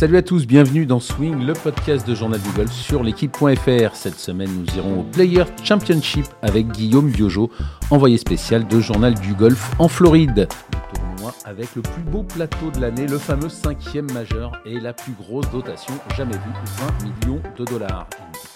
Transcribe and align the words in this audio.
Salut 0.00 0.16
à 0.16 0.22
tous, 0.22 0.46
bienvenue 0.46 0.86
dans 0.86 0.98
Swing, 0.98 1.44
le 1.44 1.52
podcast 1.52 2.08
de 2.08 2.14
Journal 2.14 2.40
du 2.40 2.48
Golf 2.52 2.72
sur 2.72 3.02
l'équipe.fr. 3.02 3.94
Cette 3.94 4.18
semaine, 4.18 4.48
nous 4.50 4.74
irons 4.74 5.00
au 5.00 5.02
Player 5.02 5.44
Championship 5.62 6.24
avec 6.40 6.68
Guillaume 6.68 7.10
Biojo, 7.10 7.50
envoyé 7.90 8.16
spécial 8.16 8.66
de 8.66 8.80
Journal 8.80 9.12
du 9.12 9.34
Golf 9.34 9.72
en 9.78 9.88
Floride. 9.88 10.48
Le 10.72 10.98
tournoi 10.98 11.34
avec 11.44 11.76
le 11.76 11.82
plus 11.82 12.02
beau 12.04 12.22
plateau 12.22 12.70
de 12.74 12.80
l'année, 12.80 13.06
le 13.06 13.18
fameux 13.18 13.50
cinquième 13.50 14.10
majeur 14.12 14.52
et 14.64 14.80
la 14.80 14.94
plus 14.94 15.12
grosse 15.12 15.50
dotation 15.50 15.92
jamais 16.16 16.32
vue, 16.32 17.10
20 17.20 17.26
millions 17.26 17.42
de 17.58 17.64
dollars. 17.66 18.08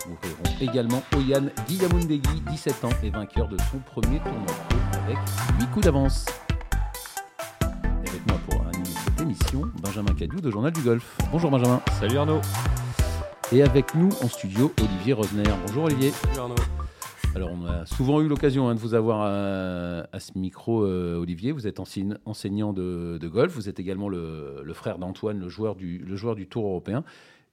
Nous 0.08 0.16
découvrirons 0.22 0.72
également 0.72 1.02
Oyan 1.14 1.44
Guillamundegui, 1.68 2.42
17 2.52 2.84
ans 2.86 2.90
et 3.02 3.10
vainqueur 3.10 3.48
de 3.48 3.58
son 3.70 3.80
premier 3.80 4.18
tournoi 4.20 4.46
avec 5.04 5.18
8 5.60 5.66
coups 5.72 5.84
d'avance. 5.84 6.24
Benjamin 9.82 10.14
Cadieu 10.14 10.40
de 10.40 10.50
Journal 10.50 10.72
du 10.72 10.80
Golf. 10.80 11.16
Bonjour 11.32 11.50
Benjamin. 11.50 11.80
Salut 11.98 12.16
Arnaud. 12.18 12.40
Et 13.52 13.62
avec 13.62 13.94
nous 13.94 14.10
en 14.22 14.28
studio, 14.28 14.72
Olivier 14.80 15.12
Rosner. 15.12 15.42
Bonjour 15.66 15.84
Olivier. 15.84 16.10
Salut 16.10 16.38
Arnaud. 16.38 16.54
Alors, 17.34 17.50
on 17.50 17.66
a 17.66 17.84
souvent 17.84 18.20
eu 18.20 18.28
l'occasion 18.28 18.68
hein, 18.68 18.76
de 18.76 18.80
vous 18.80 18.94
avoir 18.94 19.22
à, 19.22 20.06
à 20.12 20.20
ce 20.20 20.38
micro, 20.38 20.84
euh, 20.84 21.16
Olivier. 21.18 21.50
Vous 21.50 21.66
êtes 21.66 21.80
enseignant 21.80 22.72
de, 22.72 23.18
de 23.20 23.28
golf. 23.28 23.52
Vous 23.54 23.68
êtes 23.68 23.80
également 23.80 24.08
le, 24.08 24.62
le 24.62 24.72
frère 24.72 24.98
d'Antoine, 24.98 25.40
le 25.40 25.48
joueur, 25.48 25.74
du, 25.74 25.98
le 25.98 26.14
joueur 26.14 26.36
du 26.36 26.46
Tour 26.46 26.66
européen. 26.66 27.02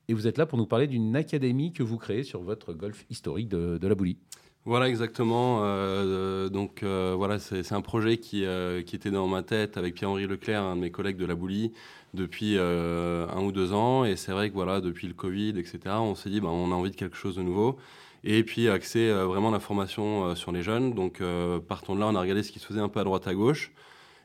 Et 0.07 0.13
vous 0.13 0.27
êtes 0.27 0.37
là 0.37 0.45
pour 0.45 0.59
nous 0.59 0.67
parler 0.67 0.85
d'une 0.87 1.15
académie 1.15 1.73
que 1.73 1.81
vous 1.83 1.97
créez 1.97 2.23
sur 2.23 2.41
votre 2.41 2.73
golf 2.73 3.05
historique 3.09 3.49
de, 3.49 3.79
de 3.79 3.87
la 3.87 3.95
Boulie. 3.95 4.17
Voilà 4.65 4.89
exactement. 4.89 5.61
euh, 5.63 6.47
donc 6.49 6.83
euh, 6.83 7.15
voilà, 7.17 7.39
c'est 7.39 7.71
un 7.73 7.81
projet 7.81 8.17
qui, 8.17 8.45
euh, 8.45 8.79
était 8.81 9.09
dans 9.09 9.27
ma 9.27 9.41
tête 9.41 9.75
avec 9.75 9.95
Pierre-Henri 9.95 10.27
Leclerc, 10.27 10.61
un 10.61 10.75
de 10.75 10.81
mes 10.81 10.91
collègues 10.91 11.17
de 11.17 11.25
la 11.25 11.33
Boulie, 11.33 11.71
depuis 12.13 12.57
euh, 12.57 13.27
un 13.29 13.41
ou 13.41 13.51
deux 13.51 13.73
ans. 13.73 14.05
Et 14.05 14.15
c'est 14.15 14.31
vrai 14.31 14.49
que 14.49 14.53
voilà, 14.53 14.79
depuis 14.79 15.07
le 15.07 15.15
Covid, 15.15 15.57
etc., 15.57 15.79
on 15.99 16.13
s'est 16.13 16.29
dit, 16.29 16.39
bah, 16.41 16.49
on 16.49 16.71
a 16.71 16.75
envie 16.75 16.91
de 16.91 16.95
quelque 16.95 17.17
chose 17.17 17.35
de 17.37 17.41
nouveau. 17.41 17.77
Et 18.23 18.43
puis 18.43 18.69
axer 18.69 19.09
euh, 19.09 19.25
vraiment 19.25 19.49
la 19.49 19.59
formation 19.59 20.25
euh, 20.25 20.35
sur 20.35 20.51
les 20.51 20.61
jeunes. 20.61 20.93
Donc 20.93 21.21
euh, 21.21 21.59
partant 21.59 21.95
de 21.95 21.99
là, 21.99 22.07
on 22.07 22.15
a 22.15 22.21
regardé 22.21 22.43
ce 22.43 22.51
qui 22.51 22.59
se 22.59 22.67
faisait 22.67 22.81
un 22.81 22.89
peu 22.89 22.99
à 22.99 23.03
droite 23.03 23.27
à 23.27 23.33
gauche. 23.33 23.71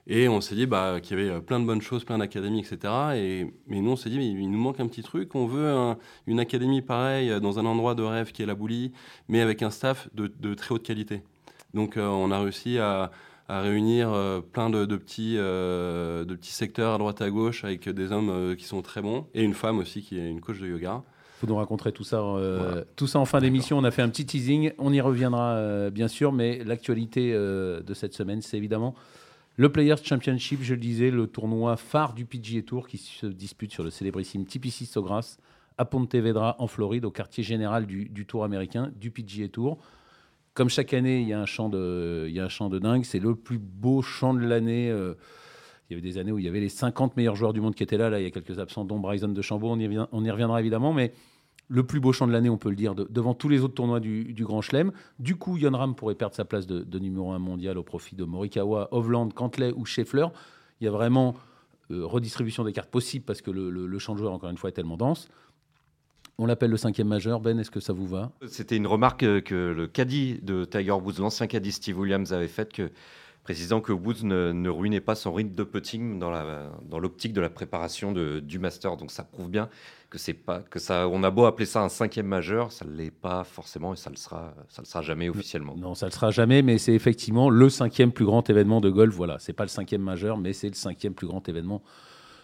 Et 0.09 0.29
on 0.29 0.41
s'est 0.41 0.55
dit 0.55 0.67
bah, 0.67 1.01
qu'il 1.03 1.19
y 1.19 1.21
avait 1.21 1.31
euh, 1.31 1.41
plein 1.41 1.59
de 1.59 1.65
bonnes 1.65 1.83
choses, 1.83 2.05
plein 2.05 2.19
d'académies, 2.19 2.61
etc. 2.61 2.93
Et, 3.17 3.53
mais 3.67 3.81
nous, 3.81 3.91
on 3.91 3.97
s'est 3.97 4.09
dit, 4.11 4.19
mais 4.19 4.29
il 4.29 4.51
nous 4.51 4.59
manque 4.59 4.79
un 4.79 4.87
petit 4.87 5.03
truc. 5.03 5.35
On 5.35 5.47
veut 5.47 5.69
un- 5.69 5.99
une 6.29 6.39
académie 6.39 6.81
pareille 6.83 7.31
euh, 7.31 7.41
dans 7.41 7.59
un 7.59 7.67
endroit 7.67 7.95
de 7.97 8.03
rêve 8.05 8.31
qui 8.33 8.43
est 8.43 8.47
la 8.47 8.55
Boulie, 8.55 8.93
mais 9.29 9.41
avec 9.41 9.63
un 9.63 9.71
staff 9.71 10.09
de, 10.15 10.29
de 10.41 10.55
très 10.55 10.75
haute 10.75 10.85
qualité. 10.85 11.23
Donc 11.75 11.97
euh, 11.97 12.07
on 12.07 12.31
a 12.31 12.39
réussi 12.41 12.79
à, 12.79 13.11
à 13.49 13.61
réunir 13.63 14.13
euh, 14.13 14.41
plein 14.41 14.71
de, 14.71 14.85
de 14.85 14.97
petits, 14.97 15.35
euh, 15.39 16.25
de 16.25 16.37
petits 16.37 16.53
secteurs 16.53 16.95
à 16.95 16.99
droite 16.99 17.21
à 17.21 17.29
gauche 17.29 17.65
avec 17.65 17.89
des 17.89 18.13
hommes 18.13 18.55
qui 18.57 18.65
sont 18.65 18.83
très 18.83 19.03
bons 19.03 19.27
et 19.35 19.43
une 19.43 19.55
femme 19.55 19.79
aussi 19.79 20.03
qui 20.03 20.19
est 20.19 20.31
une 20.31 20.41
coach 20.41 20.61
de 20.61 20.69
yoga. 20.69 21.03
Vous 21.43 21.49
nous 21.49 21.57
raconterez 21.57 21.93
tout 21.93 22.05
ça, 22.05 22.21
euh, 22.23 22.59
Voilà. 22.63 22.85
tout 22.95 23.07
ça 23.09 23.19
en 23.19 23.25
fin 23.27 23.41
d'émission. 23.41 23.77
On 23.77 23.85
a 23.85 23.91
fait 23.91 24.01
un 24.03 24.09
petit 24.09 24.25
teasing. 24.25 24.71
On 24.79 24.91
y 24.93 25.01
reviendra 25.03 25.57
euh, 25.57 25.91
bien 25.91 26.09
sûr, 26.09 26.33
mais 26.33 26.63
l'actualité 26.65 27.33
euh, 27.35 27.83
de 27.83 27.93
cette 27.93 28.15
semaine, 28.15 28.41
c'est 28.41 28.57
évidemment 28.57 28.95
le 29.57 29.71
Players 29.71 30.03
Championship. 30.03 30.61
Je 30.63 30.75
le 30.75 30.81
disais, 30.81 31.11
le 31.11 31.27
tournoi 31.27 31.77
phare 31.77 32.15
du 32.15 32.25
PGA 32.25 32.63
Tour 32.63 32.87
qui 32.87 32.99
se 32.99 33.27
dispute 33.27 33.73
sur 33.73 33.83
le 33.83 33.91
célébrissime 33.91 34.45
TPC 34.45 34.85
Sawgrass 34.85 35.39
à 35.79 35.85
Ponte 35.85 36.15
Vedra 36.15 36.57
en 36.59 36.67
Floride, 36.67 37.05
au 37.05 37.11
quartier 37.11 37.43
général 37.43 37.87
du, 37.87 38.27
Tour 38.27 38.45
américain, 38.45 38.91
du 38.97 39.11
PGA 39.11 39.49
Tour. 39.49 39.79
Comme 40.55 40.71
chaque 40.71 40.95
année, 40.95 41.21
il 41.21 41.29
y 41.29 41.35
a 41.35 41.41
un 41.41 41.47
champ 41.47 41.69
de, 41.69 42.79
dingue. 42.79 43.05
C'est 43.05 43.19
le 43.19 43.35
plus 43.35 43.59
beau 43.59 44.01
champ 44.01 44.33
de 44.33 44.41
l'année. 44.41 44.91
euh, 44.91 45.15
il 45.89 45.93
y 45.93 46.01
avait 46.01 46.09
des 46.09 46.19
années 46.19 46.33
où 46.33 46.39
il 46.39 46.45
y 46.45 46.49
avait 46.49 46.61
les 46.61 46.69
50 46.69 47.17
meilleurs 47.17 47.37
joueurs 47.37 47.53
du 47.53 47.61
monde 47.61 47.75
qui 47.75 47.83
étaient 47.83 47.99
là. 47.99 48.11
Là, 48.11 48.19
il 48.21 48.25
y 48.25 48.27
a 48.27 48.31
quelques 48.31 48.59
absents, 48.59 48.85
dont 48.85 48.99
Bryson 48.99 49.29
de 49.29 49.43
Chambaud. 49.43 49.69
On 49.69 49.79
y, 49.79 49.99
on 50.11 50.25
y 50.25 50.31
reviendra 50.31 50.61
évidemment. 50.61 50.93
Mais 50.93 51.13
le 51.69 51.83
plus 51.85 51.99
beau 52.01 52.13
champ 52.13 52.27
de 52.27 52.33
l'année, 52.33 52.49
on 52.51 52.59
peut 52.59 52.71
le 52.71 52.77
dire, 52.77 52.95
de- 52.95 53.07
devant 53.11 53.35
tous 53.35 53.49
les 53.49 53.61
autres 53.61 53.75
tournois 53.75 53.99
du, 54.01 54.33
Grand 54.41 54.61
Chelem. 54.63 54.93
Du 55.19 55.35
coup, 55.37 55.57
Yon 55.57 55.77
Ram 55.77 55.95
pourrait 55.97 56.15
perdre 56.15 56.35
sa 56.35 56.45
place 56.45 56.67
de, 56.67 56.99
numéro 56.99 57.33
1 57.33 57.39
mondial 57.41 57.77
au 57.79 57.83
profit 57.83 58.15
de 58.15 58.25
Morikawa, 58.25 58.89
Hovland, 58.93 59.31
Cantley 59.35 59.73
ou 59.77 59.85
Scheffler. 59.85 60.27
Il 60.81 60.85
y 60.85 60.89
a 60.89 60.91
vraiment 60.93 61.35
euh, 61.91 62.05
redistribution 62.07 62.63
des 62.65 62.73
cartes 62.73 62.91
possible 62.91 63.25
parce 63.25 63.43
que 63.43 63.51
le, 63.51 63.71
le- 63.71 63.87
le 63.87 63.99
champ 63.99 64.15
de 64.15 64.19
joueurs, 64.19 64.33
encore 64.33 64.51
une 64.51 64.59
fois, 64.59 64.71
est 64.71 64.75
tellement 64.75 64.97
dense. 64.97 65.29
On 66.39 66.47
l'appelle 66.47 66.71
le 66.71 66.77
cinquième 66.77 67.09
majeur. 67.09 67.41
Ben, 67.41 67.59
est-ce 67.59 67.71
que 67.71 67.81
ça 67.81 67.93
vous 67.95 68.07
va? 68.07 68.31
C'était 68.47 68.77
une 68.77 68.87
remarque 68.87 69.23
euh, 69.23 69.41
que 69.41 69.55
le 69.77 69.87
caddie 69.87 70.39
de 70.43 70.65
Tiger 70.67 70.91
Woods, 70.93 71.15
l'ancien 71.19 71.47
caddie 71.47 71.73
Steve 71.73 71.99
Williams, 71.99 72.33
avait 72.33 72.49
faite, 72.49 72.73
que, 72.73 72.91
précisant 73.47 73.81
que 73.81 73.93
Woods 73.93 74.25
ne, 74.25 74.51
ne 74.51 74.69
ruinait 74.69 75.01
pas 75.01 75.15
son 75.15 75.33
rythme 75.33 75.55
de 75.55 75.63
putting 75.63 76.19
dans 76.19 76.31
la- 76.33 76.73
dans 76.83 76.99
l'optique 76.99 77.33
de 77.33 77.41
la 77.41 77.49
préparation 77.49 78.11
de- 78.11 78.41
du 78.41 78.59
Master. 78.59 78.97
Donc 78.97 79.13
ça 79.13 79.23
prouve 79.23 79.49
bien 79.49 79.69
que 80.11 80.19
c'est 80.19 80.35
pas 80.35 80.63
que 80.63 80.81
ça. 80.81 81.07
On 81.09 81.23
a 81.23 81.31
beau 81.31 81.45
appeler 81.45 81.65
ça 81.67 81.81
un 81.81 81.89
cinquième 81.89 82.27
majeur, 82.27 82.73
ça 82.73 82.85
ne 82.85 82.91
l'est 82.91 83.13
pas 83.13 83.45
forcément 83.45 83.93
et 83.93 83.97
ça 83.97 84.11
le 84.11 84.17
sera, 84.17 84.53
ça 84.69 84.83
le 84.83 84.87
sera 84.87 85.01
jamais 85.01 85.29
officiellement. 85.29 85.77
Non, 85.77 85.95
ça 85.95 86.07
ne 86.07 86.11
le 86.11 86.15
sera 86.15 86.33
jamais, 86.33 86.63
mais 86.63 86.77
c'est 86.79 86.93
effectivement 86.95 87.49
le 87.49 87.71
cinquième 87.71 88.11
plus 88.11 88.25
grand 88.25 88.51
événement 88.51 88.81
de 88.81 88.91
golf. 88.91 89.15
Voilà, 89.15 89.39
c'est 89.39 89.53
pas 89.53 89.63
le 89.65 89.69
cinquième 89.69 90.03
majeur, 90.03 90.39
mais 90.39 90.53
c'est 90.53 90.69
le 90.69 90.75
cinquième 90.75 91.15
plus 91.15 91.29
grand 91.29 91.49
événement 91.49 91.85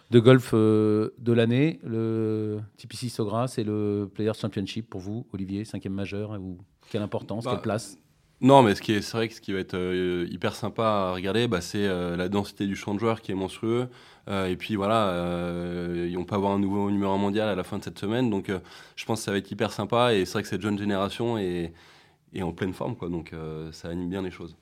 de 0.09 0.19
golf 0.21 0.51
euh, 0.53 1.09
de 1.19 1.33
l'année. 1.33 1.79
Le 1.83 2.59
TPC 2.77 3.09
Sawgrass 3.09 3.57
et 3.57 3.65
le 3.65 4.09
Players 4.13 4.35
Championship 4.39 4.89
pour 4.89 5.01
vous, 5.01 5.25
Olivier, 5.33 5.65
cinquième 5.65 5.93
majeur. 5.93 6.31
Ou 6.39 6.59
quelle 6.89 7.01
importance, 7.01 7.43
Bah, 7.43 7.51
quelle 7.51 7.61
place? 7.61 7.97
Non, 8.43 8.61
mais 8.61 8.75
ce 8.75 8.81
qui 8.81 8.91
est, 8.91 9.01
c'est 9.01 9.15
vrai 9.15 9.29
que 9.29 9.33
ce 9.33 9.39
qui 9.39 9.53
va 9.53 9.59
être 9.59 9.73
euh, 9.73 10.27
hyper 10.29 10.53
sympa 10.53 10.83
à 10.83 11.13
regarder, 11.13 11.47
bah, 11.47 11.61
c'est 11.61 11.87
euh, 11.87 12.17
la 12.17 12.27
densité 12.27 12.67
du 12.67 12.75
champ 12.75 12.93
de 12.93 12.99
joueurs 12.99 13.21
qui 13.21 13.31
est 13.31 13.35
monstrueux. 13.35 13.87
Euh, 14.27 14.47
et 14.47 14.57
puis 14.57 14.75
voilà, 14.75 15.07
euh, 15.11 16.13
on 16.17 16.25
peut 16.25 16.35
avoir 16.35 16.51
un 16.51 16.59
nouveau 16.59 16.91
numéro 16.91 17.13
1 17.13 17.17
mondial 17.17 17.47
à 17.47 17.55
la 17.55 17.63
fin 17.63 17.77
de 17.77 17.83
cette 17.83 17.97
semaine. 17.97 18.29
Donc 18.29 18.49
euh, 18.49 18.59
je 18.97 19.05
pense 19.05 19.19
que 19.21 19.25
ça 19.25 19.31
va 19.31 19.37
être 19.37 19.49
hyper 19.49 19.71
sympa. 19.71 20.13
Et 20.13 20.25
c'est 20.25 20.33
vrai 20.33 20.41
que 20.43 20.49
cette 20.49 20.61
jeune 20.61 20.77
génération 20.77 21.37
est, 21.37 21.71
est 22.33 22.41
en 22.41 22.51
pleine 22.51 22.73
forme. 22.73 22.97
Quoi, 22.97 23.07
donc 23.07 23.31
euh, 23.31 23.71
ça 23.71 23.87
anime 23.87 24.09
bien 24.09 24.21
les 24.21 24.31
choses. 24.31 24.57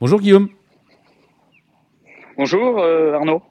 Bonjour 0.00 0.20
Guillaume. 0.20 0.48
Bonjour 2.36 2.80
euh, 2.80 3.14
Arnaud. 3.14 3.42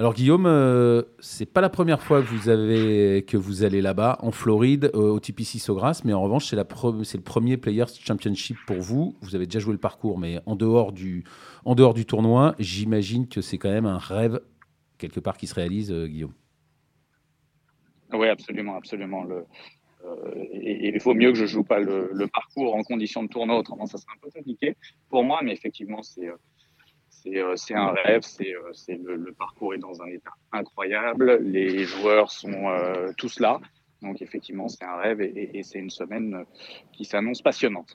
Alors 0.00 0.14
Guillaume, 0.14 0.46
euh, 0.46 1.02
c'est 1.18 1.44
pas 1.44 1.60
la 1.60 1.68
première 1.68 2.00
fois 2.00 2.22
que 2.22 3.36
vous 3.36 3.62
allez 3.62 3.82
là-bas 3.82 4.16
en 4.22 4.30
Floride 4.30 4.90
euh, 4.94 5.10
au 5.10 5.20
TPC 5.20 5.58
Sawgrass, 5.58 6.06
mais 6.06 6.14
en 6.14 6.22
revanche 6.22 6.46
c'est 6.46 6.56
le 6.56 7.22
premier 7.22 7.58
Players 7.58 7.84
Championship 8.02 8.56
pour 8.66 8.78
vous. 8.78 9.14
Vous 9.20 9.36
avez 9.36 9.44
déjà 9.44 9.58
joué 9.58 9.72
le 9.72 9.78
parcours, 9.78 10.18
mais 10.18 10.38
en 10.46 10.56
dehors 10.56 10.92
du 10.94 11.22
tournoi, 12.06 12.54
j'imagine 12.58 13.28
que 13.28 13.42
c'est 13.42 13.58
quand 13.58 13.68
même 13.68 13.84
un 13.84 13.98
rêve 13.98 14.40
quelque 14.96 15.20
part 15.20 15.36
qui 15.36 15.46
se 15.46 15.54
réalise, 15.54 15.92
euh, 15.92 16.06
Guillaume. 16.06 16.32
Oui, 18.14 18.28
absolument, 18.28 18.76
absolument. 18.76 19.26
Euh, 19.28 19.42
il 20.54 20.98
faut 20.98 21.12
mieux 21.12 21.30
que 21.30 21.36
je 21.36 21.44
joue 21.44 21.62
pas 21.62 21.78
le, 21.78 22.26
parcours 22.32 22.74
en 22.74 22.82
condition 22.84 23.22
de 23.22 23.28
tournoi, 23.28 23.58
autrement 23.58 23.84
ça 23.84 23.98
serait 23.98 24.14
un 24.16 24.20
peu 24.22 24.30
compliqué 24.30 24.76
pour 25.10 25.24
moi, 25.24 25.40
mais 25.42 25.52
effectivement 25.52 26.00
c'est 26.00 26.30
c'est 27.22 27.38
euh, 27.38 27.54
c'est 27.56 27.74
un 27.74 27.92
rêve, 27.92 28.22
c'est 28.22 28.54
euh, 28.54 28.72
le, 29.04 29.16
le 29.16 29.32
parcours 29.32 29.74
est 29.74 29.78
dans 29.78 30.00
un 30.02 30.06
état 30.08 30.32
incroyable, 30.52 31.38
les 31.42 31.84
joueurs 31.84 32.30
sont 32.30 32.68
euh, 32.68 33.12
tous 33.16 33.40
là, 33.40 33.60
donc 34.02 34.22
effectivement 34.22 34.68
c'est 34.68 34.84
un 34.84 34.96
rêve 34.96 35.20
et, 35.20 35.26
et- 35.26 35.58
et 35.58 35.62
c'est 35.62 35.78
une 35.78 35.90
semaine 35.90 36.44
qui 36.92 37.04
s'annonce 37.04 37.42
passionnante. 37.42 37.94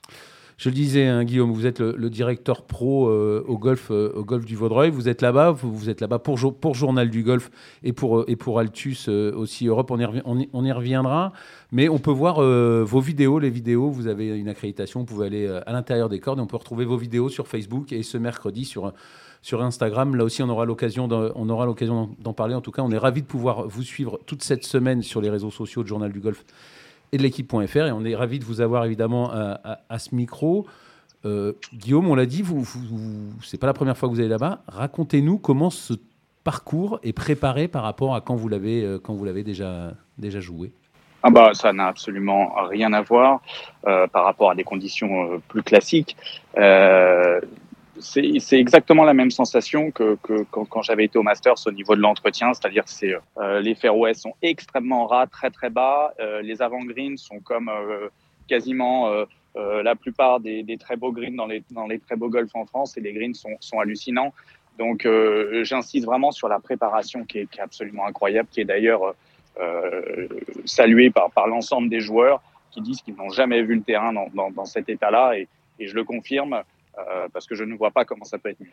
Je 0.58 0.70
le 0.70 0.74
disais, 0.74 1.04
hein, 1.06 1.22
Guillaume, 1.24 1.52
vous 1.52 1.66
êtes 1.66 1.80
le, 1.80 2.08
directeur 2.08 2.62
pro 2.62 3.08
euh, 3.08 3.44
au 3.46 3.58
golf, 3.58 3.88
euh, 3.90 4.10
au 4.16 4.24
golf 4.24 4.46
du 4.46 4.56
Vaudreuil. 4.56 4.90
Vous 4.90 5.06
êtes 5.06 5.20
là-bas, 5.20 5.50
vous, 5.50 5.90
êtes 5.90 6.00
là-bas 6.00 6.18
pour, 6.18 6.38
Jo- 6.38 6.50
pour 6.50 6.74
Journal 6.74 7.10
du 7.10 7.22
Golf 7.22 7.50
et 7.82 7.92
pour, 7.92 8.20
euh, 8.20 8.24
et 8.26 8.36
pour 8.36 8.58
Altus 8.58 9.08
aussi 9.08 9.66
Europe. 9.66 9.90
On 9.90 10.64
y, 10.64 10.72
reviendra. 10.72 11.34
Mais 11.72 11.90
on 11.90 11.98
peut 11.98 12.10
voir 12.10 12.40
vos 12.40 13.00
vidéos, 13.00 13.38
les 13.38 13.50
vidéos. 13.50 13.90
Vous 13.90 14.06
avez 14.06 14.28
une 14.38 14.48
accréditation, 14.48 15.00
vous 15.00 15.06
pouvez 15.06 15.26
aller 15.26 15.46
à 15.66 15.72
l'intérieur 15.72 16.08
des 16.08 16.20
cordes 16.20 16.40
on 16.40 16.46
peut 16.46 16.56
retrouver 16.56 16.86
vos 16.86 16.96
vidéos 16.96 17.28
sur 17.28 17.46
Facebook 17.48 17.92
et 17.92 18.02
ce 18.02 18.16
mercredi 18.16 18.64
sur, 18.64 18.94
sur 19.42 19.62
Instagram. 19.62 20.16
Là 20.16 20.24
aussi, 20.24 20.42
on 20.42 20.48
aura 20.48 20.64
l'occasion 20.64 21.06
d'en- 21.06 22.32
parler. 22.32 22.54
En 22.54 22.62
tout 22.62 22.70
cas, 22.70 22.80
on 22.82 22.90
est 22.92 22.98
ravis 22.98 23.20
de 23.20 23.26
pouvoir 23.26 23.68
vous 23.68 23.82
suivre 23.82 24.20
toute 24.24 24.42
cette 24.42 24.64
semaine 24.64 25.02
sur 25.02 25.20
les 25.20 25.28
réseaux 25.28 25.50
sociaux 25.50 25.82
de 25.82 25.88
Journal 25.88 26.12
du 26.12 26.20
Golf 26.20 26.44
de 27.16 27.22
l'équipe.fr. 27.22 27.76
Et 27.76 27.92
on 27.92 28.04
est 28.04 28.14
ravis 28.14 28.38
de 28.38 28.44
vous 28.44 28.60
avoir 28.60 28.84
évidemment 28.84 29.30
à, 29.32 29.98
ce 29.98 30.14
micro. 30.14 30.66
Euh, 31.24 31.52
Guillaume, 31.74 32.08
on 32.08 32.14
l'a 32.14 32.26
dit, 32.26 32.42
vous, 32.42 32.62
vous, 32.62 33.32
c'est 33.42 33.58
pas 33.58 33.66
la 33.66 33.72
première 33.72 33.96
fois 33.96 34.08
que 34.08 34.14
vous 34.14 34.20
allez 34.20 34.28
là-bas. 34.28 34.60
Racontez-nous 34.68 35.38
comment 35.38 35.70
ce 35.70 35.94
parcours 36.44 37.00
est 37.02 37.12
préparé 37.12 37.66
par 37.66 37.82
rapport 37.82 38.14
à 38.14 38.20
quand 38.20 38.36
vous 38.36 38.48
l'avez 38.48 38.84
euh, 38.84 39.00
quand 39.00 39.14
vous 39.14 39.24
l'avez 39.24 39.42
déjà 39.42 39.94
déjà 40.18 40.38
joué. 40.38 40.72
Ah 41.24 41.30
bah 41.30 41.54
ça 41.54 41.72
n'a 41.72 41.88
absolument 41.88 42.54
rien 42.68 42.92
à 42.92 43.02
voir 43.02 43.40
euh, 43.88 44.06
par 44.06 44.24
rapport 44.24 44.52
à 44.52 44.54
des 44.54 44.62
conditions 44.62 45.40
plus 45.48 45.64
classiques. 45.64 46.16
C'est 47.98 48.58
exactement 48.58 49.04
la 49.04 49.14
même 49.14 49.30
sensation 49.30 49.90
que, 49.90 50.16
que 50.22 50.44
quand, 50.50 50.64
quand 50.66 50.82
j'avais 50.82 51.04
été 51.04 51.18
au 51.18 51.22
Masters 51.22 51.66
au 51.66 51.72
niveau 51.72 51.96
de 51.96 52.00
l'entretien, 52.00 52.52
c'est-à-dire 52.52 52.84
que 52.84 53.20
euh, 53.40 53.60
les 53.60 53.74
fairways 53.74 54.14
sont 54.14 54.34
extrêmement 54.42 55.06
ras, 55.06 55.26
très 55.26 55.50
très 55.50 55.70
bas, 55.70 56.12
euh, 56.20 56.42
les 56.42 56.60
avant-greens 56.62 57.16
sont 57.16 57.40
comme 57.40 57.68
euh, 57.68 58.08
quasiment 58.48 59.08
euh, 59.08 59.24
euh, 59.56 59.82
la 59.82 59.94
plupart 59.94 60.40
des, 60.40 60.62
des 60.62 60.76
très 60.76 60.96
beaux 60.96 61.12
greens 61.12 61.36
dans 61.36 61.46
les, 61.46 61.62
dans 61.70 61.86
les 61.86 61.98
très 61.98 62.16
beaux 62.16 62.28
golfs 62.28 62.54
en 62.54 62.66
France 62.66 62.96
et 62.96 63.00
les 63.00 63.12
greens 63.12 63.34
sont, 63.34 63.56
sont 63.60 63.80
hallucinants. 63.80 64.32
Donc 64.78 65.06
euh, 65.06 65.64
j'insiste 65.64 66.04
vraiment 66.04 66.32
sur 66.32 66.48
la 66.48 66.60
préparation 66.60 67.24
qui 67.24 67.38
est, 67.38 67.46
qui 67.50 67.60
est 67.60 67.62
absolument 67.62 68.06
incroyable, 68.06 68.48
qui 68.50 68.60
est 68.60 68.66
d'ailleurs 68.66 69.14
salué 70.66 71.08
par, 71.08 71.30
par 71.30 71.46
l'ensemble 71.46 71.88
des 71.88 72.00
joueurs 72.00 72.42
qui 72.72 72.82
disent 72.82 73.00
qu'ils 73.00 73.16
n'ont 73.16 73.30
jamais 73.30 73.62
vu 73.62 73.74
le 73.74 73.80
terrain 73.80 74.12
dans, 74.12 74.28
dans, 74.34 74.50
dans 74.50 74.66
cet 74.66 74.90
état-là. 74.90 75.38
Et, 75.38 75.48
et, 75.78 75.86
je 75.86 75.94
le 75.94 76.04
confirme 76.04 76.62
parce 77.32 77.46
que 77.46 77.54
je 77.54 77.64
ne 77.64 77.74
vois 77.76 77.90
pas 77.90 78.04
comment 78.04 78.24
ça 78.24 78.38
peut 78.38 78.50
être 78.50 78.60
mieux. 78.60 78.72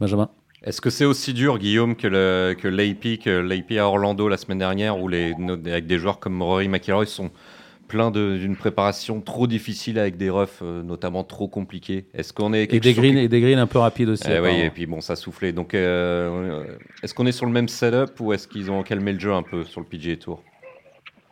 Benjamin 0.00 0.30
est-ce 0.64 0.80
que 0.80 0.90
c'est 0.90 1.04
aussi 1.04 1.34
dur, 1.34 1.58
Guillaume, 1.58 1.96
que, 1.96 2.06
le, 2.06 2.54
que 2.54 2.68
l'AP, 2.68 3.18
que 3.18 3.30
l'AP 3.30 3.72
à 3.78 3.88
Orlando 3.88 4.28
la 4.28 4.36
semaine 4.36 4.58
dernière, 4.58 5.00
où 5.00 5.08
les, 5.08 5.34
avec 5.66 5.86
des 5.86 5.98
joueurs 5.98 6.20
comme 6.20 6.40
Rory 6.40 6.68
McIlroy 6.68 7.06
sont 7.06 7.32
pleins 7.88 8.12
d'une 8.12 8.56
préparation 8.56 9.20
trop 9.20 9.48
difficile 9.48 9.98
avec 9.98 10.16
des 10.16 10.30
roughs, 10.30 10.62
euh, 10.62 10.84
notamment 10.84 11.24
trop 11.24 11.48
compliqués? 11.48 12.06
Est-ce 12.14 12.32
qu'on 12.32 12.52
est 12.52 12.72
et 12.72 12.78
des 12.78 12.94
greens 12.94 13.18
et 13.18 13.28
des 13.28 13.40
greens 13.40 13.58
un 13.58 13.66
peu 13.66 13.80
rapides 13.80 14.08
aussi. 14.08 14.28
Eh 14.30 14.38
oui, 14.38 14.60
et 14.60 14.70
puis 14.70 14.86
bon, 14.86 15.00
ça 15.00 15.16
soufflait. 15.16 15.52
Donc, 15.52 15.74
euh, 15.74 16.64
est-ce 17.02 17.12
qu'on 17.12 17.26
est 17.26 17.32
sur 17.32 17.46
le 17.46 17.52
même 17.52 17.68
setup 17.68 18.20
ou 18.20 18.32
est-ce 18.32 18.46
qu'ils 18.46 18.70
ont 18.70 18.84
calmé 18.84 19.12
le 19.12 19.18
jeu 19.18 19.32
un 19.32 19.42
peu 19.42 19.64
sur 19.64 19.80
le 19.80 19.86
PGA 19.86 20.16
Tour? 20.16 20.44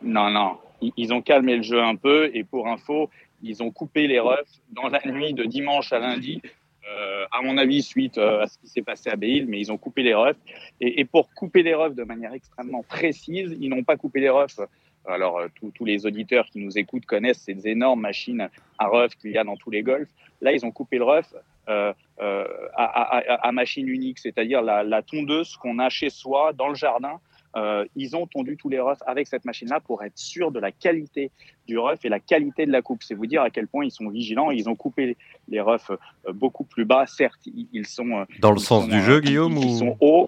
Non, 0.03 0.29
non, 0.29 0.57
ils 0.97 1.13
ont 1.13 1.21
calmé 1.21 1.55
le 1.55 1.63
jeu 1.63 1.81
un 1.81 1.95
peu. 1.95 2.29
Et 2.33 2.43
pour 2.43 2.67
info, 2.67 3.09
ils 3.43 3.63
ont 3.63 3.71
coupé 3.71 4.07
les 4.07 4.19
roughs 4.19 4.61
dans 4.69 4.87
la 4.87 5.01
nuit 5.05 5.33
de 5.33 5.43
dimanche 5.43 5.91
à 5.93 5.99
lundi 5.99 6.41
euh, 6.89 7.25
à 7.31 7.41
mon 7.41 7.57
avis, 7.57 7.81
suite 7.81 8.17
euh, 8.17 8.41
à 8.41 8.47
ce 8.47 8.57
qui 8.57 8.67
s'est 8.67 8.81
passé 8.81 9.09
à 9.09 9.15
Bale, 9.15 9.45
mais 9.47 9.59
ils 9.59 9.71
ont 9.71 9.77
coupé 9.77 10.03
les 10.03 10.13
refs. 10.13 10.37
Et, 10.79 11.05
pour 11.05 11.33
couper 11.33 11.63
les 11.63 11.73
refs 11.73 11.95
de 11.95 12.03
manière 12.03 12.33
extrêmement 12.33 12.83
précise, 12.83 13.55
ils 13.59 13.69
n'ont 13.69 13.83
pas 13.83 13.97
coupé 13.97 14.19
les 14.19 14.29
refs. 14.29 14.59
Alors, 15.05 15.39
euh, 15.39 15.47
tous 15.55 15.85
les 15.85 16.05
auditeurs 16.05 16.45
qui 16.47 16.59
nous 16.59 16.77
écoutent 16.77 17.05
connaissent 17.05 17.41
ces 17.41 17.67
énormes 17.67 18.01
machines 18.01 18.49
à 18.77 18.87
refs 18.87 19.15
qu'il 19.15 19.31
y 19.31 19.37
a 19.37 19.43
dans 19.43 19.57
tous 19.57 19.71
les 19.71 19.83
golfs. 19.83 20.09
Là, 20.41 20.51
ils 20.53 20.65
ont 20.65 20.71
coupé 20.71 20.97
le 20.97 21.03
ref 21.03 21.33
à, 21.67 23.51
machine 23.53 23.87
unique, 23.87 24.19
c'est-à-dire 24.19 24.61
la 24.61 25.01
tondeuse 25.03 25.55
qu'on 25.55 25.79
a 25.79 25.89
chez 25.89 26.09
soi 26.09 26.51
dans 26.51 26.67
le 26.67 26.75
jardin 26.75 27.21
euh, 27.55 27.85
ils 27.95 28.15
ont 28.15 28.27
tondu 28.27 28.57
tous 28.57 28.69
les 28.69 28.79
roughs 28.79 29.03
avec 29.05 29.27
cette 29.27 29.45
machine-là 29.45 29.79
pour 29.79 30.03
être 30.03 30.17
sûr 30.17 30.51
de 30.51 30.59
la 30.59 30.71
qualité 30.71 31.31
du 31.67 31.77
rough 31.77 31.99
et 32.03 32.09
la 32.09 32.19
qualité 32.19 32.65
de 32.65 32.71
la 32.71 32.81
coupe. 32.81 33.03
C'est 33.03 33.15
vous 33.15 33.25
dire 33.25 33.41
à 33.41 33.49
quel 33.49 33.67
point 33.67 33.85
ils 33.85 33.91
sont 33.91 34.09
vigilants. 34.09 34.51
Ils 34.51 34.69
ont 34.69 34.75
coupé 34.75 35.17
les 35.47 35.61
roughs 35.61 35.91
euh, 35.91 36.33
beaucoup 36.33 36.63
plus 36.63 36.85
bas. 36.85 37.05
Certes, 37.07 37.41
ils 37.45 37.87
sont 37.87 38.11
euh, 38.11 38.25
dans 38.39 38.51
le 38.51 38.59
sens 38.59 38.87
du 38.87 39.01
jeu, 39.01 39.19
Guillaume, 39.19 39.57
ils, 39.57 39.65
ou... 39.65 39.77
sont 39.77 39.97
hauts? 39.99 40.27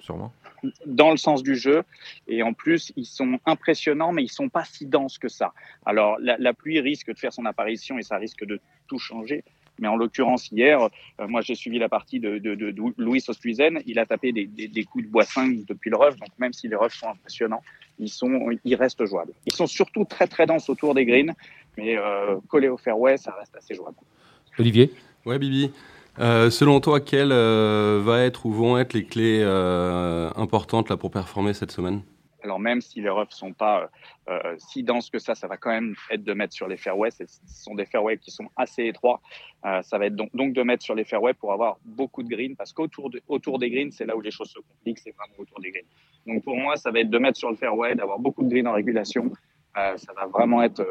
Dans 0.85 1.11
le 1.11 1.17
sens 1.17 1.43
du 1.43 1.55
jeu. 1.55 1.83
Et 2.27 2.41
en 2.41 2.53
plus, 2.53 2.93
ils 2.95 3.05
sont 3.05 3.39
impressionnants, 3.45 4.13
mais 4.13 4.23
ils 4.23 4.31
sont 4.31 4.49
pas 4.49 4.63
si 4.63 4.85
denses 4.85 5.17
que 5.17 5.27
ça. 5.27 5.53
Alors, 5.85 6.17
la, 6.19 6.37
la 6.37 6.53
pluie 6.53 6.79
risque 6.79 7.11
de 7.13 7.19
faire 7.19 7.33
son 7.33 7.45
apparition 7.45 7.97
et 7.97 8.03
ça 8.03 8.17
risque 8.17 8.45
de 8.45 8.61
tout 8.87 8.99
changer. 8.99 9.43
Mais 9.79 9.87
en 9.87 9.95
l'occurrence, 9.95 10.49
hier, 10.51 10.89
euh, 11.19 11.27
moi, 11.27 11.41
j'ai 11.41 11.55
suivi 11.55 11.79
la 11.79 11.89
partie 11.89 12.19
de, 12.19 12.37
de, 12.37 12.55
de, 12.55 12.71
de 12.71 12.81
Louis 12.97 13.23
Ostruizen. 13.27 13.81
Il 13.85 13.99
a 13.99 14.05
tapé 14.05 14.31
des, 14.31 14.45
des, 14.45 14.67
des, 14.67 14.83
coups 14.83 15.05
de 15.05 15.09
bois 15.09 15.25
5 15.25 15.65
depuis 15.65 15.89
le 15.89 15.97
rough. 15.97 16.15
Donc, 16.17 16.29
même 16.37 16.53
si 16.53 16.67
les 16.67 16.75
roughs 16.75 16.89
sont 16.89 17.09
impressionnants, 17.09 17.63
ils, 17.99 18.09
sont, 18.09 18.49
ils 18.63 18.75
restent 18.75 19.05
jouables. 19.05 19.33
Ils 19.45 19.53
sont 19.53 19.67
surtout 19.67 20.05
très, 20.05 20.27
très 20.27 20.45
denses 20.45 20.69
autour 20.69 20.93
des 20.93 21.05
greens. 21.05 21.33
Mais 21.77 21.97
euh, 21.97 22.37
collés 22.47 22.69
au 22.69 22.77
fairway, 22.77 23.17
ça 23.17 23.33
reste 23.39 23.55
assez 23.55 23.73
jouable. 23.73 23.97
Olivier? 24.59 24.91
Ouais, 25.25 25.39
Bibi. 25.39 25.71
Euh, 26.19 26.51
selon 26.51 26.79
toi, 26.79 26.99
quelles 26.99 27.31
euh, 27.31 28.01
va 28.03 28.21
être 28.21 28.45
ou 28.45 28.51
vont 28.51 28.77
être 28.77 28.93
les 28.93 29.03
clés 29.03 29.41
euh, 29.41 30.29
importantes 30.35 30.89
là, 30.89 30.97
pour 30.97 31.09
performer 31.09 31.53
cette 31.53 31.71
semaine? 31.71 32.01
Alors 32.44 32.60
même 32.60 32.81
si 32.81 33.01
les 33.01 33.10
roughs 33.10 33.31
sont 33.31 33.54
pas 33.54 33.90
euh, 34.30 34.56
si 34.57 34.84
denses 34.84 35.10
que 35.10 35.19
ça, 35.19 35.34
ça 35.36 35.48
va 35.48 35.57
quand 35.57 35.72
même 35.72 35.95
être 36.10 36.24
de 36.24 36.34
mettre 36.34 36.54
sur 36.54 36.68
les 36.68 36.78
fairways. 36.78 37.12
Ce 37.12 37.25
sont 37.48 37.75
des 37.75 37.86
fairways 37.86 38.18
qui 38.18 38.31
sont 38.31 38.50
assez 38.56 38.86
étroits. 38.86 39.22
Euh, 39.66 39.81
ça 39.81 39.98
va 39.98 40.06
être 40.07 40.16
donc, 40.16 40.54
de 40.54 40.63
mettre 40.63 40.84
sur 40.84 40.95
les 40.95 41.06
fairways 41.06 41.34
pour 41.34 41.54
avoir 41.54 41.78
beaucoup 41.86 42.24
de 42.24 42.30
greens 42.30 42.56
parce 42.56 42.74
qu'autour 42.74 43.10
autour 43.28 43.60
des 43.60 43.69
greens, 43.69 43.92
c'est 43.92 44.06
là 44.06 44.16
où 44.16 44.22
les 44.22 44.31
choses 44.31 44.50
se 44.50 44.60
compliquent, 44.60 45.00
c'est 45.00 45.16
vraiment 45.16 45.36
autour 45.40 45.60
des 45.62 45.72
greens. 45.72 45.88
Donc 46.28 46.44
pour 46.44 46.56
moi, 46.56 46.75
ça 46.75 46.92
va 46.92 47.00
être 47.00 47.10
de 47.10 47.18
mettre 47.18 47.38
sur 47.38 47.50
le 47.50 47.56
fairway, 47.56 47.95
d'avoir 47.95 48.19
beaucoup 48.19 48.44
de 48.44 48.50
greens 48.50 48.68
en 48.68 48.74
régulation. 48.74 49.31
Euh, 49.78 49.98
ça 49.98 50.13
va 50.13 50.28
vraiment 50.28 50.62
être 50.62 50.86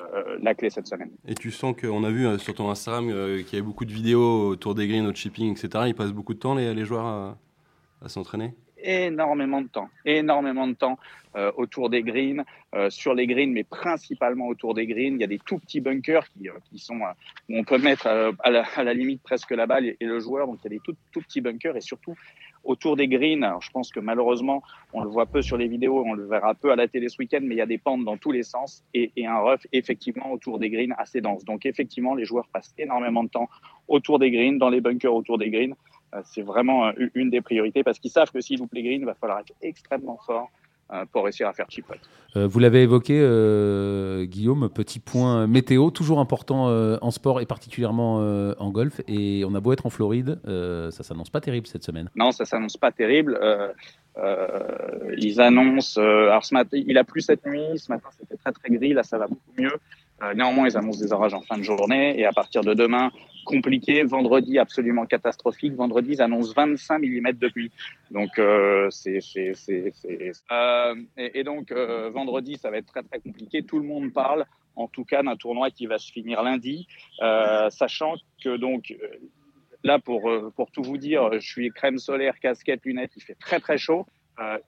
euh, 0.00 0.38
la 0.40 0.56
clé 0.56 0.70
cette 0.70 0.88
semaine. 0.88 1.10
Et 1.24 1.34
tu 1.34 1.52
sens 1.52 1.76
qu'on 1.80 2.02
a 2.02 2.10
vu 2.10 2.26
euh, 2.26 2.36
sur 2.36 2.52
ton 2.52 2.68
Instagram 2.68 3.08
euh, 3.10 3.42
qu'il 3.42 3.52
y 3.52 3.56
avait 3.56 3.66
beaucoup 3.66 3.84
de 3.84 3.92
vidéos 3.92 4.48
autour 4.48 4.74
des 4.74 4.88
greens, 4.88 5.06
au 5.06 5.14
chipping, 5.14 5.52
etc. 5.52 5.84
Ils 5.86 5.94
passent 5.94 6.12
beaucoup 6.12 6.34
de 6.34 6.40
temps, 6.40 6.56
les, 6.56 6.84
joueurs, 6.84 7.36
à 8.02 8.08
s'entraîner? 8.08 8.54
Énormément 8.84 9.62
de 9.62 9.68
temps, 9.68 9.88
énormément 10.04 10.66
de 10.68 10.74
temps 10.74 10.98
euh, 11.36 11.50
autour 11.56 11.90
des 11.90 12.02
greens, 12.02 12.44
euh, 12.76 12.90
sur 12.90 13.12
les 13.12 13.26
greens, 13.26 13.50
mais 13.50 13.64
principalement 13.64 14.46
autour 14.46 14.74
des 14.74 14.86
greens. 14.86 15.14
Il 15.16 15.20
y 15.20 15.24
a 15.24 15.26
des 15.26 15.40
tout 15.40 15.58
petits 15.58 15.80
bunkers 15.80 16.28
qui, 16.28 16.48
euh, 16.48 16.52
sont 16.76 17.00
où 17.48 17.58
on 17.58 17.64
peut 17.64 17.78
mettre 17.78 18.06
à 18.06 18.50
la, 18.50 18.94
limite 18.94 19.20
presque 19.22 19.50
la 19.50 19.66
balle 19.66 19.86
et, 19.86 19.96
le 20.00 20.20
joueur. 20.20 20.46
Donc 20.46 20.60
il 20.62 20.72
y 20.72 20.76
a 20.76 20.78
des 20.78 20.80
tout, 20.84 21.20
petits 21.20 21.40
bunkers 21.40 21.76
et 21.76 21.80
surtout 21.80 22.14
autour 22.62 22.96
des 22.96 23.08
greens. 23.08 23.44
Je 23.60 23.70
pense 23.70 23.90
que 23.90 24.00
malheureusement, 24.00 24.62
on 24.92 25.02
le 25.02 25.08
voit 25.10 25.26
peu 25.26 25.42
sur 25.42 25.56
les 25.56 25.66
vidéos, 25.66 26.04
on 26.06 26.14
le 26.14 26.26
verra 26.26 26.54
peu 26.54 26.70
à 26.70 26.76
la 26.76 26.86
télé 26.86 27.08
ce 27.08 27.16
week-end, 27.18 27.40
mais 27.42 27.56
il 27.56 27.58
y 27.58 27.62
a 27.62 27.66
des 27.66 27.78
pentes 27.78 28.04
dans 28.04 28.16
tous 28.16 28.30
les 28.30 28.44
sens 28.44 28.84
et, 28.94 29.10
et 29.16 29.26
un 29.26 29.38
rough 29.38 29.66
effectivement 29.72 30.30
autour 30.30 30.58
des 30.58 30.70
greens 30.70 30.94
assez 30.98 31.20
dense. 31.20 31.44
Donc 31.44 31.66
effectivement, 31.66 32.14
les 32.14 32.24
joueurs 32.24 32.46
passent 32.46 32.74
énormément 32.78 33.24
de 33.24 33.28
temps 33.28 33.48
autour 33.88 34.20
des 34.20 34.30
greens, 34.30 34.58
dans 34.58 34.70
les 34.70 34.80
bunkers 34.80 35.14
autour 35.14 35.38
des 35.38 35.50
greens 35.50 35.74
c'est 36.24 36.42
vraiment 36.42 36.92
une 37.14 37.30
des 37.30 37.40
priorités 37.40 37.82
parce 37.82 37.98
qu'ils 37.98 38.10
savent 38.10 38.30
que 38.30 38.40
s'ils 38.40 38.58
loupent 38.58 38.74
les 38.74 38.82
greens, 38.82 39.00
il 39.00 39.06
va 39.06 39.14
falloir 39.14 39.40
être 39.40 39.52
extrêmement 39.62 40.18
fort 40.24 40.50
pour 41.12 41.24
réussir 41.24 41.48
à 41.48 41.52
faire 41.52 41.66
chip. 41.70 41.86
Euh, 42.36 42.48
vous 42.48 42.58
l'avez 42.58 42.82
évoqué, 42.82 43.18
euh, 43.20 44.24
Guillaume, 44.24 44.68
petit 44.68 44.98
point 44.98 45.46
météo, 45.46 45.90
toujours 45.90 46.18
important 46.18 46.68
euh, 46.68 46.98
en 47.00 47.10
sport 47.10 47.40
et 47.40 47.46
particulièrement 47.46 48.18
euh, 48.20 48.54
en 48.58 48.70
golf. 48.70 49.00
Et 49.06 49.44
on 49.46 49.54
a 49.54 49.60
beau 49.60 49.72
être 49.72 49.86
en 49.86 49.90
Floride, 49.90 50.40
euh, 50.46 50.90
ça 50.90 51.04
s'annonce 51.04 51.30
pas 51.30 51.40
terrible 51.40 51.66
cette 51.66 51.84
semaine. 51.84 52.10
Non, 52.16 52.32
ça 52.32 52.44
s'annonce 52.44 52.76
pas 52.76 52.90
terrible. 52.90 53.38
ils 55.16 55.40
annoncent. 55.40 56.00
alors 56.00 56.44
ce 56.44 56.54
matin, 56.54 56.76
il 56.86 56.98
a 56.98 57.04
plu 57.04 57.20
cette 57.20 57.46
nuit. 57.46 57.78
Ce 57.78 57.90
matin, 57.90 58.08
c'était 58.18 58.36
très 58.36 58.52
très 58.52 58.70
gris. 58.70 58.92
Là, 58.92 59.02
ça 59.04 59.18
va 59.18 59.28
beaucoup 59.28 59.52
mieux. 59.56 59.72
Néanmoins, 60.34 60.68
ils 60.68 60.76
annoncent 60.76 61.00
des 61.00 61.12
orages 61.12 61.34
en 61.34 61.42
fin 61.42 61.58
de 61.58 61.62
journée. 61.62 62.18
Et 62.18 62.24
à 62.24 62.32
partir 62.32 62.62
de 62.62 62.74
demain, 62.74 63.10
compliqué. 63.44 64.02
Vendredi, 64.02 64.58
absolument 64.58 65.06
catastrophique. 65.06 65.74
Vendredi, 65.74 66.12
ils 66.12 66.22
annoncent 66.22 66.52
25 66.56 66.98
mm 66.98 67.32
de 67.32 67.48
pluie. 67.48 67.70
Donc, 68.10 68.38
euh, 68.38 68.90
c'est. 68.90 69.20
Euh, 70.50 70.94
et, 71.16 71.40
et, 71.40 71.44
donc, 71.44 71.70
euh, 71.70 72.10
vendredi, 72.10 72.56
ça 72.56 72.70
va 72.70 72.78
être 72.78 72.86
très, 72.86 73.02
très 73.02 73.20
compliqué. 73.20 73.62
Tout 73.62 73.78
le 73.78 73.86
monde 73.86 74.12
parle, 74.12 74.46
en 74.74 74.88
tout 74.88 75.04
cas, 75.04 75.22
d'un 75.22 75.36
tournoi 75.36 75.70
qui 75.70 75.86
va 75.86 75.98
se 75.98 76.10
finir 76.10 76.42
lundi, 76.42 76.88
euh, 77.22 77.70
sachant 77.70 78.14
que, 78.42 78.56
donc, 78.56 78.94
là, 79.84 79.98
pour, 79.98 80.30
pour 80.56 80.70
tout 80.70 80.82
vous 80.82 80.98
dire, 80.98 81.32
je 81.34 81.46
suis 81.46 81.70
crème 81.70 81.98
solaire, 81.98 82.40
casquette, 82.40 82.84
lunettes, 82.84 83.12
il 83.16 83.22
fait 83.22 83.36
très, 83.38 83.60
très 83.60 83.78
chaud. 83.78 84.06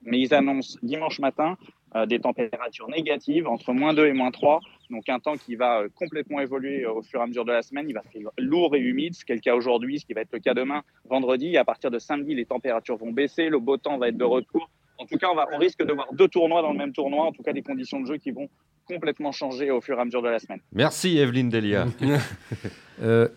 mais 0.02 0.20
ils 0.20 0.32
annoncent 0.32 0.79
dimanche 0.82 1.19
matin 1.19 1.56
des 2.04 2.19
températures 2.19 2.88
négatives 2.88 3.47
entre 3.47 3.73
moins 3.73 3.94
2 3.94 4.06
et 4.06 4.12
moins 4.12 4.30
3. 4.30 4.61
Donc 4.90 5.09
un 5.09 5.18
temps 5.18 5.37
qui 5.37 5.56
va 5.56 5.85
complètement 5.94 6.40
évoluer 6.40 6.85
au 6.85 7.02
fur 7.02 7.21
et 7.21 7.23
à 7.23 7.26
mesure 7.26 7.44
de 7.44 7.52
la 7.52 7.62
semaine. 7.62 7.87
Il 7.88 7.94
va 7.94 8.02
faire 8.02 8.30
lourd 8.38 8.75
et 8.76 8.80
humide, 8.80 9.14
ce 9.14 9.25
qui 9.25 9.32
est 9.32 9.37
le 9.37 9.40
cas 9.40 9.54
aujourd'hui, 9.54 10.00
ce 10.00 10.06
qui 10.06 10.12
va 10.12 10.21
être 10.21 10.32
le 10.32 10.40
cas 10.40 10.54
demain, 10.54 10.82
vendredi. 11.09 11.49
Et 11.54 11.59
à 11.59 11.64
partir 11.64 11.90
de 11.90 11.99
samedi, 11.99 12.35
les 12.35 12.44
températures 12.44 12.97
vont 12.97 13.12
baisser, 13.12 13.49
le 13.49 13.59
beau 13.59 13.76
temps 13.76 13.99
va 13.99 14.09
être 14.09 14.16
de 14.16 14.25
retour. 14.25 14.68
En 14.99 15.04
tout 15.04 15.18
cas, 15.18 15.28
on, 15.30 15.35
va, 15.35 15.47
on 15.52 15.59
risque 15.59 15.85
de 15.85 15.92
voir 15.92 16.09
deux 16.12 16.28
tournois 16.28 16.62
dans 16.62 16.73
le 16.73 16.78
même 16.78 16.92
tournoi, 16.92 17.26
en 17.26 17.32
tout 17.32 17.42
cas 17.42 17.52
des 17.52 17.62
conditions 17.62 18.00
de 18.00 18.06
jeu 18.06 18.16
qui 18.16 18.30
vont 18.30 18.49
complètement 18.87 19.32
changer 19.32 19.71
au 19.71 19.80
fur 19.80 19.99
et 19.99 20.00
à 20.00 20.04
mesure 20.04 20.23
de 20.23 20.28
la 20.28 20.38
semaine. 20.38 20.61
Merci 20.73 21.18
Evelyne 21.18 21.50
Delia. 21.50 21.87
euh, 23.02 23.28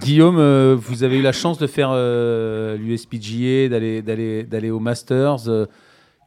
Guillaume, 0.00 0.38
euh, 0.38 0.74
vous 0.76 1.04
avez 1.04 1.18
eu 1.18 1.22
la 1.22 1.32
chance 1.32 1.58
de 1.58 1.66
faire 1.66 1.90
euh, 1.92 2.76
l'USPGA, 2.76 3.68
d'aller 3.68 4.70
au 4.70 4.80
Masters. 4.80 5.48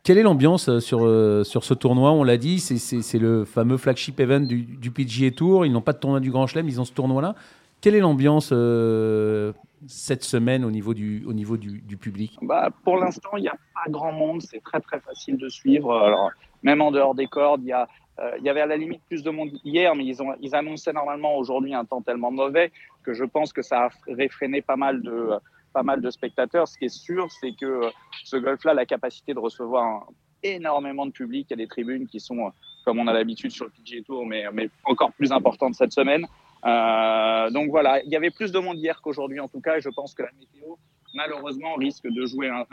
Euh, 0.02 0.04
quelle 0.04 0.18
est 0.18 0.24
l'ambiance 0.24 0.80
sur, 0.80 1.06
euh, 1.06 1.44
sur 1.44 1.64
ce 1.64 1.74
tournoi? 1.74 2.12
On 2.12 2.24
l'a 2.24 2.38
dit, 2.38 2.60
c'est 2.60 3.20
le 3.20 3.46
fameux 3.46 3.78
flagship 3.78 4.20
event 4.20 4.42
du, 4.42 4.64
du 4.64 4.92
PGA 4.92 5.32
Tour. 5.32 5.66
Ils 5.66 5.72
n'ont 5.72 5.82
pas 5.82 5.94
de 5.94 6.00
tournoi 6.00 6.20
du 6.20 6.32
Grand 6.32 6.48
Chelem, 6.48 6.68
ils 6.68 6.80
ont 6.82 6.86
ce 6.86 6.94
tournoi-là. 6.94 7.36
Quelle 7.82 7.96
est 7.96 8.00
l'ambiance 8.00 8.50
euh, 8.52 9.54
cette 9.88 10.24
semaine 10.24 10.64
au 10.64 10.72
niveau 10.72 10.94
du, 10.94 11.24
au 11.26 11.34
niveau 11.34 11.58
du, 11.58 11.82
du 11.82 11.98
public? 11.98 12.38
Bah, 12.42 12.70
Pour 12.84 12.98
l'instant, 12.98 13.38
il 13.38 13.42
n'y 13.42 13.48
a 13.48 13.58
pas 13.74 13.90
grand 13.90 14.12
monde. 14.12 14.42
C'est 14.42 14.62
très 14.64 14.80
très 14.82 15.00
facile 15.00 15.38
de 15.38 15.50
suivre. 15.50 15.96
Alors, 15.96 16.32
même 16.62 16.82
en 16.82 16.92
dehors 16.92 17.16
des 17.16 17.28
cordes, 17.28 17.62
il 17.64 17.70
y 17.70 17.74
euh, 17.74 18.38
y 18.44 18.50
avait 18.50 18.62
à 18.62 18.68
la 18.68 18.78
limite 18.78 19.02
plus 19.08 19.24
de 19.24 19.32
monde 19.32 19.50
hier, 19.64 19.96
mais 19.96 20.06
ils, 20.06 20.22
ont, 20.22 20.36
ils 20.42 20.54
annonçaient 20.54 20.94
normalement 20.94 21.38
aujourd'hui 21.38 21.74
un 21.74 21.86
temps 21.86 22.02
tellement 22.02 22.30
mauvais 22.30 22.72
que 23.04 23.14
je 23.14 23.24
pense 23.24 23.52
que 23.52 23.64
ça 23.64 23.86
a 23.86 23.90
réfréné 24.08 24.62
pas 24.62 24.76
mal 24.76 25.02
de, 25.02 25.32
pas 25.72 25.84
mal 25.84 26.02
de 26.02 26.10
spectateurs. 26.10 26.68
Ce 26.68 26.78
qui 26.78 26.86
est 26.86 26.90
sûr, 26.90 27.28
c'est 27.40 27.54
que 27.54 27.90
ce 28.24 28.38
golf-là 28.38 28.72
a 28.72 28.76
la 28.76 28.86
capacité 28.86 29.34
de 29.34 29.40
recevoir 29.40 30.08
énormément 30.44 31.06
de 31.06 31.12
public. 31.12 31.48
Il 31.50 31.52
y 31.52 31.54
a 31.54 31.58
des 31.58 31.68
tribunes 31.68 32.08
qui 32.08 32.20
sont, 32.20 32.52
comme 32.86 33.00
on 33.00 33.08
a 33.08 33.14
l'habitude 33.14 33.52
sur 33.52 33.66
le 33.66 33.72
PGA 33.72 34.04
Tour, 34.04 34.26
mais, 34.26 34.46
encore 34.86 35.12
plus 35.14 35.32
importantes 35.32 35.76
cette 35.76 35.94
semaine. 35.94 36.26
Euh, 36.66 37.50
donc 37.50 37.70
voilà, 37.70 38.04
il 38.04 38.10
y 38.12 38.16
avait 38.16 38.30
plus 38.30 38.52
de 38.52 38.60
monde 38.60 38.78
hier 38.78 39.02
qu'aujourd'hui 39.02 39.40
en 39.40 39.48
tout 39.48 39.62
cas, 39.62 39.78
et 39.78 39.82
je 39.82 39.90
pense 39.90 40.14
que 40.14 40.22
la 40.22 40.30
météo, 40.40 40.76
malheureusement, 41.16 41.74
risque 41.76 42.08
de 42.08 42.26
jouer 42.26 42.50
un, 42.50 42.66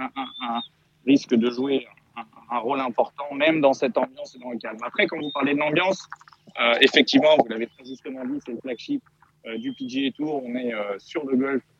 risque 1.07 1.35
de 1.35 1.51
jouer 1.51 1.87
un, 2.51 2.59
rôle 2.59 2.81
important, 2.81 3.33
même 3.35 3.61
dans 3.61 3.73
cette 3.73 3.97
ambiance 3.97 4.35
et 4.35 4.39
dans 4.39 4.51
le 4.51 4.59
calme. 4.59 4.79
Après, 4.83 5.07
quand 5.07 5.19
vous 5.19 5.31
parlez 5.33 5.55
de 5.55 5.59
l'ambiance, 5.59 6.07
euh, 6.61 6.75
effectivement, 6.81 7.37
vous 7.39 7.49
l'avez 7.49 7.67
très 7.67 7.85
justement 7.85 8.25
dit, 8.27 8.41
c'est 8.45 8.53
le 8.53 8.59
flagship 8.61 9.03
euh, 9.47 9.57
du 9.57 9.73
PGA 9.73 10.11
Tour. 10.11 10.43
On 10.45 10.55
est 10.55 10.73
sur 10.99 11.25
le 11.27 11.37
golf 11.37 11.63
euh, 11.63 11.78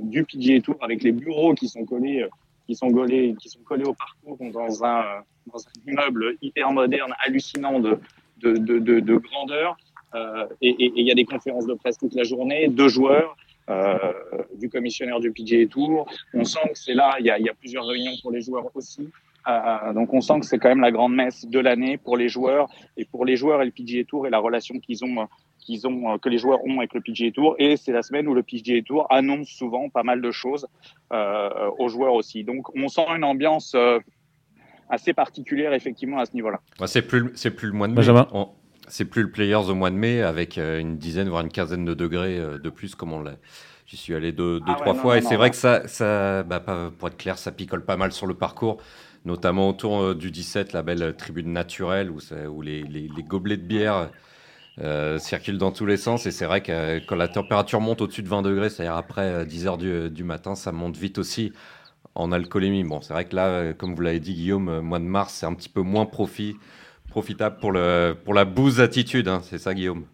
du 0.00 0.24
PGA 0.24 0.60
Tour 0.60 0.76
avec 0.80 1.02
les 1.02 1.12
bureaux 1.12 1.54
qui 1.54 1.68
sont 1.68 1.84
collés 1.84 2.26
qui 2.68 2.74
sont 2.74 2.92
collés, 2.92 3.34
qui 3.40 3.48
sont 3.48 3.62
collés 3.62 3.86
au 3.86 3.94
parcours 3.94 4.36
dans 4.52 4.84
un, 4.84 5.22
dans 5.46 5.58
un 5.58 5.90
immeuble 5.90 6.36
hyper 6.42 6.70
moderne, 6.70 7.14
hallucinant 7.24 7.80
de, 7.80 7.98
de, 8.36 8.52
de, 8.52 8.78
de, 8.78 9.00
de 9.00 9.16
grandeur. 9.16 9.76
Euh, 10.14 10.46
et 10.60 10.76
il 10.78 11.06
y 11.06 11.10
a 11.10 11.14
des 11.14 11.24
conférences 11.24 11.66
de 11.66 11.74
presse 11.74 11.96
toute 11.96 12.14
la 12.14 12.24
journée, 12.24 12.68
deux 12.68 12.88
joueurs, 12.88 13.36
euh, 13.70 13.96
du 14.56 14.68
commissionnaire 14.68 15.18
du 15.18 15.32
PGA 15.32 15.66
Tour. 15.66 16.06
On 16.34 16.44
sent 16.44 16.68
que 16.72 16.78
c'est 16.78 16.94
là, 16.94 17.16
il 17.20 17.26
y 17.26 17.30
a, 17.30 17.38
y 17.38 17.48
a, 17.48 17.54
plusieurs 17.54 17.86
réunions 17.86 18.12
pour 18.20 18.32
les 18.32 18.42
joueurs 18.42 18.70
aussi. 18.74 19.08
Euh, 19.48 19.92
donc 19.94 20.12
on 20.12 20.20
sent 20.20 20.40
que 20.40 20.46
c'est 20.46 20.58
quand 20.58 20.68
même 20.68 20.82
la 20.82 20.90
grande 20.90 21.14
messe 21.14 21.46
de 21.46 21.58
l'année 21.58 21.96
pour 21.96 22.18
les 22.18 22.28
joueurs 22.28 22.68
et 22.98 23.06
pour 23.06 23.24
les 23.24 23.36
joueurs 23.36 23.62
et 23.62 23.64
le 23.64 23.70
PGA 23.70 24.04
Tour 24.04 24.26
et 24.26 24.30
la 24.30 24.38
relation 24.38 24.78
qu'ils 24.78 25.04
ont 25.04 25.26
qu'ils 25.68 25.86
ont, 25.86 26.18
que 26.18 26.28
les 26.30 26.38
joueurs 26.38 26.64
ont 26.64 26.78
avec 26.78 26.94
le 26.94 27.00
PGA 27.02 27.30
Tour. 27.30 27.54
Et 27.58 27.76
c'est 27.76 27.92
la 27.92 28.02
semaine 28.02 28.26
où 28.26 28.34
le 28.34 28.42
PGA 28.42 28.80
Tour 28.82 29.06
annonce 29.10 29.48
souvent 29.48 29.88
pas 29.90 30.02
mal 30.02 30.22
de 30.22 30.30
choses 30.30 30.66
euh, 31.12 31.50
aux 31.78 31.88
joueurs 31.88 32.14
aussi. 32.14 32.42
Donc 32.44 32.74
on 32.74 32.88
sent 32.88 33.04
une 33.14 33.24
ambiance 33.24 33.74
euh, 33.74 33.98
assez 34.88 35.12
particulière 35.12 35.74
effectivement 35.74 36.18
à 36.18 36.24
ce 36.24 36.32
niveau-là. 36.32 36.60
c'est 36.86 37.02
plus 37.02 37.30
c'est 37.34 37.50
plus 37.50 37.66
le 37.68 37.74
mois 37.74 37.86
de 37.86 37.92
mai. 37.92 37.96
Benjamin. 37.96 38.26
On- 38.32 38.48
C'est 38.90 39.04
plus 39.04 39.22
le 39.24 39.30
Players 39.30 39.68
au 39.68 39.74
mois 39.74 39.90
de 39.90 39.96
mai 39.96 40.22
avec 40.22 40.56
euh, 40.56 40.80
une 40.80 40.96
dizaine 40.96 41.28
voire 41.28 41.42
une 41.42 41.50
quinzaine 41.52 41.84
de 41.84 41.92
degrés 41.92 42.38
euh, 42.38 42.58
de 42.58 42.70
plus 42.70 42.94
comme 42.94 43.12
on 43.12 43.20
l'a. 43.22 43.34
J'y 43.86 43.98
suis 43.98 44.14
allé 44.14 44.32
deux, 44.32 44.60
deux 44.60 44.64
Ah 44.68 44.70
ouais, 44.72 44.76
trois 44.80 44.94
non, 44.94 45.00
fois 45.00 45.14
non, 45.14 45.18
et 45.20 45.22
c'est 45.22 45.34
non, 45.34 45.38
vrai 45.40 45.50
que 45.50 45.56
ça, 45.56 45.86
ça 45.88 46.42
bah, 46.42 46.60
pas- 46.60 46.90
pour 46.98 47.08
être 47.08 47.16
clair, 47.18 47.36
ça 47.36 47.52
picole 47.52 47.84
pas 47.84 47.98
mal 47.98 48.12
sur 48.12 48.26
le 48.26 48.32
parcours, 48.34 48.78
notamment 49.26 49.68
autour 49.68 50.00
euh, 50.00 50.14
du 50.14 50.30
17, 50.30 50.72
la 50.72 50.82
belle 50.82 51.14
tribune 51.18 51.52
naturelle 51.52 52.10
où, 52.10 52.18
ça- 52.20 52.48
où 52.50 52.62
les, 52.62 52.82
les- 52.82 53.08
les 53.14 53.22
gobelets 53.22 53.58
de 53.58 53.66
bière 53.66 54.10
euh, 54.80 55.18
circulent 55.18 55.58
dans 55.58 55.72
tous 55.72 55.86
les 55.86 55.96
sens. 55.96 56.26
Et 56.26 56.30
c'est 56.30 56.46
vrai 56.46 56.62
que 56.62 56.72
euh, 56.72 57.00
quand 57.06 57.16
la 57.16 57.28
température 57.28 57.80
monte 57.80 58.00
au-dessus 58.00 58.22
de 58.22 58.28
20 58.28 58.42
degrés, 58.42 58.70
c'est-à-dire 58.70 58.96
après 58.96 59.22
euh, 59.22 59.44
10 59.44 59.66
heures 59.66 59.78
du, 59.78 60.10
du 60.10 60.24
matin, 60.24 60.54
ça 60.54 60.72
monte 60.72 60.96
vite 60.96 61.18
aussi 61.18 61.52
en 62.14 62.32
alcoolémie. 62.32 62.84
Bon, 62.84 63.00
c'est 63.00 63.12
vrai 63.12 63.24
que 63.24 63.36
là, 63.36 63.46
euh, 63.46 63.72
comme 63.74 63.94
vous 63.94 64.02
l'avez 64.02 64.20
dit, 64.20 64.34
Guillaume, 64.34 64.68
euh, 64.68 64.80
mois 64.82 64.98
de 64.98 65.04
mars, 65.04 65.34
c'est 65.34 65.46
un 65.46 65.54
petit 65.54 65.68
peu 65.68 65.82
moins 65.82 66.06
profit, 66.06 66.56
profitable 67.08 67.58
pour, 67.60 67.72
le, 67.72 68.14
pour 68.24 68.34
la 68.34 68.44
bouse 68.44 68.80
attitude. 68.80 69.28
hein. 69.28 69.40
c'est 69.42 69.58
ça, 69.58 69.74
Guillaume? 69.74 70.04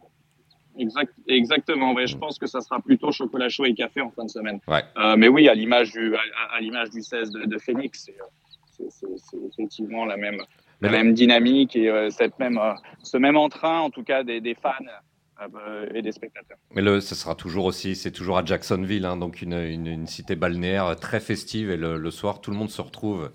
Exact, 0.77 1.13
exactement. 1.29 1.93
Ouais, 1.95 2.07
je 2.09 2.17
pense 2.17 2.37
que 2.39 2.47
ça 2.49 2.61
sera 2.61 2.81
plutôt 2.81 3.13
chocolat 3.13 3.49
chaud 3.49 3.65
et 3.65 3.75
café 3.75 4.01
en 4.01 4.11
fin 4.11 4.25
de 4.25 4.31
semaine. 4.31 4.59
Ouais. 4.67 4.83
Euh, 4.99 5.15
mais 5.17 5.29
oui, 5.29 5.49
à 5.49 5.55
l'image 5.55 5.93
du, 5.93 6.17
à, 6.17 6.21
à 6.57 6.61
l'image 6.61 6.91
du 6.91 7.01
16 7.01 7.31
de, 7.31 7.45
de 7.45 7.59
Phoenix, 7.59 8.07
c'est, 8.73 9.05
euh, 9.07 9.49
effectivement 9.53 10.05
la 10.05 10.17
même, 10.17 10.39
la 10.81 10.91
même 10.91 11.15
dynamique 11.15 11.77
et 11.77 11.89
euh, 11.89 12.11
cette 12.11 12.39
même, 12.39 12.59
euh, 12.59 12.75
ce 13.03 13.17
même 13.17 13.37
entrain, 13.37 13.81
en 13.81 13.91
tout 13.91 14.03
cas, 14.03 14.23
des, 14.25 14.41
des 14.41 14.55
fans 14.55 14.73
euh, 15.41 15.87
et 15.95 16.03
des 16.03 16.13
spectateurs. 16.13 16.59
Mais 16.75 16.83
le, 16.83 17.01
ce 17.01 17.15
sera 17.15 17.35
toujours 17.35 17.65
aussi, 17.65 17.97
c'est 17.97 18.11
toujours 18.13 18.39
à 18.39 18.45
Jacksonville, 18.45 19.05
hein, 19.07 19.17
donc 19.17 19.43
une, 19.43 19.55
une, 19.55 19.87
une 19.87 20.07
cité 20.07 20.37
balnéaire 20.37 20.97
très 20.97 21.21
festive. 21.21 21.71
Et 21.71 21.77
le, 21.77 21.97
le 21.99 22.11
soir, 22.11 22.41
tout 22.41 22.51
le 22.51 22.57
monde 22.57 22.71
se 22.71 22.83
retrouve 22.83 23.31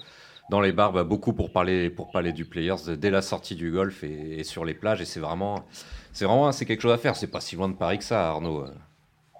dans 0.50 0.62
les 0.62 0.72
bars, 0.72 0.94
bah, 0.94 1.04
beaucoup 1.04 1.34
pour 1.34 1.52
parler, 1.52 1.90
pour 1.90 2.12
parler 2.12 2.34
du 2.34 2.46
Players 2.46 2.98
dès 2.98 3.12
la 3.12 3.22
sortie 3.22 3.56
du 3.56 3.72
golf 3.72 4.04
et, 4.04 4.40
et 4.40 4.44
sur 4.44 4.66
les 4.66 4.74
plages. 4.74 5.02
Et 5.02 5.06
c'est 5.06 5.20
vraiment, 5.20 5.66
c'est 6.14 6.26
vraiment, 6.26 6.52
c'est 6.52 6.66
quelque 6.66 6.82
chose 6.82 6.94
à 6.94 6.98
faire. 6.98 7.16
C'est 7.16 7.28
pas 7.32 7.42
si 7.42 7.56
loin 7.56 7.70
de 7.70 7.76
Paris 7.76 7.98
que 8.00 8.04
ça, 8.04 8.30
Arnaud. 8.30 8.66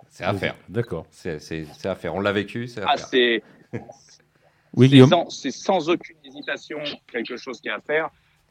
C'est 0.10 0.24
à 0.24 0.34
faire. 0.34 0.56
D'accord. 0.68 1.06
C'est, 1.12 1.38
à 1.86 1.96
faire. 1.96 2.14
On 2.16 2.20
l'a 2.20 2.32
vécu, 2.34 2.68
c'est 2.68 2.82
à 2.82 2.88
Ah, 2.90 2.98
faire. 2.98 3.42
Oui, 4.76 4.90
c'est 5.30 5.52
sans, 5.52 5.90
aucune 5.90 6.18
hésitation 6.24 6.80
quelque 7.12 7.38
chose 7.38 7.60
qui 7.62 7.70
est 7.70 7.72
à 7.72 7.82
faire 7.82 8.10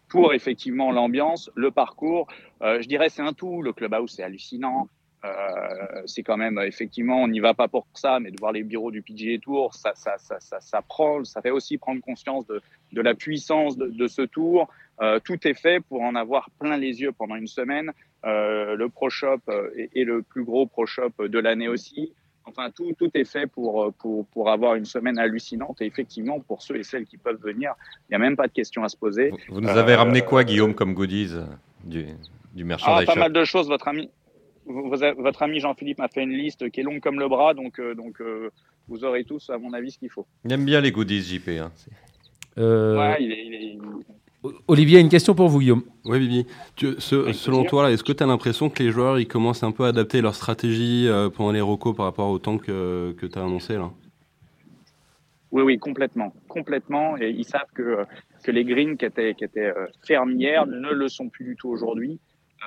pour 0.09 0.33
effectivement 0.33 0.91
l'ambiance, 0.91 1.51
le 1.55 1.71
parcours. 1.71 2.27
Euh, 2.63 2.81
je 2.81 2.89
dirais 2.89 3.09
c'est 3.09 3.23
un 3.23 3.33
tout. 3.33 3.63
Le 3.63 3.73
clubhouse 3.73 4.13
c'est 4.17 4.23
hallucinant. 4.23 4.89
Euh, 5.25 6.03
c'est 6.07 6.23
quand 6.23 6.37
même 6.37 6.59
effectivement 6.61 7.23
on 7.23 7.29
n'y 7.29 7.41
va 7.41 7.55
pas 7.55 7.69
pour 7.69 7.87
ça, 7.95 8.21
mais 8.21 8.31
de 8.31 8.37
voir 8.39 8.53
les 8.53 8.63
bureaux 8.63 8.91
du 8.91 9.03
PGA 9.03 9.39
Tour, 9.39 9.75
ça, 9.75 9.93
ça, 9.95 10.17
ça, 10.19 10.39
ça, 10.39 10.61
ça 10.61 10.81
prend, 10.81 11.25
ça 11.25 11.43
fait 11.43 11.51
aussi 11.51 11.77
prendre 11.77 12.01
conscience 12.01 12.47
de, 12.47 12.63
de 12.93 13.01
la 13.01 13.15
puissance 13.15 13.77
de, 13.77 13.89
de 13.89 14.07
ce 14.07 14.23
tour. 14.23 14.69
Euh, 15.01 15.21
tout 15.21 15.47
est 15.47 15.55
fait 15.55 15.81
pour 15.81 16.03
en 16.03 16.15
avoir 16.15 16.51
plein 16.59 16.77
les 16.77 17.01
yeux 17.01 17.13
pendant 17.13 17.37
une 17.37 17.47
semaine. 17.47 17.93
Le 18.25 18.87
Pro 18.89 19.09
Shop 19.11 19.41
est, 19.77 19.91
est 19.95 20.05
le 20.05 20.23
plus 20.23 20.45
gros 20.45 20.67
Pro 20.67 20.87
Shop 20.87 21.13
de 21.19 21.39
l'année 21.39 21.69
aussi. 21.69 22.13
Enfin, 22.49 22.71
tout, 22.71 22.93
tout 22.99 23.11
est 23.15 23.25
fait 23.25 23.47
pour, 23.47 23.85
euh, 23.85 23.91
pour, 23.99 24.27
pour 24.29 24.51
avoir 24.51 24.75
une 24.75 24.85
semaine 24.85 25.19
hallucinante. 25.19 25.81
Et 25.83 25.87
effectivement, 25.87 26.41
pour 26.41 26.63
ceux 26.63 26.77
et 26.77 26.83
celles 26.83 27.07
qui 27.07 27.17
peuvent 27.17 27.41
venir, 27.43 27.75
il 28.09 28.13
n'y 28.13 28.17
a 28.17 28.19
même 28.19 28.37
pas 28.37 28.47
de 28.47 28.53
question 28.53 28.83
à 28.85 28.89
se 28.89 28.97
poser. 28.97 29.31
Vous, 29.31 29.39
vous 29.49 29.61
nous 29.61 29.69
avez 29.69 29.93
Euh, 29.93 29.97
ramené 29.97 30.23
quoi, 30.23 30.45
Guillaume, 30.45 30.75
comme 30.75 30.95
goodies 30.95 31.31
euh, 31.33 31.45
du, 31.85 32.05
du 32.55 32.63
Ah, 32.63 32.65
merchandise 32.65 33.07
pas 33.07 33.13
shop 33.15 33.21
mal 33.21 33.33
de 33.33 33.45
choses. 33.45 33.69
Votre 33.69 33.89
ami, 33.89 34.11
votre 34.67 35.43
ami 35.43 35.61
Jean-Philippe 35.61 35.99
m'a 35.99 36.09
fait 36.09 36.23
une 36.23 36.33
liste 36.33 36.71
qui 36.71 36.81
est 36.81 36.83
longue 36.83 37.01
comme 37.01 37.19
le 37.21 37.29
bras. 37.29 37.55
Donc, 37.55 37.79
euh, 37.81 37.95
donc 37.95 38.21
euh, 38.21 38.51
vous 38.89 39.05
aurez 39.05 39.25
tous, 39.25 39.51
à 39.51 39.59
mon 39.59 39.73
avis, 39.73 39.91
ce 39.93 39.99
qu'il 39.99 40.11
faut. 40.11 40.27
Il 40.45 40.53
aime 40.53 40.65
bien 40.65 40.81
les 40.81 40.91
goodies, 40.93 41.23
JP. 41.23 41.49
hein. 41.61 41.73
Euh, 42.59 42.99
Ouais, 42.99 43.17
il 43.21 43.31
est- 43.33 43.47
il 43.47 43.55
est- 43.55 43.79
Olivier, 44.69 45.01
une 45.01 45.09
question 45.09 45.35
pour 45.35 45.49
vous, 45.49 45.59
Guillaume. 45.59 45.83
Ouais, 46.05 46.19
Bibi. 46.21 46.47
Tu- 46.77 46.95
ce- 46.99 47.17
Avec 47.17 47.35
selon 47.35 47.65
toi, 47.65 47.91
est-ce 47.91 48.05
que 48.05 48.13
tu 48.13 48.23
as 48.23 48.27
l'impression 48.27 48.71
que 48.71 48.83
les 48.83 48.91
joueurs 48.93 49.19
ils 49.19 49.27
commencent 49.27 49.65
un 49.65 49.73
peu 49.73 49.85
à 49.85 49.89
adapter 49.89 50.21
leur 50.21 50.35
stratégie 50.35 51.07
euh, 51.09 51.29
pendant 51.29 51.51
les 51.51 51.61
recos 51.61 51.97
par 51.97 52.07
rapport 52.07 52.29
au 52.31 52.39
temps 52.39 52.57
que, 52.59 53.13
que 53.19 53.27
tu 53.27 53.39
as 53.39 53.43
annoncé 53.43 53.75
là? 53.75 53.91
Oui, 55.51 55.63
oui, 55.63 55.79
complètement, 55.79 56.33
complètement. 56.47 57.17
Et 57.17 57.31
ils 57.31 57.45
savent 57.45 57.71
que, 57.75 58.05
que 58.45 58.51
les 58.53 58.65
greens 58.65 58.97
qui 58.97 59.07
étaient, 59.07 59.35
qui 59.35 59.45
étaient 59.45 59.73
euh, 59.77 59.87
fermes 60.07 60.33
hier 60.33 60.67
ne 60.67 60.91
le 60.93 61.09
sont 61.09 61.29
plus 61.31 61.45
du 61.45 61.57
tout 61.57 61.71
aujourd'hui, 61.71 62.21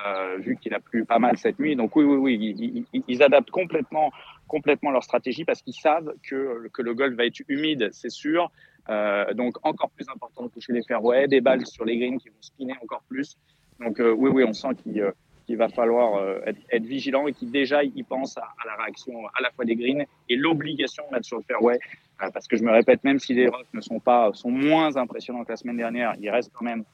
euh, 0.06 0.36
vu 0.38 0.58
qu'il 0.60 0.74
a 0.74 0.80
plu 0.80 1.06
pas 1.06 1.18
mal 1.20 1.38
cette 1.38 1.58
nuit. 1.58 1.74
Donc 1.74 1.96
oui, 1.96 2.04
oui, 2.04 2.16
oui, 2.16 2.54
ils, 2.58 2.84
ils- 2.92 3.02
ils 3.08 3.22
adaptent 3.22 3.50
complètement, 3.50 4.10
complètement 4.46 4.90
leur 4.90 5.04
stratégie 5.04 5.44
parce 5.46 5.62
qu'ils 5.62 5.74
savent 5.74 6.12
que, 6.28 6.68
que 6.72 6.82
le 6.82 6.92
golf 6.92 7.14
va 7.16 7.24
être 7.24 7.40
humide, 7.48 7.88
c'est 7.92 8.10
sûr. 8.10 8.50
Euh, 8.88 9.32
donc 9.34 9.56
encore 9.62 9.90
plus 9.90 10.08
important 10.08 10.44
de 10.44 10.48
toucher 10.48 10.72
les 10.72 10.82
fairways, 10.82 11.28
des 11.28 11.40
balles 11.40 11.66
sur 11.66 11.84
les 11.84 11.96
greens 11.98 12.18
qui 12.18 12.28
vont 12.28 12.34
spinner 12.40 12.74
encore 12.82 13.02
plus. 13.08 13.36
Donc 13.78 14.00
euh, 14.00 14.10
oui, 14.12 14.30
oui, 14.32 14.44
on 14.44 14.52
sent 14.52 14.74
qu'il 14.82 15.00
euh, 15.00 15.12
qu'il 15.46 15.56
va 15.56 15.68
falloir 15.68 16.16
euh, 16.16 16.40
être, 16.46 16.60
être 16.70 16.84
vigilant 16.84 17.26
et 17.26 17.32
qu'il 17.32 17.50
déjà 17.50 17.82
il 17.84 18.04
pense 18.04 18.36
à, 18.38 18.42
à 18.42 18.66
la 18.66 18.82
réaction 18.82 19.26
à 19.26 19.42
la 19.42 19.50
fois 19.50 19.64
des 19.64 19.76
greens 19.76 20.04
et 20.28 20.36
l'obligation 20.36 21.04
de 21.08 21.14
mettre 21.14 21.26
sur 21.26 21.36
le 21.36 21.42
fairway 21.44 21.78
euh, 22.22 22.30
parce 22.30 22.46
que 22.46 22.56
je 22.56 22.62
me 22.62 22.70
répète, 22.70 23.02
même 23.04 23.18
si 23.18 23.34
les 23.34 23.48
rocks 23.48 23.72
ne 23.72 23.80
sont 23.80 24.00
pas 24.00 24.30
sont 24.34 24.50
moins 24.50 24.96
impressionnants 24.96 25.44
que 25.44 25.50
la 25.52 25.56
semaine 25.56 25.76
dernière, 25.76 26.14
ils 26.20 26.30
restent 26.30 26.52
quand 26.52 26.64
même 26.64 26.84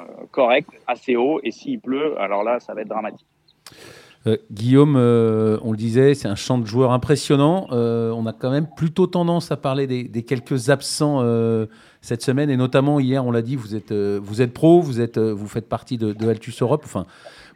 euh, 0.00 0.04
corrects, 0.30 0.68
assez 0.86 1.16
hauts. 1.16 1.40
Et 1.42 1.50
s'il 1.50 1.80
pleut, 1.80 2.18
alors 2.20 2.44
là, 2.44 2.60
ça 2.60 2.74
va 2.74 2.82
être 2.82 2.88
dramatique. 2.88 3.26
Euh, 4.26 4.36
Guillaume, 4.50 4.96
euh, 4.96 5.58
on 5.62 5.70
le 5.70 5.76
disait, 5.76 6.14
c'est 6.14 6.28
un 6.28 6.34
champ 6.34 6.58
de 6.58 6.66
joueurs 6.66 6.92
impressionnant. 6.92 7.68
Euh, 7.72 8.10
on 8.10 8.26
a 8.26 8.32
quand 8.32 8.50
même 8.50 8.66
plutôt 8.76 9.06
tendance 9.06 9.52
à 9.52 9.56
parler 9.56 9.86
des, 9.86 10.22
quelques 10.22 10.70
absents 10.70 11.22
cette 12.00 12.22
semaine, 12.22 12.50
et 12.50 12.56
notamment 12.56 13.00
hier, 13.00 13.24
on 13.24 13.30
l'a 13.30 13.42
dit, 13.42 13.56
vous 13.56 13.74
êtes, 13.74 14.52
pro, 14.52 14.80
vous, 14.80 15.00
êtes, 15.00 15.18
vous 15.18 15.46
faites 15.46 15.68
partie 15.68 15.98
de, 15.98 16.28
Altus 16.28 16.62
Europe, 16.62 16.82
enfin, 16.84 17.06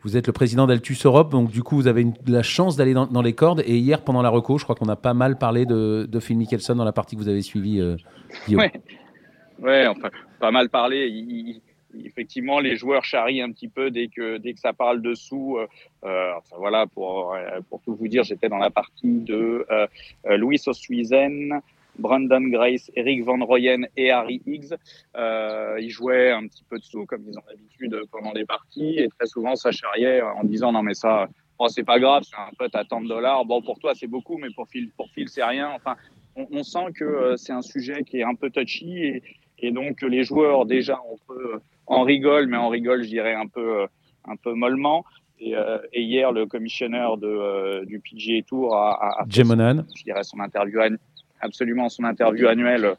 vous 0.02 0.16
êtes 0.16 0.26
le 0.26 0.32
président 0.32 0.66
d'Altus 0.66 1.06
Europe, 1.06 1.30
donc 1.30 1.50
du 1.50 1.62
coup, 1.62 1.76
vous 1.76 1.86
avez 1.86 2.06
la 2.26 2.42
chance 2.42 2.76
d'aller 2.76 2.94
dans, 2.94 3.22
les 3.22 3.34
cordes. 3.34 3.62
Et 3.66 3.78
hier, 3.78 4.02
pendant 4.02 4.22
la 4.22 4.30
reco, 4.30 4.58
je 4.58 4.64
crois 4.64 4.74
qu'on 4.74 4.88
a 4.88 4.96
pas 4.96 5.14
mal 5.14 5.38
parlé 5.38 5.66
de, 5.66 6.08
Phil 6.20 6.38
Mickelson 6.38 6.74
dans 6.74 6.84
la 6.84 6.92
partie 6.92 7.16
que 7.16 7.20
vous 7.20 7.28
avez 7.28 7.42
suivie, 7.42 7.82
Guillaume. 8.46 8.62
Ouais. 8.62 8.72
Ouais, 9.60 9.86
enfin, 9.86 10.08
pas 10.40 10.50
mal 10.50 10.68
parlé. 10.68 11.62
Effectivement, 12.04 12.60
les 12.60 12.76
joueurs 12.76 13.04
charrient 13.04 13.42
un 13.42 13.52
petit 13.52 13.68
peu 13.68 13.90
dès 13.90 14.08
que 14.08 14.38
dès 14.38 14.52
que 14.54 14.60
ça 14.60 14.72
parle 14.72 15.02
dessous. 15.02 15.58
Euh, 15.58 15.66
euh, 16.04 16.32
enfin 16.38 16.56
voilà, 16.58 16.86
pour 16.86 17.34
euh, 17.34 17.60
pour 17.68 17.80
tout 17.82 17.94
vous 17.94 18.08
dire, 18.08 18.24
j'étais 18.24 18.48
dans 18.48 18.58
la 18.58 18.70
partie 18.70 19.20
de 19.20 19.66
euh, 19.70 19.86
euh, 20.26 20.36
Louis 20.36 20.60
Oosthuizen, 20.66 21.60
Brandon 21.98 22.40
Grace, 22.48 22.90
Eric 22.96 23.24
Van 23.24 23.44
Royen 23.44 23.82
et 23.96 24.10
Harry 24.10 24.40
Higgs. 24.46 24.74
Euh, 25.16 25.78
ils 25.80 25.90
jouaient 25.90 26.30
un 26.30 26.46
petit 26.46 26.64
peu 26.68 26.78
dessous, 26.78 27.06
comme 27.06 27.24
ils 27.28 27.38
ont 27.38 27.42
l'habitude 27.48 28.00
pendant 28.10 28.32
les 28.32 28.44
parties, 28.44 28.98
et 28.98 29.08
très 29.08 29.26
souvent 29.26 29.56
ça 29.56 29.70
charriait 29.72 30.22
en 30.22 30.44
disant 30.44 30.72
non 30.72 30.82
mais 30.82 30.94
ça. 30.94 31.28
Oh, 31.58 31.68
c'est 31.68 31.84
pas 31.84 32.00
grave, 32.00 32.24
c'est 32.24 32.34
un 32.34 32.50
pote 32.58 32.74
à 32.74 32.84
tant 32.84 33.00
de 33.00 33.06
dollars. 33.06 33.44
Bon, 33.44 33.62
pour 33.62 33.78
toi, 33.78 33.94
c'est 33.94 34.08
beaucoup, 34.08 34.36
mais 34.36 34.48
pour 34.50 34.66
Phil, 34.66 34.90
pour 34.96 35.08
Phil, 35.10 35.28
c'est 35.28 35.44
rien. 35.44 35.70
Enfin, 35.76 35.94
on, 36.34 36.48
on 36.50 36.64
sent 36.64 36.86
que 36.92 37.36
c'est 37.36 37.52
un 37.52 37.62
sujet 37.62 38.02
qui 38.02 38.18
est 38.18 38.24
un 38.24 38.34
peu 38.34 38.50
touchy 38.50 39.04
et, 39.04 39.22
et 39.60 39.70
donc 39.70 40.02
les 40.02 40.24
joueurs 40.24 40.66
déjà 40.66 40.98
entre 41.12 41.34
eux 41.34 41.62
en 41.86 42.02
rigolent, 42.02 42.48
mais 42.48 42.56
en 42.56 42.68
rigolent, 42.68 43.02
je 43.02 43.08
dirais 43.08 43.34
un 43.34 43.46
peu, 43.46 43.82
euh, 43.82 43.86
un 44.26 44.36
peu 44.36 44.52
mollement. 44.54 45.04
Et, 45.40 45.56
euh, 45.56 45.78
et 45.92 46.02
hier, 46.02 46.30
le 46.32 46.46
commissionneur 46.46 47.16
de, 47.18 47.26
euh, 47.26 47.84
du 47.84 47.98
PGA 48.00 48.42
Tour 48.46 48.76
a, 48.76 48.92
a, 48.92 49.22
a 49.22 49.24
fait 49.24 49.30
je 49.96 50.04
dirais 50.04 50.22
son 50.22 50.38
interview 50.40 50.78
absolument 51.40 51.88
son 51.88 52.04
interview 52.04 52.46
annuelle 52.46 52.84
euh, 52.84 52.94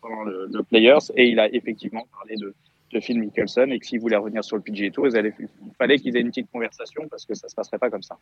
pendant 0.00 0.22
le, 0.22 0.48
le 0.52 0.62
Players 0.62 0.98
et 1.16 1.28
il 1.28 1.40
a 1.40 1.52
effectivement 1.52 2.06
parlé 2.12 2.36
de, 2.36 2.54
de 2.92 3.00
Phil 3.00 3.18
Mickelson 3.18 3.66
et 3.70 3.80
que 3.80 3.86
s'il 3.86 3.98
voulait 3.98 4.16
revenir 4.16 4.44
sur 4.44 4.56
le 4.56 4.62
PGA 4.62 4.90
Tour, 4.90 5.08
ils 5.08 5.16
allaient- 5.16 5.34
il 5.40 5.74
fallait 5.76 5.98
qu'ils 5.98 6.16
aient 6.16 6.20
une 6.20 6.28
petite 6.28 6.50
conversation 6.52 7.08
parce 7.10 7.26
que 7.26 7.34
ça 7.34 7.48
se 7.48 7.54
passerait 7.56 7.78
pas 7.78 7.90
comme 7.90 8.02
ça. 8.02 8.16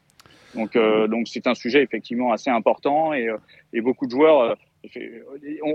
Donc 0.55 0.75
euh, 0.77 1.07
donc 1.07 1.29
c'est 1.29 1.47
un 1.47 1.55
sujet 1.55 1.83
effectivement 1.83 2.33
assez 2.33 2.49
important 2.49 3.13
et, 3.13 3.29
euh, 3.29 3.37
et 3.75 3.83
beaucoup 3.83 4.07
de 4.07 4.11
joueurs 4.13 4.41
euh, 4.41 4.55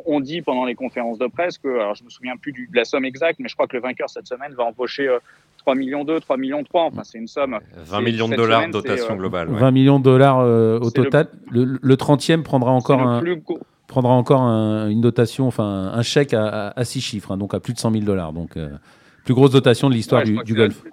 on, 0.06 0.20
dit 0.20 0.42
pendant 0.42 0.66
les 0.66 0.76
conférences 0.76 1.18
de 1.18 1.28
presse 1.28 1.58
que 1.58 1.68
alors 1.68 1.96
je 1.96 2.04
me 2.04 2.10
souviens 2.10 2.38
plus 2.38 2.54
de 2.54 2.76
la 2.76 2.86
somme 2.86 3.06
exacte 3.06 3.40
mais 3.40 3.50
je 3.50 3.56
crois 3.56 3.68
que 3.68 3.76
le 3.76 3.82
vainqueur 3.82 4.10
cette 4.10 4.28
semaine 4.28 4.54
va 4.54 4.64
empocher 4.64 5.08
euh, 5.08 5.20
3 5.58 5.76
millions 5.76 6.04
2, 6.04 6.20
3 6.20 6.38
millions 6.38 6.64
3, 6.64 6.86
enfin 6.86 7.04
c'est 7.04 7.18
une 7.18 7.28
somme 7.28 7.60
20 7.76 7.86
C'est- 7.86 8.04
millions 8.04 8.28
de 8.28 8.36
dollars 8.36 8.62
semaine, 8.62 8.72
de 8.72 8.78
dotation 8.78 9.14
euh, 9.14 9.18
globale. 9.18 9.50
ouais. 9.50 9.60
20 9.60 9.72
millions 9.72 10.00
de 10.00 10.04
dollars 10.04 10.40
euh, 10.40 10.80
au 10.80 10.86
le- 10.86 10.92
total. 10.92 11.28
Le, 11.52 11.80
le 11.82 11.96
30e 11.96 12.44
prendra 12.44 12.72
encore 12.72 13.02
un, 13.02 13.24
prendra 13.88 14.14
une 14.90 15.02
dotation, 15.02 15.48
enfin 15.48 15.92
un 15.94 16.02
chèque 16.02 16.34
à, 16.34 16.74
6 16.84 17.02
chiffres, 17.02 17.32
hein, 17.32 17.38
donc 17.38 17.54
à 17.54 17.60
plus 17.60 17.74
de 17.74 17.80
100 17.80 17.92
000 17.92 18.04
dollars. 18.04 18.34
Donc, 18.34 18.58
plus 19.24 19.34
grosse 19.34 19.52
dotation 19.52 19.90
de 19.90 19.94
l'histoire 19.94 20.24
du, 20.24 20.54
golf. 20.54 20.84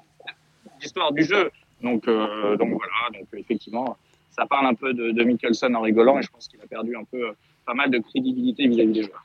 L'histoire 0.81 1.13
du 1.13 1.25
jeu. 1.25 1.51
Donc, 1.83 2.07
donc 2.07 2.59
voilà, 2.59 3.19
donc 3.19 3.27
effectivement, 3.35 3.97
ça 4.31 4.47
parle 4.47 4.67
un 4.67 4.75
peu 4.75 4.93
de, 4.95 5.11
de 5.11 5.25
Mickelson 5.25 5.75
en 5.75 5.81
rigolant 5.81 6.19
et 6.19 6.23
je 6.23 6.31
pense 6.31 6.47
qu'il 6.47 6.61
a 6.61 6.67
perdu 6.67 6.95
un 6.97 7.05
peu 7.05 7.33
pas 7.67 7.75
mal 7.75 7.91
de 7.91 7.99
crédibilité 7.99 8.67
vis-à-vis 8.67 8.93
des 8.93 9.03
joueurs. 9.03 9.25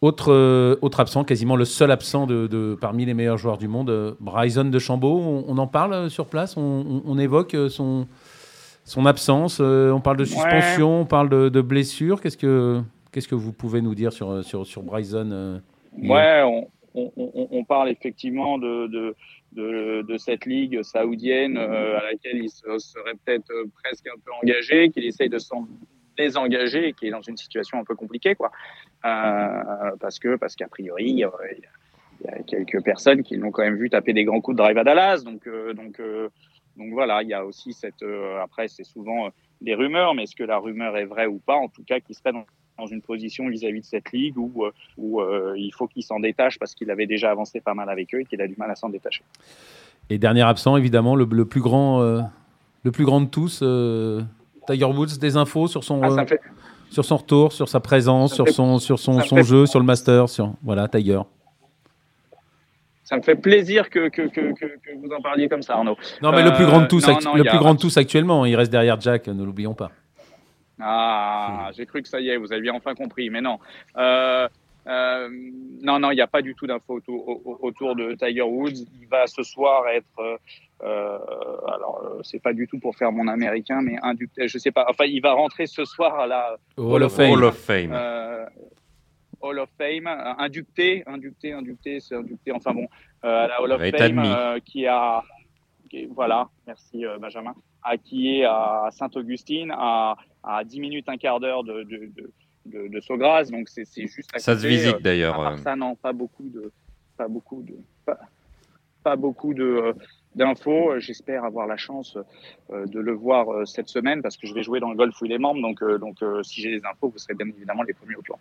Autre, 0.00 0.32
euh, 0.32 0.76
autre 0.80 1.00
absent, 1.00 1.24
quasiment 1.24 1.56
le 1.56 1.64
seul 1.64 1.90
absent 1.90 2.28
de, 2.28 2.78
parmi 2.80 3.04
les 3.04 3.14
meilleurs 3.14 3.36
joueurs 3.36 3.58
du 3.58 3.66
monde, 3.66 3.90
euh, 3.90 4.12
Bryson 4.20 4.66
de 4.66 4.78
Chambaud. 4.78 5.44
On, 5.48 5.58
en 5.58 5.66
parle 5.66 5.92
euh, 5.92 6.08
sur 6.08 6.26
place? 6.26 6.56
On, 6.56 7.18
évoque 7.18 7.56
son, 7.68 8.06
son 8.84 9.06
absence 9.06 9.58
On 9.58 10.00
parle 10.00 10.16
de 10.18 10.24
suspension 10.24 11.00
On 11.00 11.04
parle 11.04 11.28
de, 11.28 11.48
de 11.48 11.60
blessure 11.60 12.20
Qu'est-ce 12.20 12.36
que 12.36 12.80
Qu'est-ce 13.10 13.26
que 13.26 13.34
vous 13.34 13.52
pouvez 13.52 13.80
nous 13.80 13.96
dire 13.96 14.12
sur, 14.12 14.44
sur, 14.44 14.66
sur 14.66 14.82
Bryson 14.82 15.60
Ouais, 15.96 16.44
on, 16.94 17.64
parle 17.64 17.88
effectivement 17.88 18.58
de, 18.58 18.86
de, 18.86 20.02
de, 20.02 20.16
cette 20.18 20.46
ligue 20.46 20.82
saoudienne 20.82 21.56
à 21.56 22.02
laquelle 22.02 22.36
il 22.36 22.50
serait 22.50 23.14
peut-être 23.24 23.50
presque 23.82 24.06
un 24.06 24.18
peu 24.24 24.30
engagé, 24.42 24.90
qu'il 24.90 25.06
essaye 25.06 25.30
de 25.30 25.38
s'en 25.38 25.66
désengagé 26.18 26.88
et 26.88 26.92
qui 26.92 27.06
est 27.06 27.10
dans 27.10 27.22
une 27.22 27.36
situation 27.36 27.78
un 27.78 27.84
peu 27.84 27.94
compliquée, 27.94 28.34
quoi. 28.34 28.50
Euh, 29.04 29.96
parce 30.00 30.18
que 30.18 30.36
parce 30.36 30.56
qu'a 30.56 30.68
priori, 30.68 31.10
il 31.10 31.18
y, 31.18 31.24
a 31.24 32.42
quelques 32.46 32.82
personnes 32.82 33.22
qui 33.22 33.36
l'ont 33.36 33.52
quand 33.52 33.62
même 33.62 33.76
vu 33.76 33.88
taper 33.88 34.12
des 34.12 34.24
grands 34.24 34.40
coups 34.40 34.56
de 34.56 34.62
drive 34.62 34.76
à 34.76 34.84
Dallas. 34.84 35.22
Donc 35.24 35.46
euh, 35.46 35.72
donc 35.72 36.00
euh, 36.00 36.28
donc 36.76 36.92
voilà, 36.92 37.22
il 37.22 37.28
y 37.28 37.34
a 37.34 37.44
aussi 37.44 37.72
cette. 37.72 38.04
après, 38.42 38.68
c'est 38.68 38.84
souvent 38.84 39.30
des 39.60 39.74
rumeurs, 39.74 40.14
mais 40.14 40.24
est-ce 40.24 40.36
que 40.36 40.44
la 40.44 40.58
rumeur 40.58 40.96
est 40.96 41.06
vraie 41.06 41.26
ou 41.26 41.38
pas? 41.38 41.56
En 41.56 41.68
tout 41.68 41.82
cas, 41.82 41.98
qu'il 41.98 42.14
serait 42.14 42.32
dans, 42.32 42.44
dans 42.78 42.86
une 42.86 43.02
position 43.02 43.48
vis-à-vis 43.48 43.80
de 43.80 43.86
cette 43.86 44.12
ligue 44.12 44.38
où, 44.38 44.64
où 44.96 45.20
il 45.56 45.72
faut 45.74 45.88
qu'il 45.88 46.04
s'en 46.04 46.20
détache 46.20 46.56
parce 46.60 46.76
qu'il 46.76 46.88
avait 46.92 47.06
déjà 47.06 47.32
avancé 47.32 47.60
pas 47.60 47.74
mal 47.74 47.88
avec 47.90 48.14
eux 48.14 48.20
et 48.20 48.24
qu'il 48.24 48.40
a 48.40 48.46
du 48.46 48.54
mal 48.56 48.70
à 48.70 48.76
s'en 48.76 48.90
détacher. 48.90 49.24
Et 50.08 50.18
dernier 50.18 50.42
absent, 50.42 50.76
évidemment, 50.76 51.16
le 51.16 51.44
plus 51.44 51.60
grand, 51.60 52.00
le 52.00 52.92
plus 52.92 53.04
grand 53.04 53.20
de 53.20 53.26
tous, 53.26 53.60
Tiger 54.68 54.84
Woods, 54.84 55.18
des 55.18 55.36
infos 55.36 55.66
sur 55.66 55.82
son, 55.82 56.02
ah, 56.02 56.08
euh, 56.20 56.36
sur 56.90 57.04
son 57.04 57.16
retour, 57.16 57.52
sur 57.52 57.68
sa 57.68 57.80
présence, 57.80 58.34
sur 58.34 58.48
son, 58.48 58.78
sur 58.78 58.98
son, 58.98 59.20
son 59.20 59.42
jeu, 59.42 59.66
sur 59.66 59.78
le 59.78 59.86
Master, 59.86 60.28
sur 60.28 60.52
voilà 60.62 60.88
Tiger. 60.88 61.20
Ça 63.04 63.16
me 63.16 63.22
fait 63.22 63.36
plaisir 63.36 63.88
que, 63.88 64.08
que, 64.10 64.22
que, 64.22 64.52
que, 64.52 64.66
vous 65.02 65.10
en 65.14 65.22
parliez 65.22 65.48
comme 65.48 65.62
ça, 65.62 65.74
Arnaud. 65.74 65.96
Non, 66.20 66.30
mais 66.30 66.42
le 66.42 66.52
plus 66.52 66.66
grand 66.66 66.82
de 66.82 66.86
tous, 66.86 67.08
euh, 67.08 67.14
le 67.34 67.44
plus 67.44 67.58
grand 67.58 67.74
de 67.74 67.78
tous 67.78 67.96
actuellement, 67.96 68.44
il 68.44 68.54
reste 68.54 68.70
derrière 68.70 69.00
Jack, 69.00 69.26
ne 69.28 69.42
l'oublions 69.42 69.74
pas. 69.74 69.90
Ah, 70.78 71.70
j'ai 71.74 71.86
cru 71.86 72.02
que 72.02 72.08
ça 72.08 72.20
y 72.20 72.28
est, 72.28 72.36
vous 72.36 72.52
aviez 72.52 72.70
enfin 72.70 72.94
compris, 72.94 73.30
mais 73.30 73.40
non. 73.40 73.58
Euh, 74.88 75.28
non, 75.82 75.98
non, 75.98 76.10
il 76.10 76.14
n'y 76.14 76.22
a 76.22 76.26
pas 76.26 76.40
du 76.40 76.54
tout 76.54 76.66
d'infos 76.66 76.94
autour, 76.94 77.62
autour, 77.62 77.94
de 77.94 78.14
Tiger 78.14 78.42
Woods. 78.42 78.86
Il 79.00 79.06
va 79.08 79.26
ce 79.26 79.42
soir 79.42 79.86
être 79.88 80.18
euh, 80.18 80.36
alors, 80.80 82.02
euh, 82.04 82.20
c'est 82.22 82.40
pas 82.40 82.52
du 82.52 82.68
tout 82.68 82.78
pour 82.78 82.96
faire 82.96 83.12
mon 83.12 83.26
américain, 83.28 83.80
mais 83.82 83.96
un 84.02 84.14
je 84.36 84.58
sais 84.58 84.70
pas. 84.70 84.86
Enfin, 84.88 85.04
il 85.04 85.20
va 85.20 85.32
rentrer 85.32 85.66
ce 85.66 85.84
soir 85.84 86.18
à 86.20 86.26
la 86.26 86.56
Hall 86.76 87.02
of 87.02 87.14
Fame. 87.14 87.30
Hall 87.32 87.44
of 87.44 87.58
Fame. 87.58 87.92
Euh, 87.92 88.46
Hall 89.40 89.58
of 89.60 89.70
Fame, 89.78 90.06
inducté, 90.06 91.04
inducté, 91.06 91.52
inducté, 91.52 92.00
c'est 92.00 92.16
inducté. 92.16 92.52
Enfin 92.52 92.72
bon, 92.72 92.88
à 93.22 93.46
la 93.48 93.62
Hall 93.62 93.72
of 93.72 93.90
Fame, 93.90 94.60
qui 94.64 94.86
a, 94.86 95.22
voilà, 96.10 96.48
merci 96.66 97.04
Benjamin, 97.20 97.54
à, 97.82 97.96
qui 97.96 98.36
est 98.36 98.44
à 98.44 98.88
Saint-Augustine, 98.90 99.72
à, 99.76 100.16
à 100.42 100.64
10 100.64 100.80
minutes, 100.80 101.08
un 101.08 101.16
quart 101.16 101.38
d'heure 101.38 101.62
de, 101.62 101.84
de, 101.84 102.10
de, 102.66 102.88
de, 102.88 103.00
Saugras, 103.00 103.44
donc 103.44 103.68
c'est 103.68 103.86
juste. 103.96 104.30
ça 104.36 104.58
se 104.58 104.66
visite 104.66 105.02
d'ailleurs. 105.02 105.56
Ça, 105.58 105.76
non, 105.76 105.94
pas 105.94 106.12
beaucoup 106.12 106.48
de, 106.48 106.72
pas 107.16 107.28
beaucoup 107.28 107.62
de, 107.62 107.76
pas 109.04 109.16
beaucoup 109.16 109.54
de, 109.54 109.94
d'infos. 110.38 110.92
Euh, 110.92 111.00
j'espère 111.00 111.44
avoir 111.44 111.66
la 111.66 111.76
chance 111.76 112.16
euh, 112.72 112.86
de 112.86 113.00
le 113.00 113.12
voir 113.12 113.52
euh, 113.52 113.66
cette 113.66 113.88
semaine 113.88 114.22
parce 114.22 114.38
que 114.38 114.46
je 114.46 114.54
vais 114.54 114.62
jouer 114.62 114.80
dans 114.80 114.90
le 114.90 114.96
golf 114.96 115.20
où 115.20 115.26
il 115.26 115.32
est 115.32 115.38
membre. 115.38 115.60
Donc, 115.60 115.84
donc 116.00 116.16
si 116.42 116.62
j'ai 116.62 116.70
des 116.70 116.86
infos, 116.86 117.10
vous 117.10 117.18
serez 117.18 117.34
bien 117.34 117.46
évidemment 117.48 117.82
les 117.82 117.92
premiers 117.92 118.16
au 118.16 118.22
tour. 118.22 118.38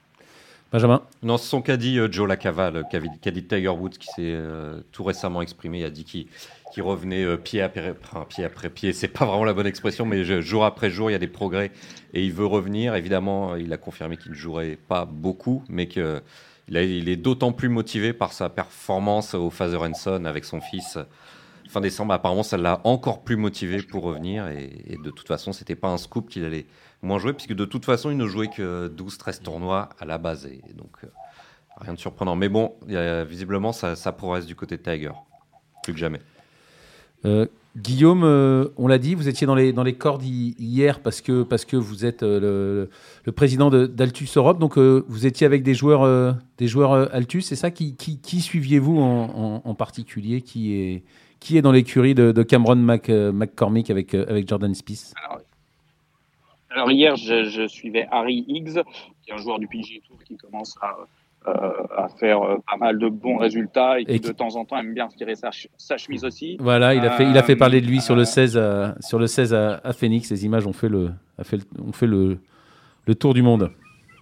Benjamin 0.72 1.02
Non, 1.24 1.38
c'est 1.38 1.48
son 1.48 1.62
caddie 1.62 1.98
Joe 2.12 2.28
Lacaval, 2.28 2.84
caddie 2.92 3.42
de 3.42 3.48
Tiger 3.48 3.70
Woods, 3.70 3.92
qui 3.92 4.08
s'est 4.08 4.38
tout 4.92 5.04
récemment 5.06 5.42
exprimé. 5.42 5.80
Il 5.80 5.86
a 5.86 5.90
dit 5.90 6.04
qu'il 6.04 6.84
revenait 6.84 7.38
pied, 7.38 7.62
après, 7.62 7.96
pied 8.28 8.44
après 8.44 8.70
pied. 8.70 8.92
C'est 8.92 9.08
pas 9.08 9.26
vraiment 9.26 9.46
la 9.46 9.54
bonne 9.54 9.68
expression, 9.68 10.06
mais 10.06 10.24
jour 10.42 10.66
après 10.66 10.90
jour, 10.90 11.10
il 11.10 11.14
y 11.14 11.16
a 11.16 11.20
des 11.20 11.28
progrès 11.28 11.72
et 12.14 12.22
il 12.24 12.34
veut 12.34 12.46
revenir. 12.46 12.96
Évidemment, 12.96 13.56
il 13.56 13.72
a 13.72 13.78
confirmé 13.78 14.18
qu'il 14.18 14.32
ne 14.32 14.38
jouerait 14.38 14.78
pas 14.90 15.06
beaucoup, 15.06 15.64
mais 15.70 15.88
qu'il 15.88 16.22
il 16.70 17.08
est 17.08 17.16
d'autant 17.16 17.54
plus 17.54 17.70
motivé 17.70 18.12
par 18.12 18.34
sa 18.34 18.50
performance 18.50 19.36
au 19.36 19.50
Father 19.50 19.80
Son 19.96 20.26
avec 20.26 20.44
son 20.44 20.60
fils 20.60 20.98
fin 21.70 21.82
décembre. 21.82 22.14
Apparemment, 22.14 22.44
ça 22.44 22.58
l'a 22.58 22.82
encore 22.84 23.24
plus 23.24 23.36
motivé 23.36 23.82
pour 23.82 24.04
revenir. 24.04 24.48
Et, 24.48 24.98
de 25.04 25.10
toute 25.10 25.28
façon, 25.28 25.54
c'était 25.54 25.76
pas 25.76 25.90
un 25.90 25.98
scoop 25.98 26.30
qu'il 26.30 26.44
allait 26.44 26.66
moins 27.02 27.20
jouer, 27.20 27.34
puisque 27.34 27.54
de 27.54 27.66
toute 27.66 27.86
façon, 27.86 28.10
il 28.10 28.18
ne 28.18 28.28
jouait 28.28 28.48
que 28.48 28.90
12-13 28.90 29.42
tournois 29.42 29.90
à 30.00 30.06
la 30.06 30.18
base. 30.18 30.46
Et 30.46 30.74
donc, 30.74 30.92
euh, 31.04 31.08
rien 31.78 31.94
de 31.94 32.00
surprenant. 32.00 32.36
Mais 32.36 32.50
bon, 32.50 32.74
visiblement, 33.28 33.72
ça, 33.72 34.12
progresse 34.12 34.46
du 34.46 34.56
côté 34.56 34.78
de 34.78 34.82
Tiger. 34.82 35.12
Plus 35.84 35.94
que 35.94 36.00
jamais. 36.00 36.22
Euh, 37.26 37.46
Guillaume, 37.76 38.24
euh, 38.24 38.70
on 38.78 38.88
l'a 38.88 38.98
dit, 38.98 39.14
vous 39.14 39.28
étiez 39.28 39.46
dans 39.46 39.56
les, 39.56 39.94
cordes 39.94 40.24
hier 40.24 41.00
parce 41.00 41.22
que, 41.22 41.44
parce 41.44 41.64
que 41.64 41.78
vous 41.78 42.06
êtes 42.06 42.24
le, 42.24 42.90
président 43.36 43.70
d'Altus 43.70 44.38
Europe. 44.38 44.60
Donc, 44.60 44.78
vous 44.78 45.26
étiez 45.26 45.46
avec 45.46 45.64
des 45.64 45.76
joueurs, 45.76 46.36
des 46.58 46.68
joueurs 46.68 47.14
Altus. 47.14 47.46
C'est 47.46 47.56
ça 47.56 47.70
qui, 47.70 47.96
qui, 47.96 48.42
suiviez-vous 48.42 49.00
en, 49.00 49.62
en, 49.64 49.76
particulier? 49.76 50.42
Qui 50.42 50.74
est, 50.74 51.04
qui 51.40 51.58
est 51.58 51.62
dans 51.62 51.72
l'écurie 51.72 52.16
de, 52.16 52.44
Cameron 52.44 53.00
euh, 53.10 53.32
McCormick 53.32 53.90
avec, 53.90 54.14
euh, 54.14 54.26
avec 54.28 54.48
Jordan 54.48 54.74
Spieth? 54.74 55.14
Alors, 56.70 56.92
hier, 56.92 57.16
je, 57.16 57.68
suivais 57.68 58.08
Harry 58.12 58.46
Higgs, 58.48 58.84
qui 59.24 59.32
est 59.32 59.34
un 59.34 59.38
joueur 59.38 59.60
du 59.60 59.68
PGA 59.68 60.00
Tour 60.08 60.18
qui 60.24 60.38
commence 60.38 60.76
à, 60.82 60.96
euh, 61.48 62.08
faire 62.20 62.40
pas 62.70 62.78
mal 62.78 63.00
de 63.00 63.08
bons 63.08 63.38
résultats 63.38 64.00
et 64.00 64.06
qui, 64.06 64.20
de 64.20 64.32
temps 64.32 64.56
en 64.58 64.66
temps 64.66 64.78
aime 64.78 64.94
bien 64.94 65.06
retirer 65.06 65.36
sa, 65.36 65.50
sa 65.78 65.98
chemise 65.98 66.26
aussi. 66.26 66.58
Voilà, 66.60 66.94
il 66.94 67.06
a 67.06 67.12
fait, 67.12 67.30
il 67.30 67.38
a 67.38 67.44
fait 67.44 67.56
parler 67.56 67.80
de 67.80 67.88
lui 67.88 68.02
sur 68.02 68.16
le 68.16 68.26
16 68.26 68.58
à, 68.58 68.96
sur 69.00 69.18
le 69.18 69.28
16 69.28 69.54
à, 69.54 69.94
Phoenix. 69.94 70.28
Ces 70.28 70.46
images 70.46 70.68
ont 70.68 70.74
fait 70.74 70.90
le, 70.90 71.12
a 71.38 71.44
fait, 71.44 71.60
ont 71.80 71.94
fait 71.94 72.08
le, 72.08 72.40
le 73.06 73.16
tour 73.16 73.34
du 73.34 73.42
monde. 73.42 73.72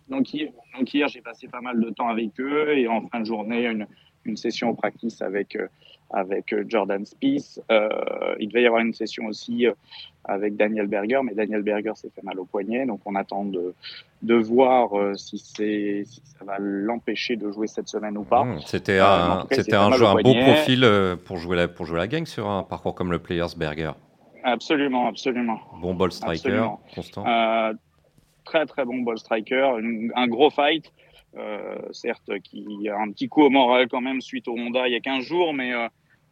Donc 0.08 0.32
hier, 0.34 0.52
donc 0.78 0.94
hier 0.94 1.08
j'ai 1.08 1.22
passé 1.22 1.48
pas 1.48 1.62
mal 1.62 1.82
de 1.82 1.90
temps 1.90 2.10
avec 2.10 2.40
eux 2.40 2.78
et 2.78 2.88
en 2.88 3.08
fin 3.08 3.22
de 3.22 3.26
journée, 3.26 3.66
une, 3.66 3.88
une 4.26 4.38
session 4.38 4.70
au 4.70 4.76
practice 4.76 5.22
avec, 5.22 5.58
avec 6.12 6.54
euh, 6.54 6.64
Jordan 6.68 7.06
Spieth. 7.06 7.62
Euh, 7.72 7.90
il 8.40 8.50
devait 8.50 8.64
y 8.64 8.68
avoir 8.68 8.82
une 8.82 8.94
session 8.94 9.26
aussi 9.26 9.68
euh, 9.68 9.74
avec 10.24 10.56
Daniel 10.56 10.88
Berger, 10.88 11.20
mais 11.24 11.34
Daniel 11.34 11.62
Berger 11.62 11.92
s'est 11.96 12.10
fait 12.14 12.24
mal 12.24 12.40
au 12.40 12.46
poignet, 12.46 12.86
donc 12.86 13.02
on 13.06 13.16
attend 13.16 13.46
de, 13.46 13.76
de 14.24 14.36
voir 14.36 14.90
si, 15.18 15.38
ça 15.38 16.46
va 16.46 16.56
l'empêcher 16.58 17.36
de 17.36 17.52
jouer 17.52 17.68
cette 17.68 17.88
semaine 17.88 18.18
ou 18.18 18.24
pas. 18.24 18.44
Mmh, 18.44 18.62
c'était 18.66 18.98
un, 18.98 19.46
c'était 19.52 19.76
un, 19.76 19.92
un 19.92 20.16
beau 20.16 20.34
profil 20.34 20.88
pour 21.26 21.38
jouer, 21.38 21.58
la, 21.58 21.68
pour 21.68 21.86
jouer 21.86 21.98
la 21.98 22.08
gang 22.08 22.26
sur 22.26 22.50
un 22.50 22.64
parcours 22.64 22.96
comme 22.96 23.12
le 23.12 23.20
Players 23.20 23.56
Berger. 23.56 23.92
Absolument, 24.44 25.08
absolument. 25.08 25.60
Bon 25.80 25.94
ball 25.94 26.12
striker, 26.12 26.70
constant. 26.96 27.24
très 28.46 28.66
très 28.66 28.84
bon 28.84 29.02
ball 29.02 29.20
striker, 29.20 29.78
un 30.16 30.28
gros 30.28 30.50
fight. 30.50 30.92
Euh, 31.38 31.76
certes, 31.92 32.40
qui 32.44 32.88
a 32.88 32.98
un 32.98 33.12
petit 33.12 33.28
coup 33.28 33.42
au 33.42 33.50
moral 33.50 33.90
quand 33.90 34.00
même 34.00 34.22
suite 34.22 34.48
au 34.48 34.54
Honda 34.54 34.88
il 34.88 34.94
y 34.94 34.96
a 34.96 35.02
15 35.02 35.26
jours, 35.26 35.54
mais, 35.54 35.74
euh, 35.74 35.88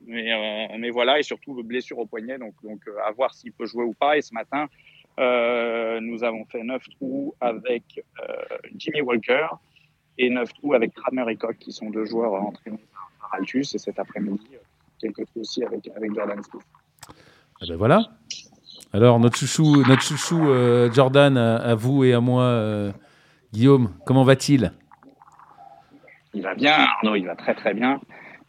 euh, 0.10 0.68
mais 0.80 0.90
voilà, 0.92 1.20
et 1.20 1.24
surtout 1.24 1.62
blessure 1.62 2.00
au 2.00 2.06
poignet, 2.06 2.38
donc, 2.38 2.54
donc 2.64 2.80
à 3.06 3.12
voir 3.12 3.34
s'il 3.34 3.52
peut 3.52 3.66
jouer 3.66 3.84
ou 3.84 3.94
pas. 3.94 4.18
Et 4.18 4.22
ce 4.22 4.34
matin, 4.34 4.68
nous 6.00 6.24
avons 6.24 6.46
fait 6.46 6.64
9 6.64 6.82
trous 6.92 7.36
avec 7.42 7.84
Jimmy 8.78 9.02
Walker 9.02 9.48
et 10.18 10.30
9 10.30 10.54
trous 10.54 10.74
avec 10.74 10.94
Kramer 10.94 11.30
et 11.30 11.36
Koch, 11.36 11.58
qui 11.60 11.74
sont 11.74 11.90
deux 11.90 12.06
joueurs 12.06 12.34
entraînés 12.34 12.80
par 13.20 13.34
Altus. 13.34 13.76
Et 13.76 13.80
cet 13.80 14.00
après-midi, 14.00 14.48
quelques 15.02 15.26
trous 15.26 15.42
aussi 15.42 15.66
avec, 15.66 15.90
avec 15.98 16.16
Jordan 16.16 16.42
Smith. 16.44 16.64
Eh 17.62 17.68
ben 17.68 17.76
voilà. 17.76 18.10
Alors, 18.94 19.20
notre 19.20 19.38
chouchou, 19.38 19.84
notre 19.86 20.02
chouchou 20.02 20.46
Jordan, 20.94 21.36
à, 21.38 21.76
vous 21.76 22.06
et 22.06 22.14
à 22.14 22.22
moi, 22.22 22.94
Guillaume, 23.52 23.94
comment 24.06 24.24
va-t-il? 24.24 24.72
Il 26.34 26.42
va 26.42 26.56
bien, 26.56 26.74
Arnaud, 26.74 27.16
il 27.16 27.26
va 27.26 27.36
très 27.36 27.54
très 27.54 27.74
bien. 27.74 28.00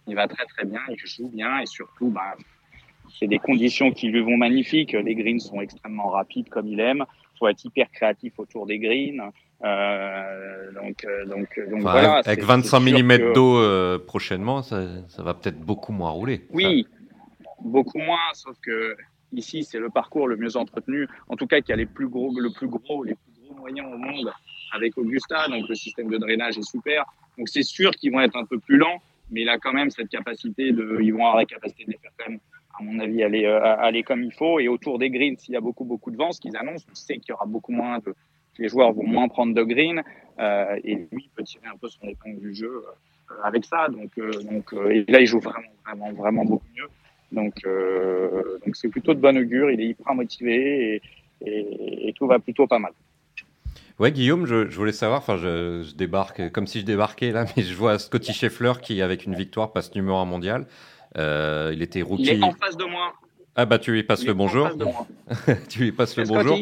Il 0.06 0.14
va 0.14 0.28
très 0.28 0.44
très 0.44 0.66
bien, 0.66 0.80
il 0.90 0.98
joue 0.98 1.28
bien 1.28 1.60
et 1.60 1.66
surtout, 1.66 2.08
bah, 2.08 2.34
c'est 3.18 3.26
des 3.26 3.38
conditions 3.38 3.90
qui 3.90 4.08
lui 4.08 4.20
vont 4.20 4.36
magnifiques. 4.36 4.92
Les 4.92 5.14
greens 5.14 5.40
sont 5.40 5.60
extrêmement 5.60 6.08
rapides 6.08 6.48
comme 6.48 6.66
il 6.66 6.80
aime. 6.80 7.04
Il 7.34 7.38
faut 7.38 7.48
être 7.48 7.64
hyper 7.64 7.90
créatif 7.90 8.38
autour 8.38 8.66
des 8.66 8.78
greens. 8.78 9.30
Euh, 9.64 10.72
donc, 10.72 11.04
euh, 11.04 11.24
donc, 11.24 11.48
donc 11.70 11.80
voilà, 11.80 12.20
Avec 12.24 12.44
25 12.44 12.80
mm 12.80 13.32
d'eau 13.32 13.56
euh, 13.58 13.98
prochainement, 13.98 14.62
ça, 14.62 14.82
ça 15.08 15.22
va 15.22 15.32
peut-être 15.32 15.58
beaucoup 15.58 15.92
moins 15.92 16.10
rouler. 16.10 16.46
Oui, 16.52 16.86
beaucoup 17.62 17.98
moins, 17.98 18.18
sauf 18.34 18.56
que 18.60 18.94
ici, 19.32 19.64
c'est 19.64 19.78
le 19.78 19.88
parcours 19.88 20.28
le 20.28 20.36
mieux 20.36 20.56
entretenu, 20.56 21.08
en 21.28 21.36
tout 21.36 21.46
cas 21.46 21.60
qui 21.60 21.72
a 21.72 21.76
les 21.76 21.86
plus 21.86 22.08
gros, 22.08 22.32
le 22.38 22.50
plus 22.52 22.68
gros, 22.68 23.04
les 23.04 23.14
plus 23.14 23.46
gros 23.46 23.58
moyens 23.58 23.88
au 23.92 23.96
monde 23.96 24.30
avec 24.72 24.98
Augusta, 24.98 25.48
donc 25.48 25.68
le 25.68 25.74
système 25.74 26.08
de 26.08 26.18
drainage 26.18 26.58
est 26.58 26.68
super. 26.68 27.04
Donc 27.38 27.48
c'est 27.48 27.62
sûr 27.62 27.90
qu'ils 27.92 28.12
vont 28.12 28.20
être 28.20 28.36
un 28.36 28.44
peu 28.44 28.58
plus 28.58 28.76
lents, 28.76 29.00
mais 29.30 29.42
il 29.42 29.48
a 29.48 29.58
quand 29.58 29.72
même 29.72 29.90
cette 29.90 30.08
capacité 30.08 30.72
de, 30.72 30.98
ils 31.00 31.12
vont 31.12 31.20
avoir 31.20 31.36
la 31.36 31.46
capacité 31.46 31.84
de 31.84 31.92
faire 31.92 32.10
quand 32.18 32.30
même, 32.30 32.40
à 32.78 32.82
mon 32.82 32.98
avis, 33.00 33.22
aller, 33.22 33.44
euh, 33.44 33.60
aller 33.60 34.02
comme 34.02 34.22
il 34.22 34.32
faut. 34.32 34.58
Et 34.60 34.68
autour 34.68 34.98
des 34.98 35.10
greens, 35.10 35.38
s'il 35.38 35.54
y 35.54 35.56
a 35.56 35.60
beaucoup, 35.60 35.84
beaucoup 35.84 36.10
de 36.10 36.16
vent, 36.16 36.32
ce 36.32 36.40
qu'ils 36.40 36.56
annoncent, 36.56 36.86
on 36.90 36.94
sait 36.94 37.18
qu'il 37.18 37.30
y 37.30 37.32
aura 37.32 37.46
beaucoup 37.46 37.72
moins 37.72 37.98
de, 37.98 38.14
les 38.58 38.68
joueurs 38.68 38.92
vont 38.92 39.06
moins 39.06 39.28
prendre 39.28 39.54
de 39.54 39.62
green, 39.62 40.02
euh, 40.38 40.78
et 40.84 41.06
lui 41.12 41.30
peut 41.34 41.42
tirer 41.42 41.66
un 41.66 41.76
peu 41.76 41.88
son 41.88 42.06
épingle 42.06 42.40
du 42.40 42.54
jeu 42.54 42.82
euh, 42.86 43.34
avec 43.42 43.64
ça. 43.64 43.88
Donc, 43.88 44.10
euh, 44.18 44.30
donc 44.42 44.72
et 44.90 45.04
là, 45.10 45.20
il 45.20 45.26
joue 45.26 45.40
vraiment, 45.40 45.68
vraiment, 45.84 46.12
vraiment 46.12 46.44
beaucoup 46.44 46.66
mieux. 46.76 46.88
Donc, 47.32 47.54
donc 48.64 48.76
c'est 48.76 48.88
plutôt 48.88 49.12
de 49.12 49.18
bon 49.18 49.36
augure. 49.36 49.68
Il 49.70 49.80
est 49.80 49.88
hyper 49.88 50.14
motivé 50.14 51.02
et, 51.40 52.08
et 52.08 52.12
tout 52.12 52.28
va 52.28 52.38
plutôt 52.38 52.68
pas 52.68 52.78
mal. 52.78 52.92
Ouais, 54.00 54.10
Guillaume, 54.10 54.44
je, 54.46 54.68
je 54.70 54.76
voulais 54.76 54.92
savoir, 54.92 55.20
enfin, 55.20 55.36
je, 55.36 55.82
je, 55.88 55.94
débarque 55.94 56.50
comme 56.50 56.66
si 56.66 56.80
je 56.80 56.84
débarquais 56.84 57.30
là, 57.30 57.44
mais 57.56 57.62
je 57.62 57.74
vois 57.74 57.98
Scotty 57.98 58.32
Scheffler 58.32 58.72
qui, 58.82 59.00
avec 59.02 59.24
une 59.24 59.34
victoire, 59.34 59.72
passe 59.72 59.94
numéro 59.94 60.16
un 60.18 60.24
mondial. 60.24 60.66
Euh, 61.16 61.70
il 61.72 61.80
était 61.82 62.02
rookie. 62.02 62.24
Il 62.24 62.30
est 62.30 62.42
en 62.42 62.52
face 62.52 62.76
de 62.76 62.84
moi. 62.84 63.12
Ah 63.56 63.66
bah 63.66 63.78
tu 63.78 63.92
lui 63.92 64.02
passes 64.02 64.22
Il 64.22 64.26
le 64.28 64.34
bonjour. 64.34 64.68
tu 65.68 65.78
lui 65.80 65.92
passes 65.92 66.16
le 66.16 66.24
Scotty, 66.24 66.42
bonjour. 66.48 66.58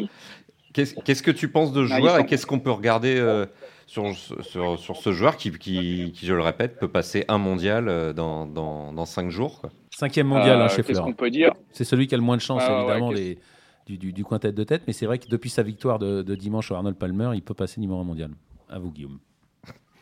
Qu'est-ce 0.73 0.95
qu'est-ce 1.03 1.23
que 1.23 1.31
tu 1.31 1.49
penses 1.49 1.71
de 1.73 1.87
ce 1.87 1.91
Ah, 1.93 1.97
ils 1.97 2.01
joueur 2.01 2.19
et 2.19 2.25
qu'est-ce 2.27 2.45
qu'on 2.45 2.59
peut 2.59 2.69
regarder 2.71 3.15
euh, 3.17 3.47
sur, 3.87 4.05
sur, 4.41 4.77
sur 4.79 4.97
ce 4.97 5.11
joueur 5.11 5.37
qui, 5.37 5.51
qui, 5.51 6.11
qui, 6.15 6.25
je 6.27 6.33
le 6.35 6.41
répète, 6.41 6.79
peut 6.79 6.87
passer 6.87 7.25
un 7.29 7.39
mondial 7.39 7.89
euh, 7.89 8.13
dans, 8.13 8.45
dans, 8.45 8.93
dans 8.93 9.05
cinq 9.05 9.31
jours 9.31 9.59
quoi? 9.61 9.71
Cinquième 9.89 10.27
mondial, 10.27 10.59
Euh, 10.59 10.63
hein, 10.65 10.67
Qu'est-ce 10.67 10.87
Scheffler. 10.87 11.01
qu'on 11.03 11.13
peut 11.13 11.29
dire? 11.31 11.51
C'est 11.71 11.83
celui 11.83 12.05
qui 12.07 12.13
a 12.13 12.17
le 12.17 12.23
moins 12.23 12.37
de 12.37 12.41
chance, 12.41 12.61
Ah 12.65 12.77
évidemment, 12.79 13.09
qu'est-ce- 13.09 13.37
du, 13.85 13.97
du, 13.97 14.13
du 14.13 14.23
quintet 14.23 14.51
de 14.51 14.63
tête. 14.63 14.83
Mais 14.87 14.93
c'est 14.93 15.05
vrai 15.05 15.19
que 15.19 15.27
depuis 15.27 15.49
sa 15.49 15.63
victoire 15.63 15.99
de, 15.99 16.35
dimanche 16.35 16.71
au 16.71 16.75
Arnold 16.75 16.97
Palmer, 16.97 17.31
il 17.33 17.41
peut 17.41 17.53
passer 17.53 17.81
numéro 17.81 18.03
mondial. 18.03 18.31
À 18.69 18.79
vous, 18.79 18.91
Guillaume. 18.91 19.19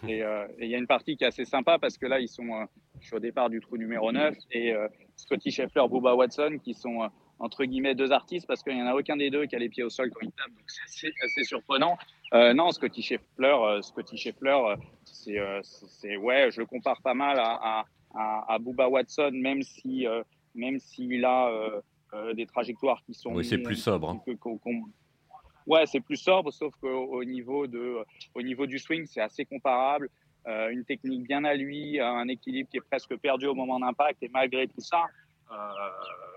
Et 0.08 0.24
euh, 0.24 0.48
et 0.58 0.66
il 0.66 0.72
y 0.72 0.76
a 0.76 0.78
une 0.78 0.88
partie 0.88 1.16
qui 1.16 1.24
est 1.24 1.28
assez 1.28 1.46
sympa 1.46 1.78
parce 1.78 1.98
que 1.98 2.08
là, 2.08 2.20
ils 2.20 2.28
sont, 2.28 2.50
euh, 2.54 3.16
au 3.16 3.20
départ 3.20 3.50
du 3.50 3.60
trou 3.60 3.78
numéro 3.78 4.12
9 4.12 4.36
et 4.52 4.74
euh, 4.74 4.88
Scotty 5.16 5.52
Scheffler, 5.52 5.84
Bubba 5.90 6.16
Watson, 6.16 6.58
qui 6.64 6.74
sont 6.74 7.10
entre 7.38 7.66
guillemets 7.66 7.96
deux 7.96 8.12
artistes 8.12 8.48
parce 8.48 8.64
qu'il 8.64 8.76
n'y 8.76 8.82
en 8.82 8.88
a 8.88 8.96
aucun 8.96 9.18
des 9.18 9.30
deux 9.30 9.46
qui 9.46 9.56
a 9.56 9.60
les 9.60 9.70
pieds 9.70 9.84
au 9.84 9.90
sol 9.90 10.10
quand 10.12 10.22
il 10.22 10.32
tape, 10.32 10.50
donc 10.50 10.64
c'est 10.66 11.12
assez, 11.24 11.44
surprenant. 11.44 11.98
Non, 12.34 12.72
Scotty 12.72 13.02
Scheffler, 13.02 13.80
Scotty 13.82 14.18
Scheffler, 14.18 14.76
c'est, 15.06 16.18
ouais, 16.18 16.50
je 16.52 16.62
le 16.62 16.66
compare 16.66 17.02
pas 17.02 17.16
mal 17.16 17.40
à, 17.40 17.86
à, 18.14 18.60
Bubba 18.60 18.90
Watson, 18.90 19.32
même 19.34 19.64
si, 19.64 20.06
même 20.54 20.80
s'il 20.80 21.26
a 21.26 21.82
des 22.36 22.46
trajectoires 22.46 23.02
qui 23.06 23.14
sont 23.14 23.34
Oui, 23.34 23.46
c'est 23.46 23.58
plus 23.60 23.76
sobre. 23.76 24.10
hein. 24.10 24.22
que- 24.26 24.32
Ouais, 25.68 25.86
c'est 25.86 26.00
plus 26.00 26.18
sobre, 26.18 26.52
sauf 26.52 26.74
qu'au 26.82 26.88
au 26.88 27.24
niveau, 27.24 27.68
de, 27.68 27.98
au 28.34 28.42
niveau 28.42 28.66
du 28.66 28.80
swing, 28.80 29.06
c'est 29.06 29.22
assez 29.22 29.46
comparable. 29.46 30.10
Euh, 30.48 30.70
une 30.70 30.84
technique 30.84 31.22
bien 31.28 31.44
à 31.44 31.54
lui, 31.54 32.00
un 32.00 32.28
équilibre 32.28 32.68
qui 32.70 32.78
est 32.78 32.82
presque 32.90 33.16
perdu 33.18 33.46
au 33.46 33.54
moment 33.54 33.80
d'impact. 33.80 34.24
Et 34.24 34.30
malgré 34.34 34.68
tout 34.68 34.82
ça, 34.82 35.06
euh, 35.52 35.56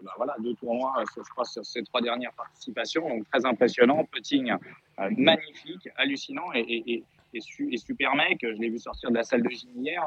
bah 0.03 0.13
voilà, 0.19 0.35
deux 0.41 0.55
tournois, 0.55 0.93
euh, 0.99 1.05
je 1.17 1.23
crois, 1.31 1.47
sur 1.47 1.65
ces 1.65 1.83
trois 1.85 2.03
dernières 2.03 2.35
participations. 2.35 3.09
Donc 3.09 3.25
très 3.31 3.47
impressionnant. 3.47 4.05
Putting 4.05 4.53
euh, 4.53 5.11
magnifique, 5.17 5.89
hallucinant 5.97 6.53
et, 6.55 6.61
et, 6.61 6.93
et, 6.93 7.05
et, 7.33 7.41
su- 7.41 7.73
et 7.73 7.79
super 7.79 8.15
mec. 8.15 8.39
Je 8.43 8.49
l'ai 8.61 8.69
vu 8.69 8.79
sortir 8.79 9.11
de 9.11 9.15
la 9.17 9.25
salle 9.25 9.43
de 9.43 9.49
gym 9.49 9.71
hier. 9.77 10.05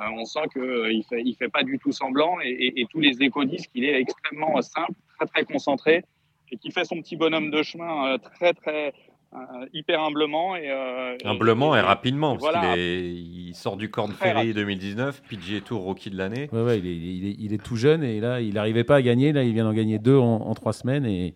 Euh, 0.00 0.04
on 0.16 0.24
sent 0.24 0.40
qu'il 0.54 0.62
ne 0.62 1.02
fait, 1.02 1.22
il 1.22 1.34
fait 1.36 1.50
pas 1.50 1.62
du 1.64 1.78
tout 1.78 1.92
semblant. 1.92 2.38
Et 2.42 2.86
tous 2.90 3.00
les 3.00 3.22
échos 3.22 3.44
disent 3.44 3.66
qu'il 3.66 3.84
est 3.84 4.00
extrêmement 4.00 4.60
simple, 4.62 4.92
très 5.18 5.26
très 5.26 5.44
concentré 5.44 6.04
et 6.50 6.56
qui 6.56 6.70
fait 6.70 6.84
son 6.84 6.96
petit 7.00 7.16
bonhomme 7.16 7.50
de 7.50 7.62
chemin 7.62 8.14
euh, 8.14 8.18
très 8.18 8.52
très 8.52 8.92
euh, 9.34 9.66
hyper 9.72 10.00
humblement 10.00 10.54
et 10.54 10.70
euh, 10.70 11.16
Humblement 11.24 11.74
et, 11.74 11.80
rapidement, 11.80 12.36
voilà. 12.36 12.60
parce 12.60 12.74
qu'il 12.74 12.80
est- 12.84 13.12
il 13.14 13.54
sort 13.56 13.76
du 13.76 13.90
Corn 13.90 14.12
Très 14.12 14.26
Ferry 14.28 14.38
rapide. 14.38 14.54
2019, 14.56 15.22
PGA 15.28 15.60
Tour 15.60 15.82
Rookie 15.82 16.10
de 16.10 16.16
l'année. 16.16 16.48
Ouais, 16.52 16.62
ouais, 16.62 16.78
il, 16.78 16.86
est, 16.86 16.94
il, 16.96 17.26
est, 17.26 17.36
il 17.40 17.52
est 17.52 17.62
tout 17.62 17.74
jeune 17.76 18.04
et 18.04 18.20
là, 18.20 18.40
il 18.40 18.54
n'arrivait 18.54 18.84
pas 18.84 18.96
à 18.96 19.02
gagner. 19.02 19.32
Là, 19.32 19.42
il 19.42 19.52
vient 19.52 19.64
d'en 19.64 19.72
gagner 19.72 19.98
deux 19.98 20.16
en, 20.16 20.36
en 20.42 20.54
trois 20.54 20.72
semaines 20.72 21.04
et 21.04 21.34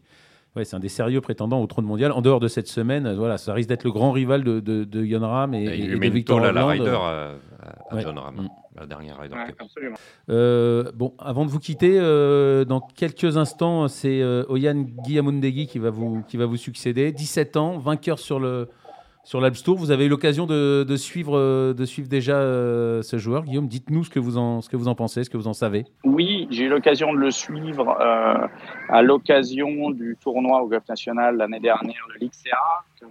ouais, 0.55 0.65
c'est 0.65 0.77
un 0.77 0.81
des 0.81 0.89
sérieux 0.89 1.21
prétendants 1.21 1.61
au 1.61 1.67
trône 1.67 1.87
mondial. 1.87 2.13
En 2.13 2.23
dehors 2.23 2.39
de 2.39 2.47
cette 2.47 2.69
semaine, 2.69 3.13
voilà, 3.17 3.37
ça 3.37 3.53
risque 3.53 3.69
d'être 3.69 3.83
le 3.85 3.91
grand 3.91 4.13
rival 4.13 4.45
de, 4.45 4.61
de, 4.61 4.85
de 4.85 5.05
Jon 5.05 5.21
Rahm 5.27 5.55
et, 5.55 5.65
Et 5.65 5.67
et 5.67 5.79
il 5.79 5.91
lui 5.91 6.09
de 6.09 6.15
Victor 6.15 6.45
à 6.45 6.53
la. 6.53 6.67
Ryder, 6.67 6.91
à, 6.91 7.31
à 7.91 7.95
Ouais. 7.97 8.03
John 8.03 8.17
Ram, 8.19 8.35
Mm. 8.37 8.49
La 8.79 8.87
dernière 8.87 9.19
Ryder 9.19 9.35
Ouais, 9.37 9.47
Cup. 9.47 9.57
absolument. 9.61 9.97
Euh, 10.29 10.91
bon, 10.95 11.15
avant 11.19 11.45
de 11.45 11.51
vous 11.51 11.59
quitter, 11.59 11.99
euh, 11.99 12.65
dans 12.65 12.81
quelques 12.81 13.37
instants, 13.37 13.89
c'est 13.89 14.21
euh, 14.23 14.45
Oyan 14.49 14.85
Guillamundegui 15.05 15.67
qui 15.67 15.79
va 15.79 15.91
vous 15.91 16.23
qui 16.29 16.37
va 16.37 16.47
vous 16.47 16.57
succéder. 16.57 17.13
17 17.13 17.57
ans, 17.57 17.79
vainqueur 17.79 18.19
sur 18.19 18.41
le 18.41 18.69
sur 19.25 19.41
l'Alps 19.43 19.63
Tour. 19.63 19.77
Vous 19.77 19.91
avez 19.91 20.07
eu 20.07 20.09
l'occasion 20.09 20.47
de, 20.47 20.85
de 20.89 20.97
suivre 20.97 21.73
de 21.75 21.85
suivre 21.85 22.09
déjà 22.09 22.41
ce 23.03 23.19
joueur. 23.19 23.45
Guillaume, 23.45 23.69
dites-nous 23.69 24.05
ce 24.05 24.11
que 24.11 24.19
vous 24.19 24.39
en 24.39 24.63
ce 24.63 24.71
que 24.71 24.77
vous 24.77 24.89
en 24.89 24.95
pensez, 24.95 25.23
ce 25.25 25.29
que 25.31 25.37
vous 25.37 25.49
en 25.49 25.53
savez. 25.53 25.85
Oui, 26.05 26.47
j'ai 26.51 26.65
eu 26.65 26.69
l'occasion 26.69 27.13
de 27.13 27.19
le 27.19 27.31
suivre 27.31 27.99
euh, 28.01 28.47
à 28.89 29.03
l'occasion 29.03 29.91
du 29.91 30.17
tournoi 30.21 30.63
au 30.63 30.69
Golf 30.69 30.89
National 30.89 31.37
l'année 31.37 31.61
dernière, 31.61 32.07
le 32.09 32.25
l'XCA. 32.27 32.57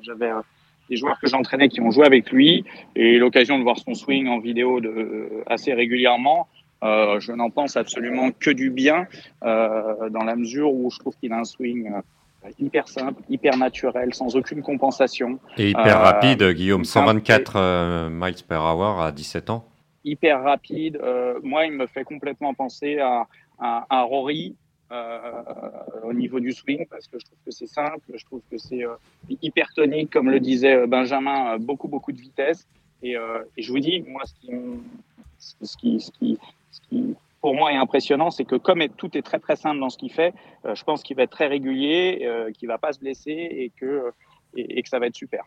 J'avais 0.01 0.31
euh, 0.31 0.41
des 0.89 0.95
joueurs 0.97 1.19
que 1.19 1.27
j'entraînais 1.27 1.69
qui 1.69 1.81
ont 1.81 1.91
joué 1.91 2.05
avec 2.05 2.31
lui 2.31 2.63
et 2.95 3.17
l'occasion 3.17 3.57
de 3.59 3.63
voir 3.63 3.77
son 3.77 3.93
swing 3.93 4.27
en 4.27 4.39
vidéo 4.39 4.79
de, 4.79 5.43
assez 5.47 5.73
régulièrement. 5.73 6.47
Euh, 6.83 7.19
je 7.19 7.31
n'en 7.31 7.49
pense 7.49 7.75
absolument 7.75 8.29
que 8.31 8.51
du 8.51 8.69
bien 8.69 9.07
euh, 9.43 10.09
dans 10.09 10.23
la 10.23 10.35
mesure 10.35 10.71
où 10.71 10.91
je 10.91 10.99
trouve 10.99 11.15
qu'il 11.19 11.33
a 11.33 11.39
un 11.39 11.43
swing 11.43 11.91
euh, 11.91 12.49
hyper 12.59 12.87
simple, 12.87 13.21
hyper 13.29 13.57
naturel, 13.57 14.13
sans 14.13 14.35
aucune 14.35 14.61
compensation. 14.61 15.39
Et 15.57 15.69
hyper 15.71 15.97
Euh, 15.99 16.03
rapide, 16.03 16.43
Guillaume, 16.51 16.85
c'est 16.85 16.99
un- 16.99 17.05
124 17.05 17.53
euh, 17.55 18.09
miles 18.11 18.35
per 18.47 18.57
hour 18.57 19.01
à 19.01 19.11
17 19.11 19.49
ans. 19.49 19.65
hyper 20.05 20.43
rapide. 20.43 20.99
Euh, 21.03 21.39
moi, 21.43 21.65
il 21.65 21.73
me 21.73 21.87
fait 21.87 22.03
complètement 22.03 22.53
penser 22.53 22.99
à, 22.99 23.25
à, 23.59 23.85
à 23.89 24.01
Rory 24.03 24.55
euh, 24.55 24.66
au 24.89 26.13
niveau 26.13 26.39
du 26.39 26.51
swing 26.53 26.85
parce 26.89 27.07
que 27.07 27.19
je 27.19 27.25
trouve 27.25 27.39
que 27.45 27.51
c'est 27.51 27.67
simple, 27.67 27.99
je 28.13 28.25
trouve 28.25 28.41
que 28.49 28.57
c'est 28.57 28.85
euh, 28.85 28.95
hyper 29.41 29.73
tonique, 29.73 30.11
comme 30.11 30.29
le 30.29 30.39
disait 30.39 30.75
euh, 30.75 30.87
Benjamin, 30.87 31.53
euh, 31.53 31.57
beaucoup 31.57 31.87
beaucoup 31.87 32.11
de 32.11 32.21
vitesse. 32.21 32.67
Et, 33.03 33.15
euh, 33.15 33.43
je 33.57 33.71
vous 33.71 33.79
dis, 33.79 34.01
moi, 34.01 34.23
ce 34.25 34.33
qui, 34.33 35.99
ce 35.99 36.11
qui, 36.11 36.39
ce 36.71 36.81
qui, 36.89 37.15
pour 37.41 37.55
moi 37.55 37.71
est 37.71 37.77
impressionnant, 37.77 38.31
c'est 38.31 38.45
que 38.45 38.55
comme 38.55 38.83
tout 38.97 39.17
est 39.17 39.21
très 39.21 39.39
très 39.39 39.55
simple 39.55 39.79
dans 39.79 39.89
ce 39.89 39.97
qu'il 39.97 40.11
fait, 40.11 40.33
euh, 40.65 40.75
je 40.75 40.83
pense 40.83 41.03
qu'il 41.03 41.15
va 41.15 41.23
être 41.23 41.31
très 41.31 41.47
régulier, 41.47 42.21
euh, 42.23 42.51
qu'il 42.51 42.67
va 42.67 42.77
pas 42.77 42.93
se 42.93 42.99
blesser 42.99 43.31
et 43.31 43.71
que 43.79 44.11
et, 44.55 44.81
que 44.81 44.89
ça 44.89 44.97
va 44.97 45.07
être 45.07 45.15
super. 45.15 45.43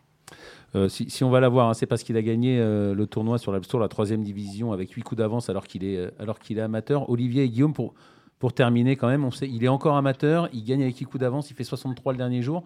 Euh, 0.75 0.87
si, 0.87 1.23
on 1.23 1.29
va 1.29 1.41
l'avoir, 1.41 1.69
hein, 1.69 1.73
c'est 1.73 1.85
parce 1.85 2.03
qu'il 2.03 2.15
a 2.15 2.21
gagné 2.21 2.57
euh, 2.59 2.95
le 2.95 3.05
tournoi 3.05 3.37
sur 3.37 3.51
l'Alps 3.51 3.67
Tour, 3.67 3.79
la 3.79 3.89
troisième 3.89 4.23
division, 4.23 4.71
avec 4.71 4.91
8 4.91 5.01
coups 5.01 5.19
d'avance 5.19 5.49
alors 5.49 5.67
qu'il 5.67 5.83
est, 5.83 5.97
euh, 5.97 6.11
alors 6.17 6.39
qu'il 6.39 6.57
est 6.59 6.61
amateur. 6.61 7.09
Olivier 7.09 7.43
et 7.43 7.49
Guillaume, 7.49 7.73
pour, 7.73 7.93
pour 8.41 8.53
terminer 8.53 8.95
quand 8.95 9.07
même, 9.07 9.23
on 9.23 9.29
sait, 9.29 9.47
il 9.47 9.63
est 9.63 9.67
encore 9.67 9.95
amateur, 9.95 10.49
il 10.51 10.63
gagne 10.63 10.81
avec 10.81 10.97
8 10.97 11.05
coups 11.05 11.21
d'avance, 11.21 11.51
il 11.51 11.55
fait 11.55 11.63
63 11.63 12.13
le 12.13 12.17
dernier 12.17 12.41
jour. 12.41 12.63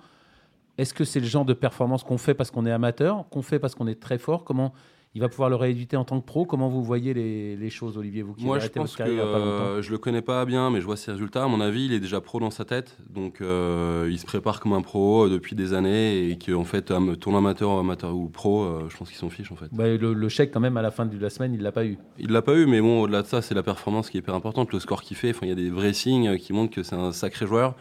Est-ce 0.77 0.93
que 0.93 1.03
c'est 1.03 1.19
le 1.19 1.25
genre 1.25 1.43
de 1.43 1.53
performance 1.53 2.05
qu'on 2.05 2.17
fait 2.17 2.33
parce 2.33 2.49
qu'on 2.49 2.65
est 2.65 2.71
amateur, 2.71 3.27
qu'on 3.29 3.41
fait 3.41 3.59
parce 3.59 3.75
qu'on 3.75 3.85
est 3.85 3.99
très 3.99 4.17
fort? 4.17 4.45
Comment 4.45 4.71
il 5.15 5.21
va 5.21 5.29
pouvoir 5.29 5.49
le 5.49 5.55
rééditer 5.55 5.95
en 5.95 6.03
tant 6.03 6.19
que 6.19 6.25
pro 6.25 6.45
Comment 6.45 6.67
vous 6.67 6.83
voyez 6.83 7.13
les, 7.13 7.55
les 7.55 7.69
choses, 7.69 7.97
Olivier 7.97 8.21
Vous 8.21 8.33
qui 8.33 8.43
Moi, 8.43 8.59
je 8.59 8.67
pense 8.67 8.97
que 8.97 9.03
euh, 9.03 9.81
je 9.81 9.89
le 9.91 9.97
connais 9.97 10.21
pas 10.21 10.43
bien, 10.43 10.69
mais 10.69 10.81
je 10.81 10.85
vois 10.85 10.97
ses 10.97 11.11
résultats. 11.11 11.45
À 11.45 11.47
mon 11.47 11.61
avis, 11.61 11.85
il 11.85 11.93
est 11.93 12.01
déjà 12.01 12.19
pro 12.19 12.41
dans 12.41 12.51
sa 12.51 12.65
tête, 12.65 12.97
donc 13.09 13.39
euh, 13.39 14.09
il 14.11 14.19
se 14.19 14.25
prépare 14.25 14.59
comme 14.59 14.73
un 14.73 14.81
pro 14.81 15.25
euh, 15.25 15.29
depuis 15.29 15.55
des 15.55 15.73
années 15.73 16.29
et 16.29 16.37
qu'en 16.37 16.65
fait, 16.65 16.93
tournoi 17.21 17.39
amateur, 17.39 17.71
amateur 17.79 18.13
ou 18.13 18.27
pro, 18.27 18.63
euh, 18.63 18.87
je 18.89 18.97
pense 18.97 19.07
qu'ils 19.07 19.17
s'en 19.17 19.29
fichent 19.29 19.53
en 19.53 19.55
fait. 19.55 19.69
Bah, 19.71 19.87
le, 19.87 20.13
le 20.13 20.29
chèque, 20.29 20.51
quand 20.51 20.59
même, 20.59 20.75
à 20.75 20.81
la 20.81 20.91
fin 20.91 21.05
de 21.05 21.17
la 21.17 21.29
semaine, 21.29 21.53
il 21.53 21.61
l'a 21.61 21.71
pas 21.71 21.85
eu. 21.85 21.97
Il 22.19 22.31
l'a 22.31 22.41
pas 22.41 22.55
eu, 22.57 22.65
mais 22.65 22.81
bon, 22.81 23.03
au-delà 23.03 23.21
de 23.21 23.27
ça, 23.27 23.41
c'est 23.41 23.55
la 23.55 23.63
performance 23.63 24.09
qui 24.09 24.17
est 24.17 24.19
hyper 24.19 24.35
importante, 24.35 24.73
le 24.73 24.79
score 24.79 25.01
qu'il 25.01 25.15
fait. 25.15 25.29
Enfin, 25.29 25.45
il 25.45 25.49
y 25.49 25.53
a 25.53 25.55
des 25.55 25.69
vrais 25.69 25.93
signes 25.93 26.37
qui 26.37 26.51
montrent 26.51 26.75
que 26.75 26.83
c'est 26.83 26.95
un 26.95 27.13
sacré 27.13 27.47
joueur. 27.47 27.75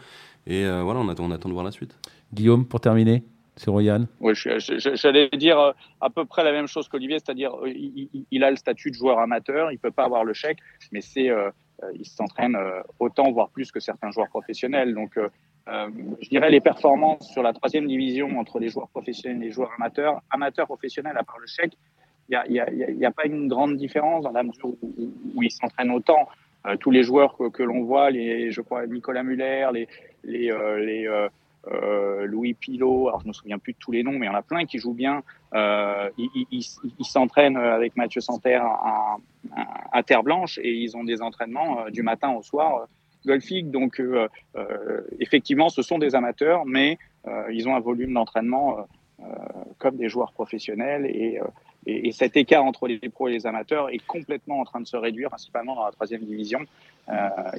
Et 0.47 0.63
voilà, 0.63 0.99
on 1.01 1.09
attend, 1.09 1.25
on 1.25 1.31
attend 1.31 1.49
de 1.49 1.53
voir 1.53 1.65
la 1.65 1.71
suite. 1.71 1.97
Guillaume, 2.31 2.65
pour 2.65 2.79
terminer, 2.79 3.23
c'est 3.57 3.69
Royan. 3.69 4.05
Oui, 4.19 4.33
j'allais 4.35 5.29
dire 5.29 5.59
euh, 5.59 5.71
à 6.01 6.09
peu 6.09 6.25
près 6.25 6.43
la 6.43 6.51
même 6.51 6.67
chose 6.67 6.89
qu'Olivier, 6.89 7.19
c'est-à-dire 7.19 7.55
euh, 7.55 7.71
il, 8.31 8.43
a 8.43 8.49
le 8.49 8.57
statut 8.57 8.91
de 8.91 8.95
joueur 8.95 9.19
amateur, 9.19 9.71
il 9.71 9.79
peut 9.79 9.91
pas 9.91 10.03
avoir 10.03 10.25
le 10.25 10.33
chèque, 10.33 10.59
mais 10.91 11.01
c'est 11.01 11.29
euh, 11.29 11.49
il 11.93 12.05
s'entraîne 12.05 12.57
autant 12.99 13.31
voire 13.31 13.49
plus 13.49 13.71
que 13.71 13.79
certains 13.79 14.09
joueurs 14.09 14.29
professionnels. 14.29 14.93
Donc, 14.93 15.19
je 15.67 16.29
dirais 16.29 16.49
les 16.49 16.61
performances 16.61 17.29
sur 17.33 17.43
la 17.43 17.51
troisième 17.51 17.85
division 17.85 18.39
entre 18.39 18.59
les 18.59 18.69
joueurs 18.69 18.87
professionnels 18.87 19.43
et 19.43 19.47
les 19.47 19.51
joueurs 19.51 19.71
amateurs, 19.77 20.21
amateurs 20.31 20.67
professionnels 20.67 21.17
à 21.17 21.23
part 21.23 21.37
le 21.37 21.47
chèque, 21.47 21.73
il 22.29 22.37
y 22.49 23.05
a, 23.05 23.11
pas 23.11 23.25
une 23.25 23.49
grande 23.49 23.75
différence 23.75 24.23
dans 24.23 24.31
la 24.31 24.43
mesure 24.43 24.69
où, 24.81 25.43
ils 25.43 25.51
s'entraînent 25.51 25.91
autant. 25.91 26.29
Tous 26.79 26.91
les 26.91 27.03
joueurs 27.03 27.35
que, 27.35 27.61
l'on 27.61 27.83
voit, 27.83 28.09
les, 28.09 28.51
je 28.51 28.61
crois 28.61 28.87
Nicolas 28.87 29.23
Muller, 29.23 29.67
les 29.73 29.87
les, 30.23 30.49
les 30.79 31.27
euh, 31.71 32.25
Louis 32.25 32.53
Pilot, 32.53 33.07
alors 33.07 33.21
je 33.21 33.27
me 33.27 33.33
souviens 33.33 33.57
plus 33.57 33.73
de 33.73 33.77
tous 33.77 33.91
les 33.91 34.03
noms, 34.03 34.11
mais 34.11 34.25
il 34.25 34.29
y 34.29 34.31
en 34.31 34.35
a 34.35 34.41
plein 34.41 34.65
qui 34.65 34.77
jouent 34.77 34.93
bien. 34.93 35.23
Euh, 35.53 36.09
ils 36.17 37.05
s'entraînent 37.05 37.57
avec 37.57 37.95
Mathieu 37.95 38.21
Santerre 38.21 38.65
à, 39.91 40.03
Terre 40.03 40.23
Blanche 40.23 40.59
et 40.61 40.73
ils 40.73 40.95
ont 40.97 41.03
des 41.03 41.21
entraînements 41.21 41.81
euh, 41.81 41.89
du 41.89 42.03
matin 42.03 42.31
au 42.31 42.41
soir 42.41 42.87
golfiques. 43.25 43.71
Donc 43.71 43.99
effectivement, 45.19 45.69
ce 45.69 45.81
sont 45.81 45.97
des 45.97 46.13
amateurs, 46.13 46.63
mais 46.67 46.99
ils 47.51 47.67
ont 47.67 47.75
un 47.75 47.79
volume 47.79 48.13
d'entraînement 48.13 48.85
comme 49.79 49.95
des 49.95 50.09
joueurs 50.09 50.31
professionnels 50.31 51.07
et, 51.07 51.39
et, 51.85 52.11
cet 52.11 52.35
écart 52.37 52.63
entre 52.63 52.87
les 52.87 52.97
pros 53.09 53.27
et 53.27 53.33
les 53.33 53.45
amateurs 53.45 53.89
est 53.89 54.05
complètement 54.05 54.59
en 54.59 54.65
train 54.65 54.81
de 54.81 54.87
se 54.87 54.97
réduire, 54.97 55.29
principalement 55.29 55.75
dans 55.75 55.85
la 55.85 55.91
troisième 55.91 56.21
division. 56.21 56.59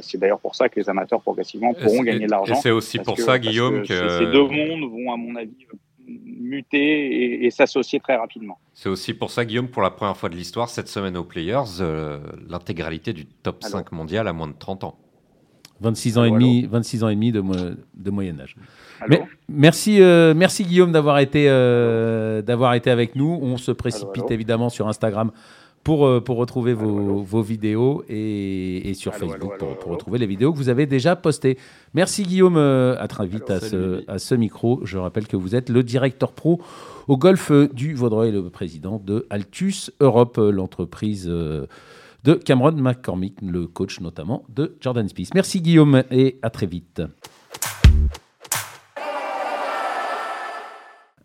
c'est 0.01 0.19
d'ailleurs 0.19 0.41
pour 0.41 0.55
ça 0.55 0.69
que 0.69 0.81
les 0.81 0.89
amateurs 0.89 1.21
progressivement 1.21 1.75
pourront 1.75 2.03
gagner 2.03 2.27
de 2.27 2.31
l'argent. 2.31 2.55
Et 2.55 2.61
c'est 2.61 2.71
aussi 2.71 2.99
pour 2.99 3.19
ça, 3.19 3.39
Guillaume, 3.39 3.83
que, 3.83 4.19
ces 4.19 4.27
deux 4.27 4.47
mondes 4.47 4.91
vont, 4.91 5.13
à 5.13 5.17
mon 5.17 5.37
avis, 5.37 5.67
muter 6.07 7.45
et, 7.45 7.51
s'associer 7.51 8.01
très 8.01 8.17
rapidement. 8.17 8.59
C'est 8.75 8.89
aussi 8.89 9.15
pour 9.15 9.31
ça, 9.31 9.45
Guillaume, 9.45 9.69
pour 9.69 9.83
la 9.83 9.91
première 9.91 10.17
fois 10.17 10.29
de 10.29 10.37
l'histoire, 10.37 10.69
cette 10.69 10.89
semaine 10.89 11.17
aux 11.17 11.25
Players, 11.25 11.83
l'intégralité 12.49 13.13
du 13.13 13.27
top 13.27 13.63
5 13.63 13.93
mondial 13.93 14.29
à 14.29 14.33
moins 14.33 14.49
de 14.49 14.55
30 14.59 14.85
ans. 14.85 14.99
26 15.81 16.19
ans, 16.19 16.25
et 16.25 16.31
demi, 16.31 16.67
26 16.67 17.05
ans 17.05 17.09
et 17.09 17.15
demi 17.15 17.33
de, 17.33 17.43
de 17.95 18.11
moyen 18.11 18.39
âge. 18.41 18.57
Mais, 19.09 19.23
merci, 19.49 20.01
euh, 20.01 20.33
merci 20.35 20.65
Guillaume 20.65 20.93
d'avoir 20.93 21.19
été, 21.19 21.47
euh, 21.49 22.43
d'avoir 22.43 22.75
été 22.75 22.91
avec 22.91 23.15
nous. 23.15 23.39
On 23.43 23.57
se 23.57 23.73
précipite 23.73 24.31
évidemment 24.31 24.71
sur 24.71 24.89
Instagram 24.89 25.31
pour, 25.85 26.07
euh, 26.07 26.21
pour 26.21 26.39
retrouver 26.39 26.73
vos, 26.73 27.23
vos, 27.23 27.43
vidéos 27.43 28.03
et, 28.09 28.89
et 28.89 28.95
sur 28.95 29.15
Facebook 29.15 29.59
pour, 29.59 29.79
pour, 29.79 29.93
retrouver 29.93 30.19
les 30.19 30.27
vidéos 30.27 30.53
que 30.53 30.57
vous 30.57 30.71
avez 30.71 30.87
déjà 30.87 31.15
postées. 31.15 31.59
Merci 31.95 32.23
Guillaume, 32.23 32.57
à 32.57 33.07
très 33.07 33.27
vite 33.27 33.51
à, 33.51 33.61
ce, 33.61 34.03
à 34.09 34.19
ce 34.19 34.35
micro. 34.35 34.81
Je 34.85 34.97
rappelle 34.97 35.27
que 35.27 35.37
vous 35.37 35.55
êtes 35.55 35.69
le 35.69 35.83
directeur 35.83 36.33
pro 36.33 36.61
au 37.07 37.17
golf 37.17 37.53
du 37.73 37.95
Vaudreuil 37.95 38.31
et 38.31 38.33
le 38.33 38.49
président 38.49 39.01
de 39.05 39.27
Altus 39.31 39.93
Europe, 40.01 40.39
l'entreprise 40.39 41.31
de 42.25 42.35
Cameron 42.35 42.73
McCormick, 42.73 43.41
le 43.43 43.67
coach 43.67 44.01
notamment 44.01 44.45
de 44.49 44.77
Jordan 44.81 45.09
Spieth. 45.09 45.35
Merci 45.35 45.61
Guillaume 45.61 46.03
et 46.11 46.39
à 46.43 46.51
très 46.51 46.67
vite. 46.67 47.03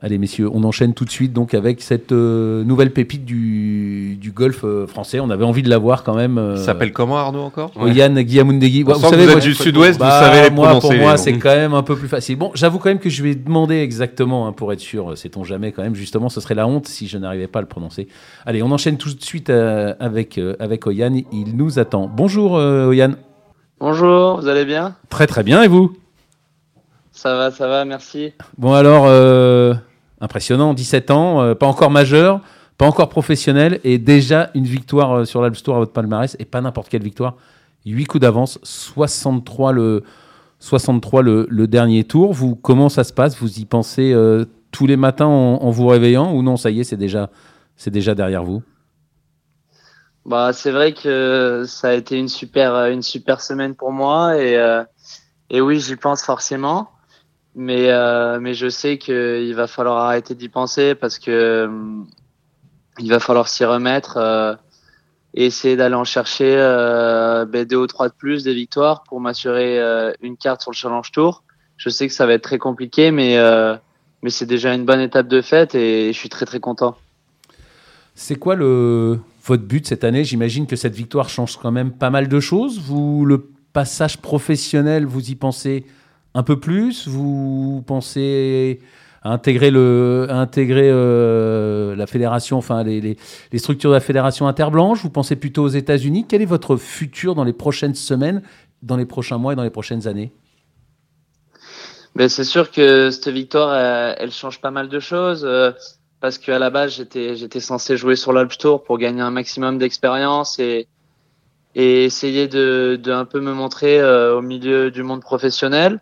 Allez 0.04 0.18
messieurs, 0.18 0.50
on 0.52 0.64
enchaîne 0.64 0.96
tout 0.96 1.06
de 1.06 1.12
suite 1.12 1.32
donc 1.32 1.54
avec 1.54 1.80
cette 1.80 2.12
euh, 2.12 2.64
nouvelle 2.64 2.92
pépite 2.92 3.24
du, 3.24 4.18
du 4.20 4.32
golf 4.32 4.62
euh, 4.64 4.88
français. 4.88 5.20
On 5.20 5.30
avait 5.30 5.46
envie 5.46 5.62
de 5.62 5.70
la 5.70 5.78
voir 5.78 6.04
quand 6.04 6.16
même. 6.16 6.40
Euh, 6.40 6.56
Il 6.58 6.64
s'appelle 6.64 6.92
comment 6.92 7.20
Arnaud 7.20 7.42
encore? 7.42 7.72
Yann 7.86 8.20
Guillamoundegui. 8.20 8.82
Vous, 8.82 8.96
savez, 8.96 9.28
vous 9.28 9.34
êtes 9.34 9.44
du 9.44 9.54
sud-ouest, 9.54 10.00
vous 10.00 10.06
bah, 10.06 10.20
savez 10.20 10.50
les 10.50 10.56
moi, 10.56 10.80
Pour 10.80 10.92
moi, 10.96 11.18
c'est 11.18 11.34
quand 11.34 11.56
même 11.56 11.76
un 11.76 11.84
peu 11.84 11.96
plus 11.96 12.08
facile. 12.08 12.36
Bon, 12.36 12.50
j'avoue 12.56 12.80
quand 12.80 12.90
même 12.90 12.98
que 12.98 13.12
je 13.12 13.22
vais 13.22 13.36
demander 13.36 13.76
exactement 13.76 14.48
hein, 14.48 14.54
pour 14.54 14.74
être 14.74 14.80
sûr. 14.80 15.16
Sait-on 15.16 15.44
jamais 15.44 15.72
quand 15.72 15.84
même. 15.84 15.94
Justement, 15.94 16.30
ce 16.30 16.42
serait 16.42 16.56
la 16.56 16.66
honte 16.66 16.88
si 16.88 17.08
je 17.08 17.20
n'arrivais 17.20 17.46
pas 17.46 17.60
à 17.60 17.62
le 17.62 17.68
prononcer. 17.68 18.08
Allez, 18.48 18.64
on 18.64 18.72
enchaîne 18.72 18.98
tout 18.98 19.14
de 19.14 19.22
suite 19.22 19.52
avec 19.52 20.40
avec 20.60 20.88
Oyan. 20.88 21.14
Il 21.32 21.56
nous 21.56 21.78
attend. 21.78 22.10
Bonjour 22.12 22.54
Oyan. 22.54 23.12
Bonjour, 23.80 24.42
vous 24.42 24.48
allez 24.48 24.66
bien? 24.66 24.96
Très 25.10 25.28
très 25.28 25.44
bien 25.44 25.62
et 25.62 25.68
vous? 25.68 25.96
Ça 27.12 27.36
va, 27.36 27.52
ça 27.52 27.68
va, 27.68 27.86
merci. 27.86 28.34
Bon 28.58 28.74
alors. 28.74 29.06
Impressionnant, 30.22 30.76
17 30.76 31.10
ans, 31.10 31.42
euh, 31.42 31.56
pas 31.56 31.66
encore 31.66 31.90
majeur, 31.90 32.42
pas 32.78 32.86
encore 32.86 33.10
professionnel, 33.10 33.80
et 33.84 33.98
déjà 33.98 34.52
une 34.54 34.66
victoire 34.66 35.12
euh, 35.14 35.26
sur 35.26 35.42
l'Alps 35.42 35.64
Tour 35.64 35.76
à 35.76 35.80
votre 35.80 35.94
palmarès, 35.94 36.38
et 36.38 36.46
pas 36.46 36.62
n'importe 36.62 36.90
quelle 36.90 37.02
victoire. 37.02 37.36
8 37.88 38.06
coups 38.06 38.22
d'avance, 38.22 38.60
63 38.62 39.72
le, 39.72 40.04
63 40.60 41.24
le, 41.24 41.66
dernier 41.66 42.04
tour. 42.04 42.34
Vous, 42.34 42.56
comment 42.56 42.88
ça 42.88 43.04
se 43.04 43.12
passe? 43.12 43.36
Vous 43.42 43.60
y 43.60 43.66
pensez 43.66 44.14
euh, 44.14 44.46
tous 44.72 44.86
les 44.86 44.96
matins 44.96 45.26
en, 45.26 45.72
vous 45.72 45.88
réveillant 45.88 46.32
ou 46.34 46.44
non 46.44 46.56
Ça 46.56 46.70
y 46.70 46.82
est, 46.82 46.84
c'est 46.84 46.98
déjà, 46.98 47.28
derrière 48.14 48.44
vous? 48.44 48.62
Bah, 50.24 50.54
c'est 50.54 50.70
vrai 50.70 50.94
que 50.94 51.64
ça 51.66 51.90
a 51.90 51.94
été 51.94 52.20
une 52.20 52.28
super, 52.28 53.42
semaine 53.42 53.74
pour 53.74 53.92
moi 53.92 54.38
et 54.38 55.60
oui, 55.60 55.80
j'y 55.80 55.96
pense 55.96 56.22
forcément. 56.24 56.92
Mais, 57.56 57.90
euh, 57.90 58.40
mais 58.40 58.54
je 58.54 58.70
sais 58.70 58.98
qu'il 58.98 59.54
va 59.56 59.68
falloir 59.68 60.06
arrêter 60.06 60.36
d'y 60.36 60.48
penser 60.48 60.96
parce 60.96 61.20
que 61.20 61.32
euh, 61.32 61.70
il 63.00 63.10
va 63.10 63.20
falloir 63.20 63.50
s'y 63.50 63.66
remettre 63.66 64.18
euh, 64.18 64.56
et 65.34 65.48
essayer 65.48 65.76
d'aller 65.76 65.96
en 65.96 66.06
chercher 66.06 66.56
euh, 66.58 67.46
ben, 67.46 67.66
deux 67.66 67.76
ou 67.76 67.88
trois 67.88 68.08
de 68.08 68.14
plus 68.14 68.44
des 68.44 68.54
victoires 68.54 69.04
pour 69.04 69.20
m'assurer 69.20 69.80
une 70.22 70.38
carte 70.38 70.62
sur 70.62 70.72
le 70.72 70.76
Challenge 70.76 71.12
Tour. 71.12 71.44
Je 71.78 71.90
sais 71.90 72.08
que 72.08 72.14
ça 72.14 72.26
va 72.26 72.34
être 72.34 72.44
très 72.44 72.58
compliqué, 72.58 73.12
mais, 73.12 73.38
mais 74.22 74.30
c'est 74.30 74.46
déjà 74.46 74.74
une 74.74 74.86
bonne 74.86 75.00
étape 75.00 75.28
de 75.28 75.42
fête 75.42 75.74
et 75.74 76.12
je 76.14 76.18
suis 76.18 76.30
très 76.30 76.46
très 76.46 76.60
content. 76.60 76.96
C'est 78.14 78.36
quoi 78.36 78.56
le, 78.56 79.20
votre 79.46 79.64
but 79.64 79.88
cette 79.88 80.04
année? 80.04 80.24
J'imagine 80.24 80.68
que 80.68 80.76
cette 80.76 80.94
victoire 80.94 81.30
change 81.30 81.58
quand 81.58 81.72
même 81.72 81.92
pas 81.92 82.10
mal 82.10 82.28
de 82.28 82.40
choses. 82.40 82.80
Vous, 82.80 83.26
le 83.26 83.50
passage 83.74 84.18
professionnel, 84.18 85.06
vous 85.06 85.32
y 85.32 85.36
pensez 85.36 85.86
un 86.34 86.44
peu 86.44 86.60
plus 86.60 87.08
Vous 87.08 87.84
pensez 87.86 88.80
à 89.24 89.32
intégrer, 89.32 89.72
euh, 89.74 91.96
la 91.96 92.08
fédération, 92.08 92.58
enfin 92.58 92.84
les, 92.84 93.18
structures 93.58 93.92
de 93.92 93.96
la 93.96 94.02
fédération 94.02 94.48
interblanche? 94.48 95.04
Vous 95.04 95.12
pensez 95.12 95.36
plutôt 95.36 95.64
aux 95.64 95.70
États-Unis? 95.70 96.26
Quel 96.28 96.42
est 96.42 96.46
votre 96.46 96.76
futur 96.76 97.36
dans 97.36 97.44
les 97.44 97.54
prochaines 97.54 97.94
semaines, 97.94 98.42
dans 98.82 98.98
les 98.98 99.06
prochains 99.06 99.38
mois 99.38 99.54
et 99.54 99.56
dans 99.56 99.64
les 99.64 99.70
prochaines 99.70 100.08
années? 100.08 100.32
Ben, 102.16 102.30
C'est 102.30 102.44
sûr 102.44 102.72
que 102.72 103.12
cette 103.12 103.30
victoire, 103.30 104.16
elle, 104.18 104.32
change 104.32 104.60
pas 104.60 104.72
mal 104.72 104.90
de 104.90 105.00
choses. 105.00 105.46
Euh, 105.46 105.72
parce 106.20 106.38
qu'à 106.38 106.60
la 106.60 106.70
base, 106.70 106.96
j'étais, 106.96 107.36
j'étais 107.36 107.60
censé 107.60 107.98
jouer 107.98 108.16
sur 108.16 108.34
l'Alps 108.34 108.58
Tour 108.58 108.84
pour 108.84 108.98
gagner 108.98 109.22
un 109.22 109.32
maximum 109.32 109.78
d'expérience 109.78 110.60
et, 110.60 110.88
et 111.76 112.06
essayer 112.06 112.48
de, 112.48 113.00
de 113.02 113.12
un 113.12 113.26
peu 113.26 113.40
me 113.40 113.54
montrer 113.54 114.00
euh, 114.00 114.38
au 114.38 114.42
milieu 114.42 114.92
du 114.92 115.04
monde 115.04 115.22
professionnel. 115.22 116.00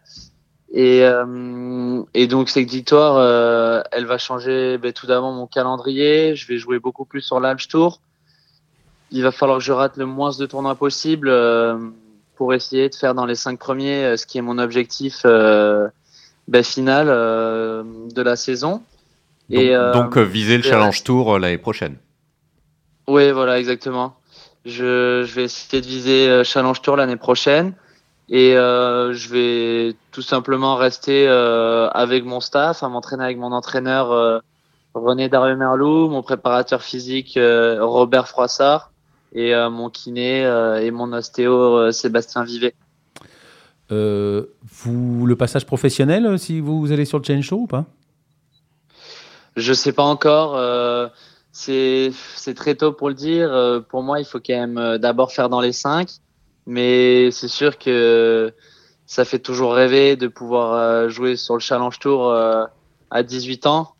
Et, 0.71 1.03
euh, 1.03 2.03
et 2.13 2.27
donc 2.27 2.49
cette 2.49 2.69
victoire, 2.69 3.17
euh, 3.17 3.81
elle 3.91 4.05
va 4.05 4.17
changer 4.17 4.77
ben, 4.77 4.93
tout 4.93 5.07
d'abord 5.07 5.31
mon 5.31 5.47
calendrier. 5.47 6.35
Je 6.35 6.47
vais 6.47 6.57
jouer 6.57 6.79
beaucoup 6.79 7.05
plus 7.05 7.21
sur 7.21 7.39
l'Alps 7.39 7.67
Tour. 7.67 8.01
Il 9.11 9.23
va 9.23 9.31
falloir 9.31 9.57
que 9.57 9.63
je 9.63 9.71
rate 9.71 9.97
le 9.97 10.05
moins 10.05 10.31
de 10.37 10.45
tournois 10.45 10.75
possible 10.75 11.29
euh, 11.29 11.77
pour 12.35 12.53
essayer 12.53 12.89
de 12.89 12.95
faire 12.95 13.15
dans 13.15 13.25
les 13.25 13.35
cinq 13.35 13.57
premiers, 13.57 14.15
ce 14.17 14.25
qui 14.25 14.37
est 14.37 14.41
mon 14.41 14.59
objectif 14.59 15.23
ben, 15.23 16.63
final 16.63 17.07
de 17.07 18.21
la 18.21 18.35
saison. 18.35 18.83
Donc, 19.49 19.59
et, 19.59 19.73
donc 19.93 20.17
viser 20.17 20.57
le 20.57 20.63
Challenge 20.63 21.03
Tour 21.03 21.37
l'année 21.37 21.57
prochaine. 21.57 21.97
Oui, 23.07 23.31
voilà, 23.31 23.59
exactement. 23.59 24.18
Je, 24.65 25.23
je 25.25 25.33
vais 25.35 25.43
essayer 25.43 25.81
de 25.81 25.87
viser 25.87 26.29
euh, 26.29 26.43
Challenge 26.43 26.81
Tour 26.81 26.97
l'année 26.97 27.15
prochaine 27.15 27.73
et 28.29 28.55
euh, 28.55 29.13
je 29.13 29.29
vais 29.29 29.95
tout 30.11 30.21
simplement 30.21 30.75
rester 30.75 31.27
euh, 31.27 31.89
avec 31.89 32.25
mon 32.25 32.39
staff, 32.39 32.83
à 32.83 32.89
m'entraîner 32.89 33.23
avec 33.23 33.37
mon 33.37 33.51
entraîneur 33.51 34.11
euh, 34.11 34.39
René 34.93 35.29
Darieux-Merlou, 35.29 36.09
mon 36.09 36.21
préparateur 36.21 36.83
physique 36.83 37.37
Robert 37.37 38.27
Froissart 38.27 38.91
et 39.33 39.53
mon 39.69 39.91
kiné 39.91 40.41
et 40.81 40.89
mon 40.89 41.13
ostéo 41.13 41.91
Sébastien 41.91 42.43
Vivet. 42.43 42.73
vous, 43.91 45.25
le 45.27 45.35
passage 45.35 45.67
professionnel, 45.67 46.39
si 46.39 46.59
vous 46.59 46.91
allez 46.91 47.05
sur 47.05 47.19
le 47.19 47.23
Chain 47.23 47.41
Show 47.43 47.57
ou 47.57 47.67
pas? 47.67 47.85
Je 49.55 49.73
sais 49.73 49.93
pas 49.93 50.03
encore 50.03 50.57
c'est 51.59 52.53
très 52.55 52.75
tôt 52.75 52.93
pour 52.93 53.09
le 53.09 53.15
dire. 53.15 53.51
Euh, 53.51 53.81
pour 53.81 54.01
moi, 54.01 54.19
il 54.19 54.25
faut 54.25 54.39
quand 54.39 54.55
même 54.55 54.77
euh, 54.77 54.97
d'abord 54.97 55.31
faire 55.31 55.49
dans 55.49 55.59
les 55.59 55.73
cinq. 55.73 56.09
Mais 56.65 57.31
c'est 57.31 57.47
sûr 57.47 57.77
que 57.77 58.53
ça 59.05 59.25
fait 59.25 59.39
toujours 59.39 59.73
rêver 59.73 60.15
de 60.15 60.27
pouvoir 60.27 60.73
euh, 60.73 61.09
jouer 61.09 61.35
sur 61.35 61.55
le 61.55 61.59
Challenge 61.59 61.97
Tour 61.99 62.33
à 63.11 63.23
18 63.23 63.65
ans. 63.65 63.93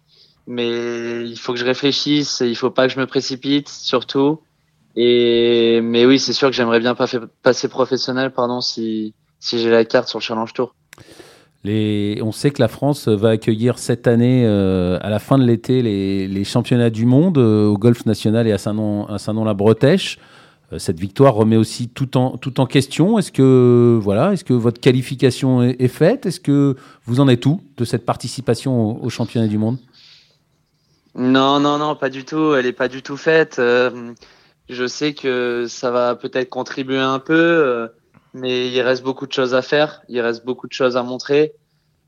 Mais 0.48 1.26
il 1.26 1.38
faut 1.38 1.54
que 1.54 1.60
je 1.60 1.66
réfléchisse. 1.66 2.42
Il 2.46 2.56
faut 2.56 2.72
pas 2.72 2.88
que 2.88 2.94
je 2.94 3.00
me 3.00 3.08
précipite, 3.08 3.68
surtout. 3.70 4.42
Et 4.96 5.82
mais 5.82 6.06
oui, 6.06 6.20
c'est 6.20 6.34
sûr 6.34 6.50
que 6.50 6.56
j'aimerais 6.56 6.80
bien 6.80 6.96
passer 6.96 7.68
professionnel, 7.68 8.32
pardon, 8.32 8.62
si 8.62 9.14
si 9.40 9.60
j'ai 9.60 9.70
la 9.70 9.86
carte 9.86 10.08
sur 10.08 10.20
le 10.20 10.24
Challenge 10.24 10.54
Tour. 10.54 10.76
On 11.66 12.32
sait 12.32 12.52
que 12.52 12.62
la 12.62 12.68
France 12.68 13.08
va 13.08 13.30
accueillir 13.30 13.80
cette 13.80 14.08
année, 14.08 14.46
euh, 14.46 14.98
à 15.02 15.10
la 15.10 15.20
fin 15.20 15.38
de 15.38 15.44
l'été, 15.44 15.82
les, 15.82 16.44
championnats 16.46 16.90
du 16.90 17.06
monde 17.06 17.38
euh, 17.38 17.66
au 17.66 17.78
golf 17.78 18.06
national 18.06 18.48
et 18.48 18.54
à 18.54 18.58
Saint-Nom-la-Bretèche. 18.58 20.20
Euh, 20.72 20.80
cette 20.80 21.00
victoire 21.00 21.34
remet 21.34 21.58
aussi 21.58 21.90
tout 21.90 22.16
en, 22.16 22.38
question. 22.66 23.20
Est-ce 23.20 23.32
que, 23.32 24.00
voilà, 24.02 24.34
est 24.34 24.44
que 24.44 24.54
votre 24.54 24.80
qualification 24.80 25.62
est, 25.62 25.88
faite? 25.90 26.26
Est-ce 26.26 26.40
que 26.40 26.78
vous 27.06 27.20
en 27.20 27.28
êtes 27.28 27.46
où 27.46 27.62
de 27.76 27.84
cette 27.84 28.06
participation 28.06 29.02
aux 29.02 29.06
au 29.06 29.10
championnat 29.10 29.48
du 29.48 29.58
monde? 29.58 29.78
Non, 31.16 31.60
non, 31.60 31.78
non, 31.78 31.96
pas 31.96 32.10
du 32.10 32.24
tout. 32.24 32.54
Elle 32.54 32.66
n'est 32.66 32.72
pas 32.72 32.88
du 32.88 33.02
tout 33.02 33.18
faite. 33.18 33.60
je 34.70 34.88
sais 34.88 35.14
que 35.14 35.66
ça 35.68 35.92
va 35.92 36.16
peut-être 36.16 36.50
contribuer 36.50 37.00
un 37.00 37.20
peu 37.20 37.90
mais 38.34 38.70
il 38.70 38.82
reste 38.82 39.04
beaucoup 39.04 39.28
de 39.28 39.32
choses 39.32 39.56
à 39.56 39.62
faire, 39.62 40.02
il 40.08 40.20
reste 40.22 40.46
beaucoup 40.46 40.68
de 40.68 40.74
choses 40.74 40.98
à 40.98 41.04
montrer. 41.04 41.54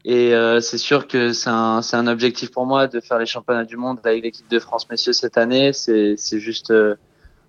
Et 0.03 0.33
euh, 0.33 0.59
c'est 0.61 0.77
sûr 0.77 1.07
que 1.07 1.31
c'est 1.31 1.49
un, 1.49 1.81
un, 1.91 2.07
objectif 2.07 2.51
pour 2.51 2.65
moi 2.65 2.87
de 2.87 2.99
faire 2.99 3.19
les 3.19 3.27
championnats 3.27 3.65
du 3.65 3.77
monde 3.77 3.99
avec 4.03 4.23
l'équipe 4.23 4.49
de 4.49 4.59
France 4.59 4.89
messieurs 4.89 5.13
cette 5.13 5.37
année. 5.37 5.73
C'est 5.73 6.39
juste 6.39 6.71
euh, 6.71 6.95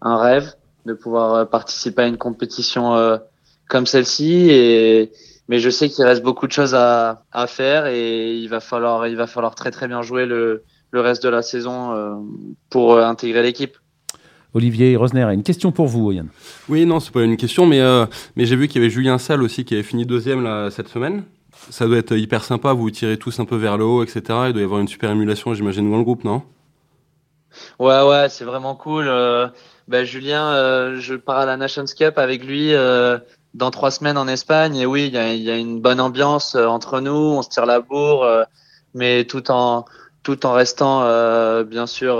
un 0.02 0.18
rêve 0.18 0.52
de 0.84 0.92
pouvoir 0.92 1.34
euh, 1.34 1.44
participer 1.46 2.02
à 2.02 2.06
une 2.06 2.18
compétition 2.18 2.94
euh, 2.94 3.16
comme 3.68 3.86
celle-ci. 3.86 4.50
Et 4.50 5.12
mais 5.48 5.58
je 5.58 5.70
sais 5.70 5.88
qu'il 5.88 6.04
reste 6.04 6.22
beaucoup 6.22 6.46
de 6.46 6.52
choses 6.52 6.74
à, 6.74 7.24
à, 7.32 7.46
faire 7.46 7.86
et 7.86 8.34
il 8.36 8.48
va 8.48 8.60
falloir 8.60 9.06
il 9.06 9.16
va 9.16 9.26
falloir 9.26 9.54
très 9.54 9.70
très 9.70 9.88
bien 9.88 10.00
jouer 10.02 10.24
le, 10.24 10.62
le 10.92 11.00
reste 11.00 11.22
de 11.22 11.28
la 11.28 11.42
saison 11.42 12.24
pour 12.70 12.98
intégrer 12.98 13.42
l'équipe. 13.42 13.76
Olivier 14.54 14.96
Rosner 14.96 15.22
a 15.22 15.32
une 15.32 15.42
question 15.42 15.72
pour 15.72 15.86
vous, 15.86 16.12
Yann. 16.12 16.28
Oui, 16.68 16.84
non, 16.84 17.00
c'est 17.00 17.12
pas 17.12 17.22
une 17.22 17.36
question, 17.36 17.66
mais, 17.66 17.80
mais 18.36 18.44
j'ai 18.44 18.56
vu 18.56 18.68
qu'il 18.68 18.82
y 18.82 18.84
avait 18.84 18.90
Julien 18.90 19.18
Salle 19.18 19.42
aussi 19.42 19.64
qui 19.64 19.74
avait 19.74 19.82
fini 19.82 20.04
deuxième 20.04 20.44
là, 20.44 20.70
cette 20.70 20.88
semaine. 20.88 21.24
Ça 21.70 21.86
doit 21.86 21.96
être 21.96 22.16
hyper 22.16 22.44
sympa, 22.44 22.72
vous 22.72 22.82
vous 22.82 22.90
tirez 22.90 23.16
tous 23.16 23.40
un 23.40 23.44
peu 23.44 23.56
vers 23.56 23.78
le 23.78 23.84
haut, 23.84 24.02
etc. 24.02 24.22
Il 24.48 24.52
doit 24.52 24.60
y 24.60 24.64
avoir 24.64 24.80
une 24.80 24.88
super 24.88 25.10
émulation, 25.10 25.54
j'imagine, 25.54 25.90
dans 25.90 25.96
le 25.96 26.04
groupe, 26.04 26.24
non? 26.24 26.42
Ouais, 27.78 28.02
ouais, 28.02 28.28
c'est 28.28 28.44
vraiment 28.44 28.74
cool. 28.74 29.06
Ben, 29.88 30.04
Julien, 30.04 30.98
je 30.98 31.14
pars 31.14 31.38
à 31.38 31.46
la 31.46 31.56
Nations 31.56 31.84
Cup 31.96 32.18
avec 32.18 32.44
lui 32.44 32.74
dans 33.54 33.70
trois 33.70 33.90
semaines 33.90 34.18
en 34.18 34.28
Espagne. 34.28 34.76
Et 34.76 34.86
oui, 34.86 35.06
il 35.06 35.42
y 35.42 35.50
a, 35.50 35.56
une 35.56 35.80
bonne 35.80 36.00
ambiance 36.00 36.54
euh, 36.54 36.66
entre 36.66 37.00
nous. 37.00 37.12
On 37.12 37.42
se 37.42 37.48
tire 37.48 37.66
la 37.66 37.80
bourre, 37.80 38.24
euh, 38.24 38.44
mais 38.94 39.24
tout 39.24 39.50
en 39.50 39.84
tout 40.22 40.46
en 40.46 40.52
restant 40.52 41.02
euh, 41.02 41.64
bien 41.64 41.86
sûr 41.86 42.16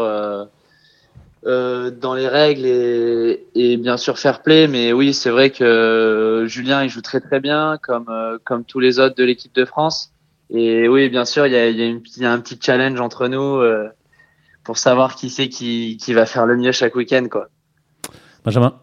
dans 1.44 2.14
les 2.14 2.28
règles 2.28 2.66
et, 2.66 3.46
et, 3.54 3.76
bien 3.76 3.96
sûr 3.96 4.18
fair 4.18 4.42
play. 4.42 4.68
Mais 4.68 4.92
oui, 4.92 5.12
c'est 5.12 5.30
vrai 5.30 5.50
que 5.50 6.44
Julien 6.46 6.84
il 6.84 6.88
joue 6.88 7.02
très 7.02 7.20
très 7.20 7.40
bien, 7.40 7.78
comme 7.82 8.10
comme 8.44 8.64
tous 8.64 8.80
les 8.80 8.98
autres 8.98 9.16
de 9.16 9.24
l'équipe 9.24 9.54
de 9.54 9.64
France. 9.64 10.12
Et 10.50 10.88
oui, 10.88 11.08
bien 11.08 11.24
sûr, 11.24 11.46
il 11.46 11.52
y 11.52 11.56
a, 11.56 11.68
il 11.68 11.76
y 11.76 11.82
a, 11.82 11.86
une, 11.86 12.02
il 12.16 12.22
y 12.22 12.26
a 12.26 12.32
un 12.32 12.38
petit 12.38 12.58
challenge 12.60 13.00
entre 13.00 13.26
nous 13.28 13.62
pour 14.64 14.78
savoir 14.78 15.16
qui 15.16 15.30
c'est 15.30 15.48
qui, 15.48 15.96
qui 16.00 16.14
va 16.14 16.26
faire 16.26 16.46
le 16.46 16.56
mieux 16.56 16.72
chaque 16.72 16.94
week-end, 16.94 17.26
quoi. 17.30 17.48
Benjamin? 18.44 18.74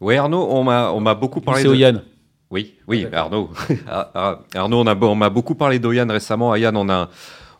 Oui, 0.00 0.16
Arnaud, 0.16 0.46
on 0.50 0.62
m'a 0.62 1.14
beaucoup 1.14 1.40
parlé. 1.40 1.62
C'est 1.62 1.68
de... 1.68 2.00
Oui, 2.50 2.74
oui, 2.86 3.06
Arnaud. 3.12 3.50
Ah, 3.88 4.10
ah, 4.14 4.38
Arnaud, 4.54 4.84
on 4.86 5.14
m'a 5.14 5.30
beaucoup 5.30 5.54
parlé 5.54 5.78
d'Oyan 5.78 6.06
récemment. 6.08 6.54
Yann, 6.54 6.76
on 6.76 6.88
a, 6.88 7.08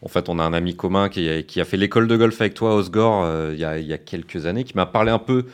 en 0.06 0.08
fait, 0.08 0.28
on 0.28 0.38
a 0.38 0.44
un 0.44 0.52
ami 0.52 0.76
commun 0.76 1.08
qui 1.08 1.28
a, 1.28 1.42
qui 1.42 1.60
a 1.60 1.64
fait 1.64 1.76
l'école 1.76 2.06
de 2.06 2.16
golf 2.16 2.40
avec 2.40 2.54
toi, 2.54 2.76
Osgore, 2.76 3.24
euh, 3.24 3.50
il, 3.52 3.58
y 3.58 3.64
a, 3.64 3.76
il, 3.76 3.86
y 3.88 3.92
a, 3.92 3.98
quelques 3.98 4.46
années, 4.46 4.62
qui 4.62 4.76
m'a 4.76 4.86
parlé 4.86 5.10
un 5.10 5.18
peu 5.18 5.46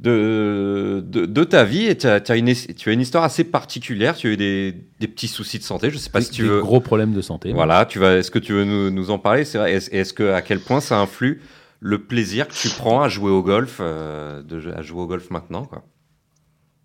de, 0.00 1.02
de, 1.02 1.44
ta 1.44 1.64
vie. 1.64 1.86
Et 1.86 1.96
tu 1.96 2.06
as, 2.06 2.20
as, 2.28 2.36
une, 2.36 2.52
tu 2.52 2.90
as 2.90 2.92
une 2.92 3.00
histoire 3.00 3.24
assez 3.24 3.42
particulière. 3.42 4.14
Tu 4.14 4.26
as 4.26 4.30
eu 4.32 4.36
des, 4.36 4.74
des 5.00 5.08
petits 5.08 5.28
soucis 5.28 5.58
de 5.58 5.64
santé. 5.64 5.88
Je 5.88 5.96
sais 5.96 6.10
pas 6.10 6.20
si 6.20 6.30
tu 6.30 6.42
des 6.42 6.48
veux. 6.48 6.60
gros 6.60 6.80
problèmes 6.80 7.14
de 7.14 7.22
santé. 7.22 7.54
Voilà. 7.54 7.86
Tu 7.86 7.98
vas. 7.98 8.18
Est-ce 8.18 8.30
que 8.30 8.38
tu 8.38 8.52
veux 8.52 8.64
nous, 8.64 8.90
nous 8.90 9.10
en 9.10 9.18
parler? 9.18 9.46
C'est 9.46 9.58
Est-ce 9.72 9.90
est 9.90 10.14
que 10.14 10.30
à 10.30 10.42
quel 10.42 10.60
point 10.60 10.82
ça 10.82 10.98
influe 10.98 11.40
le 11.80 12.04
plaisir 12.04 12.48
que 12.48 12.54
tu 12.54 12.68
prends 12.68 13.00
à 13.00 13.08
jouer 13.08 13.30
au 13.30 13.42
golf, 13.42 13.78
euh, 13.80 14.42
de, 14.42 14.72
à 14.72 14.82
jouer 14.82 15.00
au 15.00 15.06
golf 15.06 15.30
maintenant, 15.30 15.64
quoi? 15.64 15.84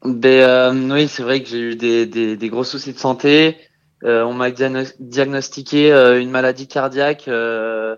Ben, 0.06 0.30
euh, 0.30 0.94
Oui, 0.94 1.10
c'est 1.10 1.24
vrai 1.24 1.44
que 1.44 1.50
j'ai 1.50 1.60
eu 1.60 1.76
des, 1.76 2.06
des, 2.06 2.38
des, 2.38 2.50
gros 2.50 2.64
soucis 2.64 2.94
de 2.94 2.98
santé. 3.00 3.58
Euh, 4.04 4.24
on 4.24 4.34
m'a 4.34 4.50
diagnostiqué 4.52 5.92
euh, 5.92 6.20
une 6.20 6.32
maladie 6.32 6.68
cardiaque 6.68 7.28
euh, 7.28 7.96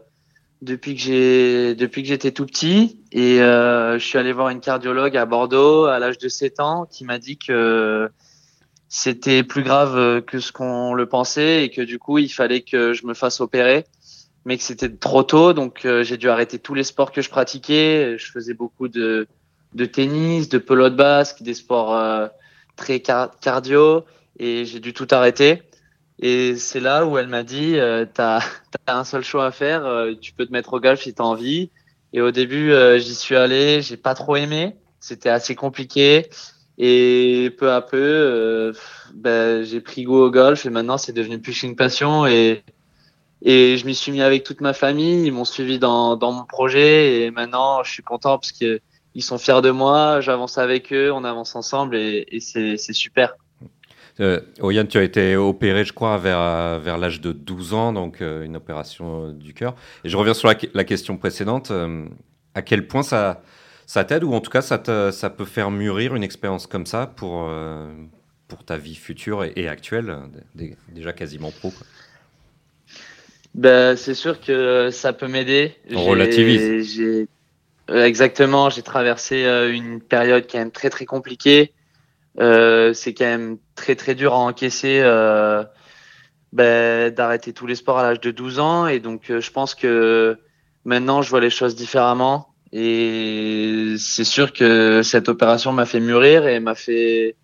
depuis 0.62 0.96
que 0.96 1.02
j'ai 1.02 1.76
depuis 1.76 2.04
que 2.04 2.10
j'étais 2.10 2.32
tout 2.32 2.46
petit. 2.46 3.00
Et 3.12 3.38
je 3.38 4.00
suis 4.00 4.18
allé 4.18 4.34
voir 4.34 4.50
une 4.50 4.60
cardiologue 4.60 5.16
à 5.18 5.26
Bordeaux 5.26 5.86
à 5.86 6.00
l'âge 6.00 6.18
de 6.18 6.30
7 6.30 6.60
ans 6.60 6.86
qui 6.86 7.06
m'a 7.06 7.20
dit 7.20 7.38
que 7.38 8.10
c'était 8.90 9.44
plus 9.44 9.64
grave 9.64 10.22
que 10.22 10.40
ce 10.40 10.52
qu'on 10.52 10.94
le 10.94 11.06
pensait 11.08 11.64
et 11.64 11.70
que 11.70 11.82
du 11.82 12.00
coup 12.00 12.18
il 12.18 12.30
fallait 12.30 12.62
que 12.62 12.94
je 12.94 13.06
me 13.06 13.14
fasse 13.14 13.42
opérer 13.42 13.86
mais 14.46 14.58
que 14.58 14.64
c'était 14.64 14.90
trop 14.90 15.24
tôt. 15.24 15.54
Donc 15.54 15.86
j'ai 16.02 16.18
dû 16.18 16.30
arrêter 16.30 16.60
tous 16.60 16.74
les 16.74 16.84
sports 16.84 17.12
que 17.12 17.22
je 17.22 17.30
pratiquais. 17.30 18.18
Je 18.18 18.32
faisais 18.32 18.54
beaucoup 18.54 18.88
de 18.88 19.28
de 19.74 19.86
tennis, 19.86 20.50
de 20.50 20.58
pelote 20.58 20.96
basque, 20.96 21.42
des 21.42 21.54
sports 21.54 21.96
euh, 21.96 22.28
très 22.76 23.00
cardio, 23.00 24.04
et 24.38 24.66
j'ai 24.66 24.80
dû 24.80 24.94
tout 24.94 25.08
arrêter. 25.12 25.62
Et 26.20 26.56
c'est 26.56 26.80
là 26.80 27.06
où 27.06 27.18
elle 27.18 27.28
m'a 27.28 27.44
dit, 27.44 27.78
euh, 27.78 28.06
tu 28.06 28.22
as, 28.22 28.42
un 28.88 29.04
seul 29.04 29.24
choix 29.24 29.46
à 29.46 29.52
faire, 29.52 29.86
euh, 29.86 30.14
tu 30.20 30.34
peux 30.34 30.46
te 30.46 30.52
mettre 30.52 30.74
au 30.74 30.80
golf 30.80 31.02
si 31.02 31.14
tu 31.14 31.22
as 31.22 31.26
envie. 31.26 31.70
Et 32.14 32.22
au 32.22 32.32
début, 32.32 32.72
euh, 32.72 33.00
j'y 33.00 33.16
suis 33.16 33.36
allé, 33.36 33.82
j'ai 33.82 33.98
pas 33.98 34.14
trop 34.14 34.36
aimé, 34.36 34.76
c'était 35.00 35.30
assez 35.30 35.56
compliqué. 35.56 36.30
Et 36.78 37.54
peu 37.60 37.72
à 37.72 37.82
peu, 37.82 38.74
ben, 39.14 39.64
j'ai 39.64 39.80
pris 39.80 40.04
goût 40.04 40.18
au 40.18 40.32
golf 40.32 40.66
et 40.66 40.72
maintenant 40.72 40.98
c'est 40.98 41.14
devenu 41.14 41.40
plus 41.40 41.62
une 41.62 41.76
passion. 41.76 42.26
Et, 42.26 42.64
et 43.44 43.78
je 43.78 43.86
m'y 43.86 43.94
suis 43.94 44.12
mis 44.12 44.22
avec 44.22 44.44
toute 44.44 44.62
ma 44.62 44.74
famille, 44.74 45.28
ils 45.28 45.32
m'ont 45.32 45.46
suivi 45.46 45.78
dans, 45.78 46.16
dans 46.16 46.32
mon 46.32 46.46
projet 46.46 47.22
et 47.22 47.32
maintenant 47.32 47.84
je 47.84 47.92
suis 47.92 48.02
content 48.02 48.40
parce 48.40 48.52
que 48.52 48.82
ils 49.16 49.24
sont 49.24 49.38
fiers 49.38 49.62
de 49.62 49.70
moi, 49.70 50.22
j'avance 50.22 50.58
avec 50.58 50.92
eux, 50.92 51.12
on 51.12 51.24
avance 51.24 51.56
ensemble 51.56 51.96
et, 51.96 52.40
c'est 52.40 52.78
super. 52.78 53.36
Euh, 54.20 54.40
Oyan, 54.62 54.86
tu 54.86 54.98
as 54.98 55.04
été 55.04 55.36
opéré, 55.36 55.86
je 55.86 55.94
crois, 55.94 56.18
vers, 56.18 56.80
vers 56.80 56.98
l'âge 56.98 57.22
de 57.22 57.32
12 57.32 57.74
ans, 57.74 57.94
donc 57.94 58.22
euh, 58.22 58.44
une 58.44 58.56
opération 58.56 59.28
euh, 59.28 59.32
du 59.32 59.54
cœur. 59.54 59.76
Et 60.04 60.10
je 60.10 60.18
reviens 60.18 60.34
sur 60.34 60.54
la, 60.74 60.84
question 60.84 61.18
précédente. 61.18 61.72
Euh, 61.72 62.06
à 62.54 62.62
quel 62.62 62.88
point 62.88 63.04
ça, 63.04 63.42
ça 63.88 64.04
t'aide, 64.04 64.24
ou 64.24 64.34
en 64.34 64.42
tout 64.42 64.52
cas 64.52 64.62
ça, 64.62 64.78
te, 64.78 65.12
ça 65.12 65.30
peut 65.30 65.46
faire 65.46 65.72
mûrir 65.72 66.16
une 66.16 66.24
expérience 66.24 66.68
comme 66.68 66.86
ça 66.86 67.08
pour, 67.08 67.50
pour 68.48 68.64
ta 68.64 68.78
vie 68.78 68.96
future 68.96 69.44
et, 69.44 69.68
actuelle, 69.68 70.16
déjà 70.90 71.14
quasiment 71.14 71.50
pro 71.50 71.74
ben, 73.56 73.96
C'est 73.96 74.14
sûr 74.14 74.40
que 74.40 74.90
ça 74.92 75.14
peut 75.14 75.28
m'aider. 75.28 75.76
On 75.92 76.04
relativise. 76.04 77.28
Euh, 77.90 78.06
exactement, 78.06 78.70
j'ai 78.70 78.82
traversé 78.82 79.44
euh, 79.44 79.72
une 79.72 80.00
période 80.00 80.46
quand 80.50 80.58
même 80.58 80.72
très 80.72 80.90
très 80.90 81.06
compliquée. 81.06 81.74
Euh, 82.40 82.94
c'est 82.94 83.14
quand 83.14 83.26
même 83.26 83.58
très 83.76 83.96
très 83.96 84.16
dur 84.16 84.34
à 84.34 84.38
encaisser 84.38 85.02
euh, 85.02 85.64
ben, 86.52 87.14
d'arrêter 87.14 87.54
tous 87.54 87.68
les 87.68 87.76
sports 87.76 88.00
à 88.00 88.04
l'âge 88.04 88.20
de 88.20 88.32
12 88.32 88.60
ans. 88.60 88.88
Et 88.88 89.00
donc 89.00 89.26
je 89.28 89.52
pense 89.52 89.76
que 89.76 90.38
maintenant 90.86 91.22
je 91.22 91.30
vois 91.30 91.42
les 91.42 91.50
choses 91.50 91.76
différemment. 91.76 92.50
Et 92.72 93.96
c'est 94.00 94.24
sûr 94.24 94.52
que 94.52 95.04
cette 95.04 95.30
opération 95.30 95.72
m'a 95.72 95.86
fait 95.86 96.00
mûrir 96.00 96.48
et 96.48 96.60
m'a 96.60 96.76
fait 96.76 97.36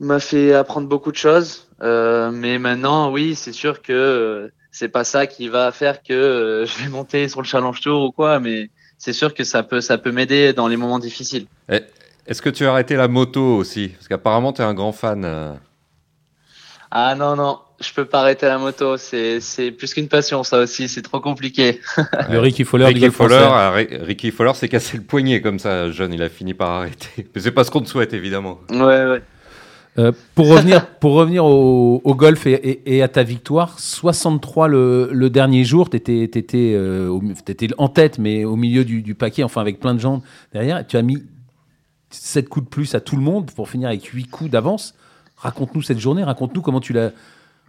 m'a 0.00 0.18
fait 0.18 0.52
apprendre 0.52 0.88
beaucoup 0.88 1.12
de 1.12 1.16
choses. 1.16 1.68
mais 1.80 2.58
maintenant, 2.58 3.12
oui, 3.12 3.34
c'est 3.36 3.52
sûr 3.52 3.82
que 3.82 4.50
c'est 4.74 4.88
pas 4.88 5.04
ça 5.04 5.28
qui 5.28 5.46
va 5.48 5.70
faire 5.70 6.02
que 6.02 6.64
je 6.66 6.82
vais 6.82 6.90
monter 6.90 7.28
sur 7.28 7.40
le 7.40 7.46
Challenge 7.46 7.80
Tour 7.80 8.02
ou 8.02 8.10
quoi, 8.10 8.40
mais 8.40 8.70
c'est 8.98 9.12
sûr 9.12 9.32
que 9.32 9.44
ça 9.44 9.62
peut, 9.62 9.80
ça 9.80 9.98
peut 9.98 10.10
m'aider 10.10 10.52
dans 10.52 10.66
les 10.66 10.76
moments 10.76 10.98
difficiles. 10.98 11.46
Est-ce 12.26 12.42
que 12.42 12.50
tu 12.50 12.66
as 12.66 12.70
arrêté 12.70 12.96
la 12.96 13.08
moto 13.08 13.56
aussi? 13.56 13.88
Parce 13.88 14.08
qu'apparemment, 14.08 14.52
tu 14.52 14.62
es 14.62 14.64
un 14.64 14.74
grand 14.74 14.92
fan. 14.92 15.24
Euh. 15.24 15.52
Ah 16.90 17.14
non, 17.14 17.36
non, 17.36 17.58
je 17.80 17.92
peux 17.92 18.04
pas 18.04 18.20
arrêter 18.20 18.46
la 18.46 18.58
moto. 18.58 18.96
C'est 18.96 19.40
plus 19.76 19.92
qu'une 19.94 20.08
passion, 20.08 20.42
ça 20.42 20.58
aussi. 20.58 20.88
C'est 20.88 21.02
trop 21.02 21.20
compliqué. 21.20 21.80
le 22.30 22.38
Ricky 22.38 22.64
Fowler, 22.64 22.86
Ricky 22.86 23.10
Fowler, 23.10 23.46
ah, 23.48 23.72
Ricky 23.72 24.30
Fowler 24.30 24.54
s'est 24.54 24.68
cassé 24.68 24.96
le 24.96 25.02
poignet 25.02 25.40
comme 25.40 25.58
ça, 25.58 25.90
jeune. 25.90 26.12
Il 26.12 26.22
a 26.22 26.28
fini 26.28 26.54
par 26.54 26.70
arrêter. 26.70 27.28
Mais 27.34 27.40
c'est 27.40 27.52
pas 27.52 27.64
ce 27.64 27.70
qu'on 27.70 27.82
te 27.82 27.88
souhaite, 27.88 28.14
évidemment. 28.14 28.60
Ouais, 28.70 29.06
ouais. 29.06 29.22
Euh, 29.96 30.12
pour 30.34 30.48
revenir, 30.48 30.86
pour 31.00 31.12
revenir 31.12 31.44
au, 31.44 32.14
golf 32.14 32.46
et, 32.46 33.02
à 33.02 33.08
ta 33.08 33.22
victoire, 33.22 33.78
63 33.78 34.68
le, 34.68 35.28
dernier 35.28 35.64
jour, 35.64 35.90
tu 35.90 35.96
étais, 35.96 36.72
euh, 36.74 37.18
en 37.78 37.88
tête, 37.88 38.18
mais 38.18 38.44
au 38.44 38.56
milieu 38.56 38.84
du, 38.84 39.14
paquet, 39.14 39.44
enfin 39.44 39.60
avec 39.60 39.78
plein 39.78 39.94
de 39.94 40.00
gens 40.00 40.22
derrière. 40.52 40.84
Tu 40.86 40.96
as 40.96 41.02
mis 41.02 41.22
7 42.14 42.48
coups 42.48 42.66
de 42.66 42.70
plus 42.70 42.94
à 42.94 43.00
tout 43.00 43.16
le 43.16 43.22
monde 43.22 43.50
pour 43.50 43.68
finir 43.68 43.88
avec 43.88 44.04
8 44.04 44.26
coups 44.26 44.50
d'avance. 44.50 44.94
Raconte-nous 45.36 45.82
cette 45.82 45.98
journée, 45.98 46.24
raconte-nous 46.24 46.62
comment 46.62 46.80
tu 46.80 46.92
l'as. 46.92 47.12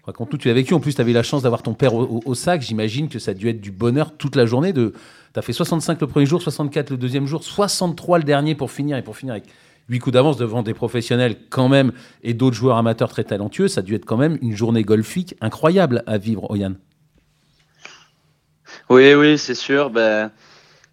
Raconte-nous, 0.06 0.38
tu 0.38 0.48
l'as 0.48 0.54
vécu. 0.54 0.76
En 0.76 0.80
plus, 0.80 0.94
tu 0.94 1.02
avais 1.02 1.14
la 1.14 1.24
chance 1.24 1.42
d'avoir 1.42 1.64
ton 1.64 1.74
père 1.74 1.96
au, 1.96 2.36
sac. 2.36 2.62
J'imagine 2.62 3.10
que 3.10 3.18
ça 3.18 3.32
a 3.32 3.34
dû 3.34 3.50
être 3.50 3.60
du 3.60 3.72
bonheur 3.72 4.16
toute 4.16 4.36
la 4.36 4.46
journée. 4.46 4.72
De... 4.72 4.94
Tu 5.34 5.40
as 5.40 5.42
fait 5.42 5.52
65 5.52 6.00
le 6.00 6.06
premier 6.06 6.28
jour, 6.28 6.44
64 6.44 6.92
le 6.92 6.98
deuxième 6.98 7.26
jour, 7.26 7.44
63 7.44 8.20
le 8.20 8.24
dernier 8.24 8.54
pour 8.54 8.70
finir 8.70 8.98
et 8.98 9.02
pour 9.02 9.18
finir 9.18 9.34
avec 9.34 9.46
8 9.90 10.00
coups 10.00 10.14
d'avance 10.14 10.38
devant 10.38 10.62
des 10.62 10.76
professionnels 10.76 11.36
quand 11.50 11.70
même 11.70 11.92
et 12.24 12.36
d'autres 12.36 12.56
joueurs 12.56 12.78
amateurs 12.78 13.10
très 13.10 13.24
talentueux, 13.24 13.68
ça 13.68 13.80
a 13.80 13.84
dû 13.84 13.96
être 13.96 14.06
quand 14.06 14.18
même 14.18 14.38
une 14.44 14.56
journée 14.56 14.84
golfique 14.84 15.36
incroyable 15.42 16.04
à 16.06 16.20
vivre, 16.20 16.50
Oyan. 16.52 16.74
Oui, 18.90 19.16
oui, 19.16 19.38
c'est 19.38 19.56
sûr. 19.56 19.90
Ben, 19.90 20.32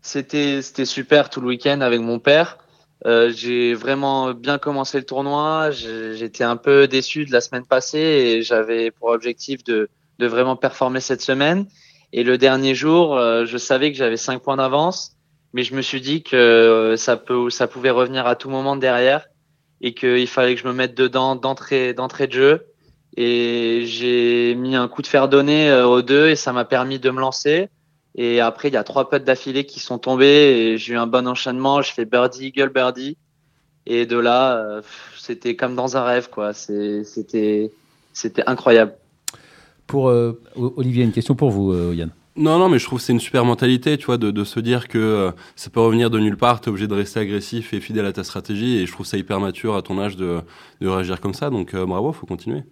c'était, 0.00 0.62
c'était 0.62 0.84
super 0.84 1.28
tout 1.30 1.40
le 1.40 1.48
week-end 1.48 1.80
avec 1.80 2.00
mon 2.00 2.18
père. 2.18 2.58
Euh, 3.04 3.32
j'ai 3.34 3.74
vraiment 3.74 4.32
bien 4.32 4.58
commencé 4.58 4.98
le 4.98 5.04
tournoi. 5.04 5.70
J'étais 5.70 6.44
un 6.44 6.56
peu 6.56 6.86
déçu 6.86 7.24
de 7.24 7.32
la 7.32 7.40
semaine 7.40 7.66
passée 7.66 7.98
et 7.98 8.42
j'avais 8.42 8.90
pour 8.90 9.08
objectif 9.08 9.64
de, 9.64 9.88
de 10.18 10.26
vraiment 10.26 10.56
performer 10.56 11.00
cette 11.00 11.22
semaine. 11.22 11.66
Et 12.12 12.24
le 12.24 12.38
dernier 12.38 12.74
jour, 12.74 13.16
euh, 13.16 13.44
je 13.46 13.56
savais 13.58 13.90
que 13.90 13.98
j'avais 13.98 14.16
5 14.16 14.42
points 14.42 14.56
d'avance 14.56 15.16
mais 15.52 15.64
je 15.64 15.74
me 15.74 15.82
suis 15.82 16.00
dit 16.00 16.22
que 16.22 16.36
euh, 16.36 16.96
ça 16.96 17.16
peut, 17.16 17.50
ça 17.50 17.66
pouvait 17.66 17.90
revenir 17.90 18.26
à 18.26 18.36
tout 18.36 18.48
moment 18.48 18.76
derrière 18.76 19.26
et 19.80 19.94
qu'il 19.94 20.26
fallait 20.26 20.54
que 20.54 20.60
je 20.60 20.66
me 20.66 20.72
mette 20.72 20.94
dedans 20.94 21.36
d'entrée, 21.36 21.92
de 21.92 22.32
jeu. 22.32 22.66
Et 23.16 23.84
j'ai 23.84 24.54
mis 24.54 24.74
un 24.74 24.88
coup 24.88 25.02
de 25.02 25.06
fer 25.06 25.28
donné 25.28 25.68
euh, 25.70 25.86
aux 25.86 26.02
deux 26.02 26.30
et 26.30 26.36
ça 26.36 26.52
m'a 26.52 26.64
permis 26.64 26.98
de 26.98 27.10
me 27.10 27.20
lancer. 27.20 27.68
Et 28.14 28.40
après, 28.40 28.68
il 28.68 28.74
y 28.74 28.76
a 28.76 28.84
trois 28.84 29.08
putts 29.08 29.24
d'affilée 29.24 29.64
qui 29.64 29.80
sont 29.80 29.98
tombés 29.98 30.24
et 30.26 30.78
j'ai 30.78 30.94
eu 30.94 30.96
un 30.96 31.06
bon 31.06 31.26
enchaînement. 31.26 31.82
Je 31.82 31.92
fais 31.92 32.04
birdie, 32.04 32.48
eagle, 32.48 32.70
birdie. 32.70 33.16
Et 33.86 34.06
de 34.06 34.18
là, 34.18 34.56
euh, 34.56 34.82
c'était 35.18 35.56
comme 35.56 35.74
dans 35.74 35.96
un 35.96 36.04
rêve, 36.04 36.28
quoi. 36.30 36.52
C'était, 36.52 37.70
c'était 38.12 38.42
incroyable. 38.46 38.94
Pour 39.86 40.04
Olivier, 40.56 41.04
une 41.04 41.12
question 41.12 41.34
pour 41.34 41.50
vous, 41.50 41.92
Yann. 41.92 42.10
Non, 42.34 42.58
non, 42.58 42.70
mais 42.70 42.78
je 42.78 42.86
trouve 42.86 42.98
que 42.98 43.04
c'est 43.04 43.12
une 43.12 43.20
super 43.20 43.44
mentalité, 43.44 43.98
tu 43.98 44.06
vois, 44.06 44.16
de, 44.16 44.44
se 44.44 44.58
dire 44.58 44.88
que 44.88 44.98
euh, 44.98 45.30
ça 45.54 45.68
peut 45.68 45.80
revenir 45.80 46.08
de 46.08 46.18
nulle 46.18 46.38
part, 46.38 46.62
tu 46.62 46.66
es 46.66 46.70
obligé 46.70 46.86
de 46.86 46.94
rester 46.94 47.20
agressif 47.20 47.74
et 47.74 47.80
fidèle 47.80 48.06
à 48.06 48.12
ta 48.12 48.24
stratégie, 48.24 48.78
et 48.78 48.86
je 48.86 48.92
trouve 48.92 49.04
ça 49.04 49.18
hyper 49.18 49.38
mature 49.38 49.76
à 49.76 49.82
ton 49.82 50.00
âge 50.00 50.16
de, 50.16 50.40
réagir 50.80 51.20
comme 51.20 51.34
ça, 51.34 51.50
donc 51.50 51.74
euh, 51.74 51.84
bravo, 51.84 52.12
faut 52.12 52.26
continuer. 52.26 52.62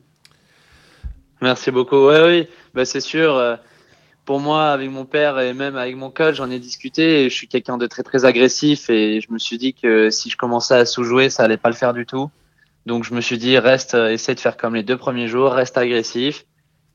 Merci 1.42 1.70
beaucoup, 1.70 2.08
oui, 2.08 2.16
oui, 2.24 2.46
bah, 2.72 2.86
c'est 2.86 3.00
sûr. 3.00 3.34
Euh, 3.34 3.56
pour 4.30 4.38
moi, 4.38 4.70
avec 4.70 4.88
mon 4.92 5.06
père 5.06 5.40
et 5.40 5.52
même 5.54 5.74
avec 5.74 5.96
mon 5.96 6.08
coach, 6.08 6.36
j'en 6.36 6.52
ai 6.52 6.60
discuté, 6.60 7.24
et 7.24 7.30
je 7.30 7.34
suis 7.34 7.48
quelqu'un 7.48 7.78
de 7.78 7.88
très 7.88 8.04
très 8.04 8.24
agressif, 8.24 8.88
et 8.88 9.20
je 9.20 9.32
me 9.32 9.40
suis 9.40 9.58
dit 9.58 9.74
que 9.74 10.08
si 10.10 10.30
je 10.30 10.36
commençais 10.36 10.74
à 10.74 10.84
sous-jouer, 10.84 11.30
ça 11.30 11.42
allait 11.42 11.56
pas 11.56 11.68
le 11.68 11.74
faire 11.74 11.92
du 11.92 12.06
tout. 12.06 12.30
Donc 12.86 13.02
je 13.02 13.12
me 13.12 13.20
suis 13.20 13.38
dit, 13.38 13.58
reste, 13.58 13.94
essaie 13.94 14.36
de 14.36 14.38
faire 14.38 14.56
comme 14.56 14.76
les 14.76 14.84
deux 14.84 14.96
premiers 14.96 15.26
jours, 15.26 15.50
reste 15.50 15.76
agressif 15.76 16.46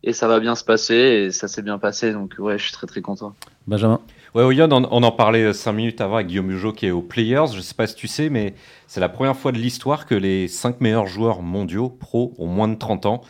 et 0.01 0.13
ça 0.13 0.29
va 0.29 0.39
bien 0.39 0.55
se 0.55 0.63
passer 0.63 0.95
et 0.95 1.31
ça 1.31 1.49
s'est 1.49 1.61
bien 1.61 1.77
passé. 1.77 2.13
Donc 2.13 2.35
ouais, 2.39 2.57
je 2.57 2.63
suis 2.63 2.71
très 2.71 2.87
très 2.87 3.01
content. 3.01 3.35
Benjamin 3.67 3.99
Ouais, 4.33 4.43
Oyan, 4.43 4.69
on, 4.71 5.03
en 5.03 5.11
parlait 5.11 5.51
cinq 5.51 5.73
minutes 5.73 5.99
avant 5.99 6.15
avec 6.15 6.27
Guillaume 6.27 6.51
Hugeot 6.51 6.71
qui 6.71 6.85
est 6.85 6.91
aux 6.91 7.01
Players. 7.01 7.47
Je 7.51 7.57
ne 7.57 7.61
sais 7.61 7.75
pas 7.75 7.87
si 7.87 7.95
tu 7.95 8.07
sais, 8.07 8.29
mais 8.29 8.53
c'est 8.87 9.01
la 9.01 9.09
première 9.09 9.35
fois 9.35 9.51
de 9.51 9.57
l'histoire 9.57 10.05
que 10.05 10.15
les 10.15 10.47
cinq 10.47 10.79
meilleurs 10.79 11.07
joueurs 11.07 11.41
mondiaux 11.41 11.89
pro 11.89 12.33
ont 12.37 12.47
moins 12.47 12.69
de 12.69 12.75
30 12.75 13.05
ans. 13.07 13.21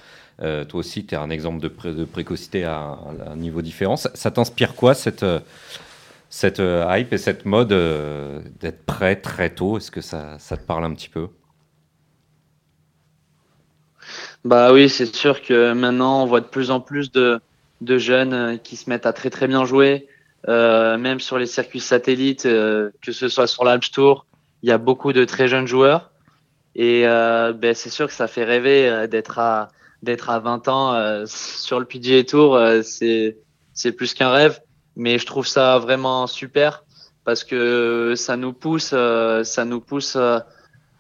Euh, 0.42 0.66
toi 0.66 0.80
aussi, 0.82 1.06
tu 1.06 1.16
es 1.16 1.18
un 1.18 1.30
exemple 1.30 1.62
de, 1.62 2.06
précocité 2.06 2.66
à, 2.66 2.98
un 3.28 3.36
niveau 3.36 3.62
différent. 3.62 3.96
Ça, 3.96 4.32
t'inspire 4.32 4.76
quoi, 4.76 4.94
cette, 4.94 5.26
cette 6.30 6.60
euh, 6.60 6.86
hype 6.90 7.14
et 7.14 7.18
cette 7.18 7.46
mode 7.46 7.72
euh, 7.72 8.42
d'être 8.60 8.86
prêt 8.86 9.16
très 9.16 9.50
tôt? 9.50 9.78
Est-ce 9.78 9.92
que 9.92 10.02
ça, 10.02 10.38
ça 10.40 10.58
te 10.58 10.66
parle 10.66 10.84
un 10.84 10.94
petit 10.94 11.10
peu? 11.10 11.30
Bah 14.44 14.72
oui, 14.74 14.90
c'est 14.90 15.16
sûr 15.16 15.42
que 15.42 15.74
maintenant 15.74 16.22
on 16.22 16.26
voit 16.28 16.42
de 16.42 16.46
plus 16.46 16.70
en 16.70 16.80
plus 16.80 17.12
de, 17.12 17.40
de 17.82 17.98
jeunes 17.98 18.34
euh, 18.34 18.58
qui 18.58 18.76
se 18.76 18.90
mettent 18.90 19.06
à 19.06 19.14
très 19.14 19.30
très 19.30 19.48
bien 19.48 19.66
jouer, 19.66 20.08
euh, 20.48 20.98
même 20.98 21.20
sur 21.20 21.38
les 21.40 21.48
circuits 21.48 21.80
satellites, 21.80 22.46
euh, 22.46 22.92
que 23.02 23.12
ce 23.12 23.28
soit 23.28 23.48
sur 23.48 23.64
l'Alps 23.64 23.92
Tour, 23.92 24.26
il 24.62 24.70
y 24.70 24.72
a 24.72 24.78
beaucoup 24.78 25.14
de 25.14 25.26
très 25.26 25.48
jeunes 25.48 25.68
joueurs. 25.68 26.12
Et 26.76 27.08
euh, 27.08 27.54
ben, 27.54 27.74
c'est 27.74 27.90
sûr 27.90 28.08
que 28.08 28.14
ça 28.14 28.28
fait 28.28 28.44
rêver 28.44 28.88
euh, 28.90 29.08
d'être 29.08 29.40
à 29.40 29.70
d'être 30.06 30.30
à 30.30 30.40
20 30.40 30.68
ans 30.70 31.26
sur 31.26 31.80
le 31.80 31.86
PGA 31.86 32.24
Tour, 32.24 32.58
c'est 32.84 33.38
c'est 33.74 33.92
plus 33.92 34.14
qu'un 34.14 34.32
rêve, 34.32 34.62
mais 34.96 35.20
je 35.20 35.26
trouve 35.26 35.46
ça 35.46 35.80
vraiment 35.80 36.28
super 36.28 36.86
parce 37.26 37.44
que 37.44 38.14
ça 38.16 38.38
nous 38.38 38.54
pousse, 38.54 38.96
pousse 39.86 40.18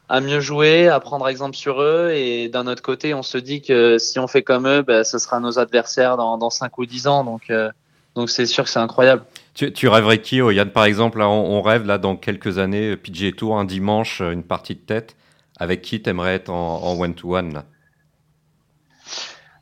à 0.09 0.21
mieux 0.21 0.39
jouer, 0.39 0.87
à 0.87 0.99
prendre 0.99 1.27
exemple 1.27 1.55
sur 1.55 1.81
eux. 1.81 2.11
Et 2.13 2.49
d'un 2.49 2.67
autre 2.67 2.81
côté, 2.81 3.13
on 3.13 3.23
se 3.23 3.37
dit 3.37 3.61
que 3.61 3.97
si 3.97 4.19
on 4.19 4.27
fait 4.27 4.43
comme 4.43 4.67
eux, 4.67 4.81
ben, 4.81 5.03
ce 5.03 5.17
sera 5.17 5.39
nos 5.39 5.59
adversaires 5.59 6.17
dans, 6.17 6.37
dans 6.37 6.49
5 6.49 6.77
ou 6.77 6.85
10 6.85 7.07
ans. 7.07 7.23
Donc, 7.23 7.49
euh, 7.49 7.71
c'est 8.27 8.45
sûr 8.45 8.63
que 8.63 8.69
c'est 8.69 8.79
incroyable. 8.79 9.23
Tu, 9.53 9.87
rêverais 9.87 10.19
qui, 10.19 10.37
Yann, 10.37 10.69
par 10.69 10.83
exemple 10.83 11.21
on, 11.21 11.61
rêve 11.61 11.85
là 11.85 11.97
dans 11.97 12.17
quelques 12.17 12.57
années, 12.57 12.91
euh, 12.91 12.97
PGA 12.97 13.31
Tour, 13.31 13.57
un 13.57 13.63
dimanche, 13.63 14.21
une 14.21 14.43
partie 14.43 14.75
de 14.75 14.79
tête. 14.79 15.15
Avec 15.57 15.81
qui 15.81 16.01
t'aimerais 16.01 16.35
être 16.35 16.49
en 16.49 16.99
one-to-one 16.99 17.63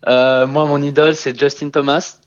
euh, 0.07 0.47
Moi, 0.47 0.65
mon 0.65 0.81
idole, 0.81 1.15
c'est 1.15 1.37
Justin 1.37 1.69
Thomas. 1.69 2.19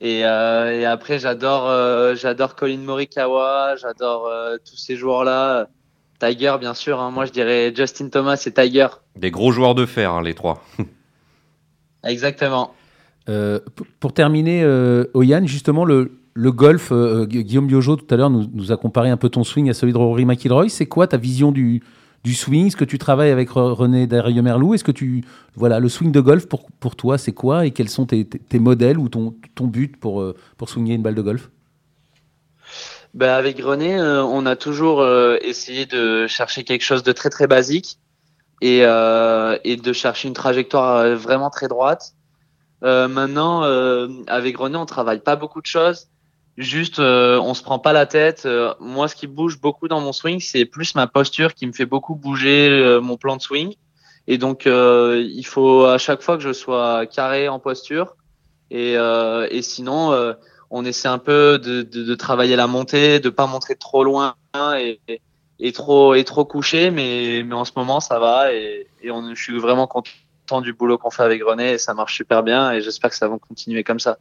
Et, 0.00 0.24
euh, 0.24 0.80
et 0.80 0.84
après, 0.84 1.18
j'adore, 1.18 1.68
euh, 1.68 2.14
j'adore 2.14 2.56
Colin 2.56 2.78
Morikawa, 2.78 3.76
j'adore 3.76 4.30
tous 4.64 4.76
ces 4.76 4.96
joueurs-là. 4.96 5.68
Tiger, 6.20 6.56
bien 6.60 6.74
sûr. 6.74 7.00
Hein. 7.00 7.10
Moi, 7.10 7.26
je 7.26 7.32
dirais 7.32 7.72
Justin 7.74 8.08
Thomas 8.08 8.42
et 8.46 8.52
Tiger. 8.52 8.88
Des 9.16 9.30
gros 9.30 9.52
joueurs 9.52 9.74
de 9.74 9.86
fer, 9.86 10.12
hein, 10.12 10.22
les 10.22 10.34
trois. 10.34 10.62
Exactement. 12.04 12.74
Euh, 13.28 13.60
pour 14.00 14.12
terminer, 14.12 14.62
euh, 14.62 15.04
Oyan, 15.14 15.46
justement, 15.46 15.84
le, 15.84 16.12
le 16.34 16.52
golf, 16.52 16.90
euh, 16.92 17.26
Guillaume 17.26 17.66
Biojo 17.66 17.96
tout 17.96 18.12
à 18.12 18.16
l'heure 18.16 18.30
nous, 18.30 18.46
nous, 18.52 18.72
a 18.72 18.76
comparé 18.76 19.08
un 19.10 19.16
peu 19.16 19.28
ton 19.28 19.44
swing 19.44 19.70
à 19.70 19.74
celui 19.74 19.92
de 19.92 19.98
Rory 19.98 20.24
McIlroy. 20.24 20.68
C'est 20.68 20.86
quoi 20.86 21.06
ta 21.06 21.16
vision 21.16 21.52
du, 21.52 21.82
du 22.24 22.34
swing 22.34 22.66
Est-ce 22.66 22.76
que 22.76 22.84
tu 22.84 22.98
travailles 22.98 23.30
avec 23.30 23.50
René 23.50 24.06
Derrieux-Merlou 24.06 24.74
Est-ce 24.74 24.84
que 24.84 24.92
tu. 24.92 25.22
Voilà, 25.54 25.78
le 25.78 25.88
swing 25.88 26.10
de 26.10 26.20
golf, 26.20 26.46
pour, 26.46 26.66
pour 26.80 26.96
toi, 26.96 27.18
c'est 27.18 27.32
quoi? 27.32 27.66
Et 27.66 27.70
quels 27.70 27.90
sont 27.90 28.06
tes, 28.06 28.24
tes, 28.24 28.58
modèles 28.58 28.98
ou 28.98 29.08
ton, 29.08 29.34
ton 29.54 29.66
but 29.66 29.96
pour, 29.96 30.34
pour 30.56 30.68
swinger 30.68 30.94
une 30.94 31.02
balle 31.02 31.14
de 31.14 31.22
golf? 31.22 31.50
Ben 33.14 33.30
avec 33.30 33.60
René, 33.60 33.96
euh, 33.96 34.24
on 34.24 34.44
a 34.44 34.56
toujours 34.56 35.00
euh, 35.00 35.38
essayé 35.40 35.86
de 35.86 36.26
chercher 36.26 36.64
quelque 36.64 36.82
chose 36.82 37.04
de 37.04 37.12
très 37.12 37.30
très 37.30 37.46
basique 37.46 37.98
et, 38.60 38.80
euh, 38.82 39.56
et 39.62 39.76
de 39.76 39.92
chercher 39.92 40.26
une 40.26 40.34
trajectoire 40.34 41.16
vraiment 41.16 41.48
très 41.48 41.68
droite. 41.68 42.14
maintenant, 42.82 43.62
avec 44.26 44.58
René, 44.58 44.76
on 44.76 44.86
travaille 44.86 45.20
pas 45.20 45.36
beaucoup 45.36 45.60
de 45.60 45.66
choses. 45.66 46.08
Juste, 46.56 47.00
on 47.00 47.54
se 47.54 47.62
prend 47.62 47.78
pas 47.78 47.92
la 47.92 48.06
tête. 48.06 48.46
moi, 48.78 49.08
ce 49.08 49.16
qui 49.16 49.26
bouge 49.26 49.60
beaucoup 49.60 49.88
dans 49.88 50.00
mon 50.00 50.12
swing, 50.12 50.40
c'est 50.40 50.64
plus 50.64 50.94
ma 50.94 51.06
posture 51.06 51.54
qui 51.54 51.66
me 51.66 51.72
fait 51.72 51.86
beaucoup 51.86 52.14
bouger 52.14 52.98
mon 53.02 53.16
plan 53.16 53.36
de 53.36 53.42
swing. 53.42 53.74
Et 54.28 54.38
donc, 54.38 54.66
il 54.66 55.44
faut 55.44 55.84
à 55.84 55.98
chaque 55.98 56.22
fois 56.22 56.36
que 56.36 56.42
je 56.44 56.52
sois 56.52 57.06
carré 57.06 57.48
en 57.48 57.58
posture. 57.58 58.14
Et, 58.70 58.92
et 58.92 59.62
sinon, 59.62 60.34
on 60.70 60.84
essaie 60.84 61.08
un 61.08 61.18
peu 61.18 61.58
de, 61.58 62.14
travailler 62.14 62.56
la 62.56 62.66
montée, 62.66 63.20
de 63.20 63.30
pas 63.30 63.46
montrer 63.46 63.74
trop 63.74 64.04
loin 64.04 64.36
et, 64.78 65.00
et 65.60 65.72
trop 65.72 66.14
et 66.14 66.24
trop 66.24 66.44
couché, 66.44 66.90
mais, 66.90 67.42
mais 67.44 67.54
en 67.54 67.64
ce 67.64 67.72
moment 67.76 68.00
ça 68.00 68.18
va 68.18 68.52
et, 68.52 68.86
on, 69.10 69.34
je 69.34 69.42
suis 69.42 69.58
vraiment 69.58 69.86
content 69.86 70.60
du 70.60 70.72
boulot 70.72 70.98
qu'on 70.98 71.10
fait 71.10 71.22
avec 71.22 71.42
René 71.42 71.72
et 71.72 71.78
ça 71.78 71.94
marche 71.94 72.16
super 72.16 72.42
bien 72.42 72.72
et 72.72 72.80
j'espère 72.80 73.10
que 73.10 73.16
ça 73.16 73.28
va 73.28 73.38
continuer 73.38 73.84
comme 73.84 74.00
ça. 74.00 74.18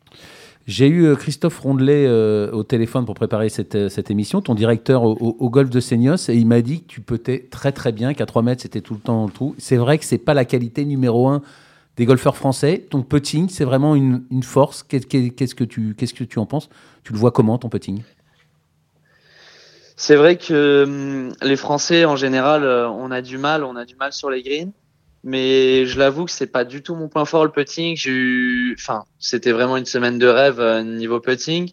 J'ai 0.65 0.87
eu 0.87 1.05
euh, 1.05 1.15
Christophe 1.15 1.59
Rondelet 1.59 2.05
euh, 2.07 2.49
au 2.51 2.63
téléphone 2.63 3.05
pour 3.05 3.15
préparer 3.15 3.49
cette, 3.49 3.75
euh, 3.75 3.89
cette 3.89 4.09
émission, 4.09 4.41
ton 4.41 4.55
directeur 4.55 5.03
au, 5.03 5.49
golf 5.49 5.69
de 5.69 5.79
Seignos, 5.81 6.29
et 6.29 6.35
il 6.35 6.47
m'a 6.47 6.61
dit 6.61 6.83
que 6.83 6.87
tu 6.87 7.01
pétais 7.01 7.47
très 7.51 7.73
très 7.73 7.91
bien, 7.91 8.13
qu'à 8.13 8.25
3 8.25 8.43
mètres 8.43 8.61
c'était 8.61 8.79
tout 8.79 8.93
le 8.93 9.01
temps 9.01 9.27
tout. 9.27 9.55
C'est 9.57 9.75
vrai 9.75 9.97
que 9.97 10.05
c'est 10.05 10.17
pas 10.17 10.33
la 10.33 10.45
qualité 10.45 10.85
numéro 10.85 11.27
un 11.27 11.41
des 11.97 12.05
golfeurs 12.05 12.37
français. 12.37 12.87
Ton 12.89 13.03
putting, 13.03 13.49
c'est 13.49 13.65
vraiment 13.65 13.93
une, 13.93 14.23
force. 14.41 14.83
Qu'est-ce 14.83 15.05
que, 15.05 15.63
tu, 15.65 15.95
que 15.95 16.23
tu 16.23 16.39
en 16.39 16.45
penses? 16.45 16.69
Tu 17.03 17.11
le 17.11 17.19
vois 17.19 17.31
comment, 17.31 17.57
ton 17.57 17.69
putting? 17.69 18.01
C'est 19.97 20.15
vrai 20.15 20.37
que 20.37 20.85
hum, 20.85 21.33
les 21.41 21.57
Français, 21.57 22.05
en 22.05 22.15
général, 22.15 22.63
on 22.65 23.11
a 23.11 23.21
du 23.21 23.37
mal. 23.37 23.63
On 23.63 23.75
a 23.75 23.85
du 23.85 23.95
mal 23.95 24.13
sur 24.13 24.29
les 24.29 24.41
greens. 24.41 24.71
Mais 25.23 25.85
je 25.85 25.97
l'avoue 25.97 26.25
que 26.25 26.31
c'est 26.31 26.47
pas 26.47 26.65
du 26.65 26.83
tout 26.83 26.95
mon 26.95 27.07
point 27.07 27.25
fort, 27.25 27.45
le 27.45 27.51
putting. 27.51 27.95
J'ai 27.95 28.11
eu, 28.11 28.75
enfin, 28.77 29.05
c'était 29.19 29.51
vraiment 29.51 29.77
une 29.77 29.85
semaine 29.85 30.19
de 30.19 30.27
rêve 30.27 30.59
euh, 30.59 30.83
niveau 30.83 31.19
putting. 31.19 31.71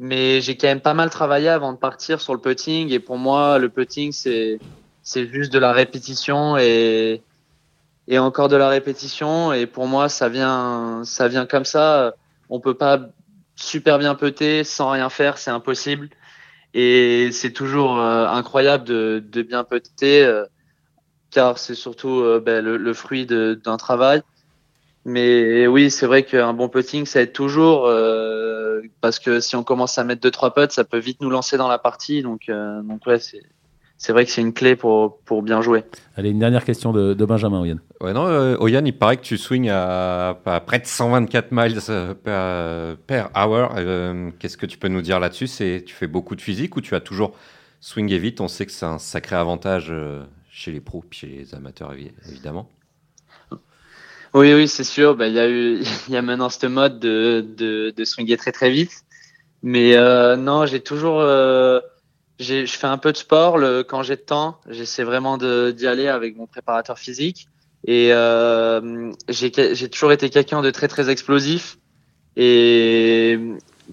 Mais 0.00 0.40
j'ai 0.40 0.56
quand 0.56 0.66
même 0.66 0.80
pas 0.80 0.94
mal 0.94 1.10
travaillé 1.10 1.48
avant 1.48 1.72
de 1.72 1.78
partir 1.78 2.20
sur 2.20 2.34
le 2.34 2.40
putting. 2.40 2.90
Et 2.90 2.98
pour 2.98 3.18
moi, 3.18 3.58
le 3.58 3.68
putting, 3.68 4.12
c'est, 4.12 4.58
c'est 5.02 5.28
juste 5.28 5.52
de 5.52 5.58
la 5.58 5.72
répétition 5.72 6.56
et, 6.56 7.22
et 8.08 8.18
encore 8.18 8.48
de 8.48 8.56
la 8.56 8.68
répétition. 8.68 9.52
Et 9.52 9.66
pour 9.66 9.86
moi, 9.86 10.08
ça 10.08 10.28
vient, 10.28 11.02
ça 11.04 11.28
vient 11.28 11.46
comme 11.46 11.64
ça. 11.64 12.14
On 12.48 12.58
peut 12.58 12.74
pas 12.74 13.10
super 13.54 13.98
bien 13.98 14.14
peter 14.14 14.64
sans 14.64 14.90
rien 14.90 15.10
faire, 15.10 15.38
c'est 15.38 15.50
impossible. 15.50 16.08
Et 16.74 17.30
c'est 17.32 17.52
toujours 17.52 17.98
euh, 17.98 18.26
incroyable 18.26 18.84
de, 18.84 19.22
de 19.24 19.42
bien 19.42 19.64
peter, 19.64 20.24
euh, 20.24 20.44
car 21.30 21.58
c'est 21.58 21.74
surtout 21.74 22.20
euh, 22.20 22.40
ben, 22.44 22.64
le, 22.64 22.76
le, 22.76 22.94
fruit 22.94 23.26
d'un 23.26 23.76
travail. 23.76 24.22
Mais 25.04 25.66
oui, 25.66 25.90
c'est 25.90 26.06
vrai 26.06 26.24
qu'un 26.24 26.52
bon 26.52 26.68
putting, 26.68 27.06
ça 27.06 27.22
aide 27.22 27.32
toujours, 27.32 27.90
parce 29.00 29.18
que 29.18 29.40
si 29.40 29.56
on 29.56 29.64
commence 29.64 29.96
à 29.96 30.04
mettre 30.04 30.20
deux 30.20 30.30
trois 30.30 30.52
putts, 30.52 30.72
ça 30.72 30.84
peut 30.84 30.98
vite 30.98 31.22
nous 31.22 31.30
lancer 31.30 31.56
dans 31.56 31.68
la 31.68 31.78
partie. 31.78 32.22
Donc, 32.22 32.50
donc 32.50 33.06
ouais, 33.06 33.18
c'est 33.18 33.40
c'est 34.00 34.14
vrai 34.14 34.24
que 34.24 34.30
c'est 34.30 34.40
une 34.40 34.54
clé 34.54 34.76
pour, 34.76 35.18
pour 35.26 35.42
bien 35.42 35.60
jouer. 35.60 35.84
Allez, 36.16 36.30
une 36.30 36.38
dernière 36.38 36.64
question 36.64 36.90
de, 36.90 37.12
de 37.12 37.24
Benjamin, 37.26 37.60
Oyan. 37.60 37.76
Ouais, 38.00 38.14
non, 38.14 38.26
euh, 38.28 38.56
Oyan, 38.58 38.82
il 38.86 38.96
paraît 38.96 39.18
que 39.18 39.22
tu 39.22 39.36
swings 39.36 39.68
à, 39.68 40.38
près 40.66 40.78
de 40.78 40.86
124 40.86 41.52
miles 41.52 41.78
euh, 41.90 42.96
per, 43.06 43.24
hour. 43.36 43.74
Euh, 43.76 44.30
qu'est-ce 44.38 44.56
que 44.56 44.64
tu 44.64 44.78
peux 44.78 44.88
nous 44.88 45.02
dire 45.02 45.20
là-dessus? 45.20 45.48
C'est 45.48 45.84
Tu 45.86 45.94
fais 45.94 46.06
beaucoup 46.06 46.34
de 46.34 46.40
physique 46.40 46.76
ou 46.76 46.80
tu 46.80 46.94
as 46.94 47.00
toujours 47.00 47.32
swingé 47.80 48.16
vite? 48.18 48.40
On 48.40 48.48
sait 48.48 48.64
que 48.64 48.72
c'est 48.72 48.86
un 48.86 48.98
sacré 48.98 49.36
avantage 49.36 49.92
chez 50.60 50.72
les 50.72 50.80
pros, 50.80 51.04
chez 51.10 51.26
les 51.26 51.54
amateurs, 51.54 51.92
évidemment. 52.28 52.68
Oui, 54.34 54.52
oui, 54.54 54.68
c'est 54.68 54.84
sûr. 54.84 55.16
Ben, 55.16 55.26
il 56.08 56.12
y, 56.12 56.16
a 56.16 56.22
maintenant 56.22 56.50
ce 56.50 56.66
mode 56.66 57.00
de, 57.00 58.04
swinger 58.04 58.36
très 58.36 58.52
très 58.52 58.70
vite. 58.70 59.04
Mais 59.62 59.96
non, 60.36 60.66
j'ai 60.66 60.80
toujours 60.80 61.22
je 62.40 62.66
fais 62.66 62.86
un 62.86 62.98
peu 62.98 63.12
de 63.12 63.16
sport 63.16 63.58
le, 63.58 63.82
quand 63.82 64.02
j'ai 64.02 64.16
de 64.16 64.20
temps. 64.20 64.58
J'essaie 64.68 65.04
vraiment 65.04 65.36
d'y 65.38 65.86
aller 65.86 66.08
avec 66.08 66.36
mon 66.36 66.46
préparateur 66.46 66.98
physique. 66.98 67.48
Et 67.86 68.12
euh, 68.12 69.12
j'ai 69.28 69.50
toujours 69.88 70.12
été 70.12 70.30
quelqu'un 70.30 70.62
de 70.62 70.70
très 70.70 70.88
très 70.88 71.10
explosif. 71.10 71.78
Et 72.36 73.38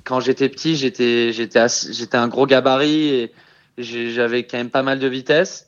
quand 0.03 0.19
j'étais 0.19 0.49
petit, 0.49 0.75
j'étais 0.75 2.17
un 2.17 2.27
gros 2.27 2.45
gabarit 2.45 3.09
et 3.09 3.33
j'avais 3.77 4.43
quand 4.43 4.57
même 4.57 4.69
pas 4.69 4.83
mal 4.83 4.99
de 4.99 5.07
vitesse. 5.07 5.66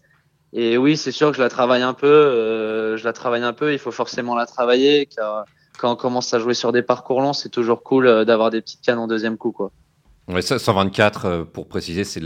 Et 0.54 0.78
oui, 0.78 0.98
c'est 0.98 1.12
sûr 1.12 1.32
que 1.32 1.38
je 1.38 1.42
la 1.42 1.50
travaille 1.50 1.82
un 1.82 1.94
peu. 1.94 2.08
Euh, 2.08 2.98
je 2.98 3.04
la 3.04 3.14
travaille 3.14 3.44
un 3.44 3.54
peu. 3.54 3.74
Il 3.74 3.80
faut 3.80 3.92
forcément 3.92 4.36
la 4.36 4.46
travailler 4.46 5.06
car 5.06 5.46
quand 5.78 5.92
on 5.92 5.96
commence 5.96 6.34
à 6.34 6.40
jouer 6.40 6.54
sur 6.54 6.72
des 6.72 6.82
parcours 6.82 7.22
longs, 7.22 7.34
c'est 7.34 7.50
toujours 7.50 7.84
cool 7.84 8.26
d'avoir 8.26 8.50
des 8.50 8.62
petites 8.62 8.82
cannes 8.82 9.00
en 9.00 9.08
deuxième 9.08 9.38
coup. 9.38 9.52
Quoi. 9.52 9.72
Ouais, 10.28 10.42
ça, 10.42 10.60
124, 10.60 11.44
pour 11.54 11.68
préciser, 11.68 12.04
c'est 12.04 12.22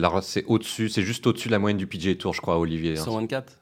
au-dessus, 0.48 0.90
c'est 0.90 1.04
juste 1.04 1.28
au-dessus 1.28 1.50
de 1.50 1.54
la 1.54 1.60
moyenne 1.60 1.78
du 1.78 1.86
PGA 1.86 2.16
Tour, 2.16 2.34
je 2.34 2.42
crois, 2.42 2.58
Olivier. 2.58 2.96
124 2.96 3.54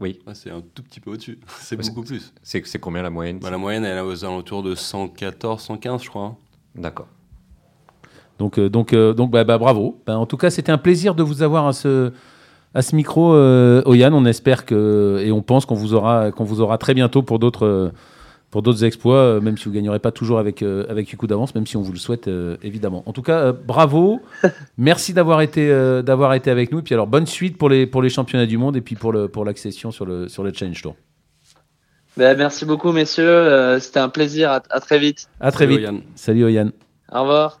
oui. 0.00 0.20
c'est 0.34 0.50
un 0.50 0.60
tout 0.60 0.82
petit 0.82 1.00
peu 1.00 1.10
au-dessus. 1.12 1.38
C'est 1.60 1.76
beaucoup 1.76 2.02
plus. 2.02 2.32
C'est 2.42 2.78
combien 2.78 3.02
la 3.02 3.10
moyenne? 3.10 3.38
Bah, 3.38 3.50
La 3.50 3.58
moyenne, 3.58 3.84
elle 3.84 3.98
est 3.98 4.00
aux 4.00 4.24
alentours 4.24 4.62
de 4.62 4.74
114, 4.74 5.62
115, 5.62 6.02
je 6.02 6.08
crois. 6.08 6.22
Hein. 6.24 6.36
D'accord. 6.74 7.06
Donc, 8.38 8.58
euh, 8.58 8.68
donc, 8.68 8.92
euh, 8.92 9.12
donc 9.14 9.30
bah, 9.30 9.44
bah, 9.44 9.58
bravo. 9.58 10.00
Bah, 10.06 10.18
en 10.18 10.26
tout 10.26 10.36
cas, 10.36 10.50
c'était 10.50 10.72
un 10.72 10.78
plaisir 10.78 11.14
de 11.14 11.22
vous 11.22 11.42
avoir 11.42 11.66
à 11.66 11.72
ce, 11.72 12.12
à 12.74 12.82
ce 12.82 12.94
micro, 12.96 13.34
euh, 13.34 13.82
Oyan. 13.86 14.12
On 14.12 14.24
espère 14.26 14.66
que, 14.66 15.22
et 15.24 15.32
on 15.32 15.42
pense 15.42 15.64
qu'on 15.66 15.74
vous, 15.74 15.94
aura, 15.94 16.30
qu'on 16.30 16.44
vous 16.44 16.60
aura 16.60 16.78
très 16.78 16.94
bientôt 16.94 17.22
pour 17.22 17.38
d'autres 17.38 17.92
pour 18.54 18.62
d'autres 18.62 18.84
exploits, 18.84 19.16
euh, 19.16 19.40
même 19.40 19.58
si 19.58 19.64
vous 19.64 19.70
ne 19.70 19.74
gagnerez 19.74 19.98
pas 19.98 20.12
toujours 20.12 20.38
avec, 20.38 20.62
euh, 20.62 20.86
avec 20.88 21.12
coup 21.16 21.26
d'avance, 21.26 21.56
même 21.56 21.66
si 21.66 21.76
on 21.76 21.82
vous 21.82 21.90
le 21.90 21.98
souhaite 21.98 22.28
euh, 22.28 22.56
évidemment. 22.62 23.02
En 23.06 23.12
tout 23.12 23.20
cas, 23.20 23.50
bravo. 23.50 24.20
Merci 24.78 25.12
d'avoir 25.12 25.40
été, 25.40 25.68
d'avoir 26.04 26.34
été 26.34 26.52
avec 26.52 26.70
nous. 26.70 26.78
Et 26.78 26.82
puis 26.82 26.94
alors, 26.94 27.08
bonne 27.08 27.26
suite 27.26 27.58
pour 27.58 27.68
les, 27.68 27.84
pour 27.84 28.00
les 28.00 28.10
championnats 28.10 28.46
du 28.46 28.56
monde 28.56 28.76
et 28.76 28.80
puis 28.80 28.94
pour, 28.94 29.12
le, 29.12 29.26
pour 29.26 29.44
l'accession 29.44 29.90
sur 29.90 30.06
le, 30.06 30.28
sur 30.28 30.44
le 30.44 30.52
Challenge 30.52 30.80
Tour. 30.80 30.94
Ben, 32.16 32.38
merci 32.38 32.64
beaucoup, 32.64 32.92
messieurs. 32.92 33.76
C'était 33.80 33.98
un 33.98 34.08
plaisir. 34.08 34.52
À, 34.52 34.60
très 34.60 35.00
vite. 35.00 35.28
À 35.40 35.50
très 35.50 35.66
vite. 35.66 35.88
Salut, 36.14 36.44
Oyan. 36.44 36.70
Au 37.10 37.22
revoir. 37.22 37.58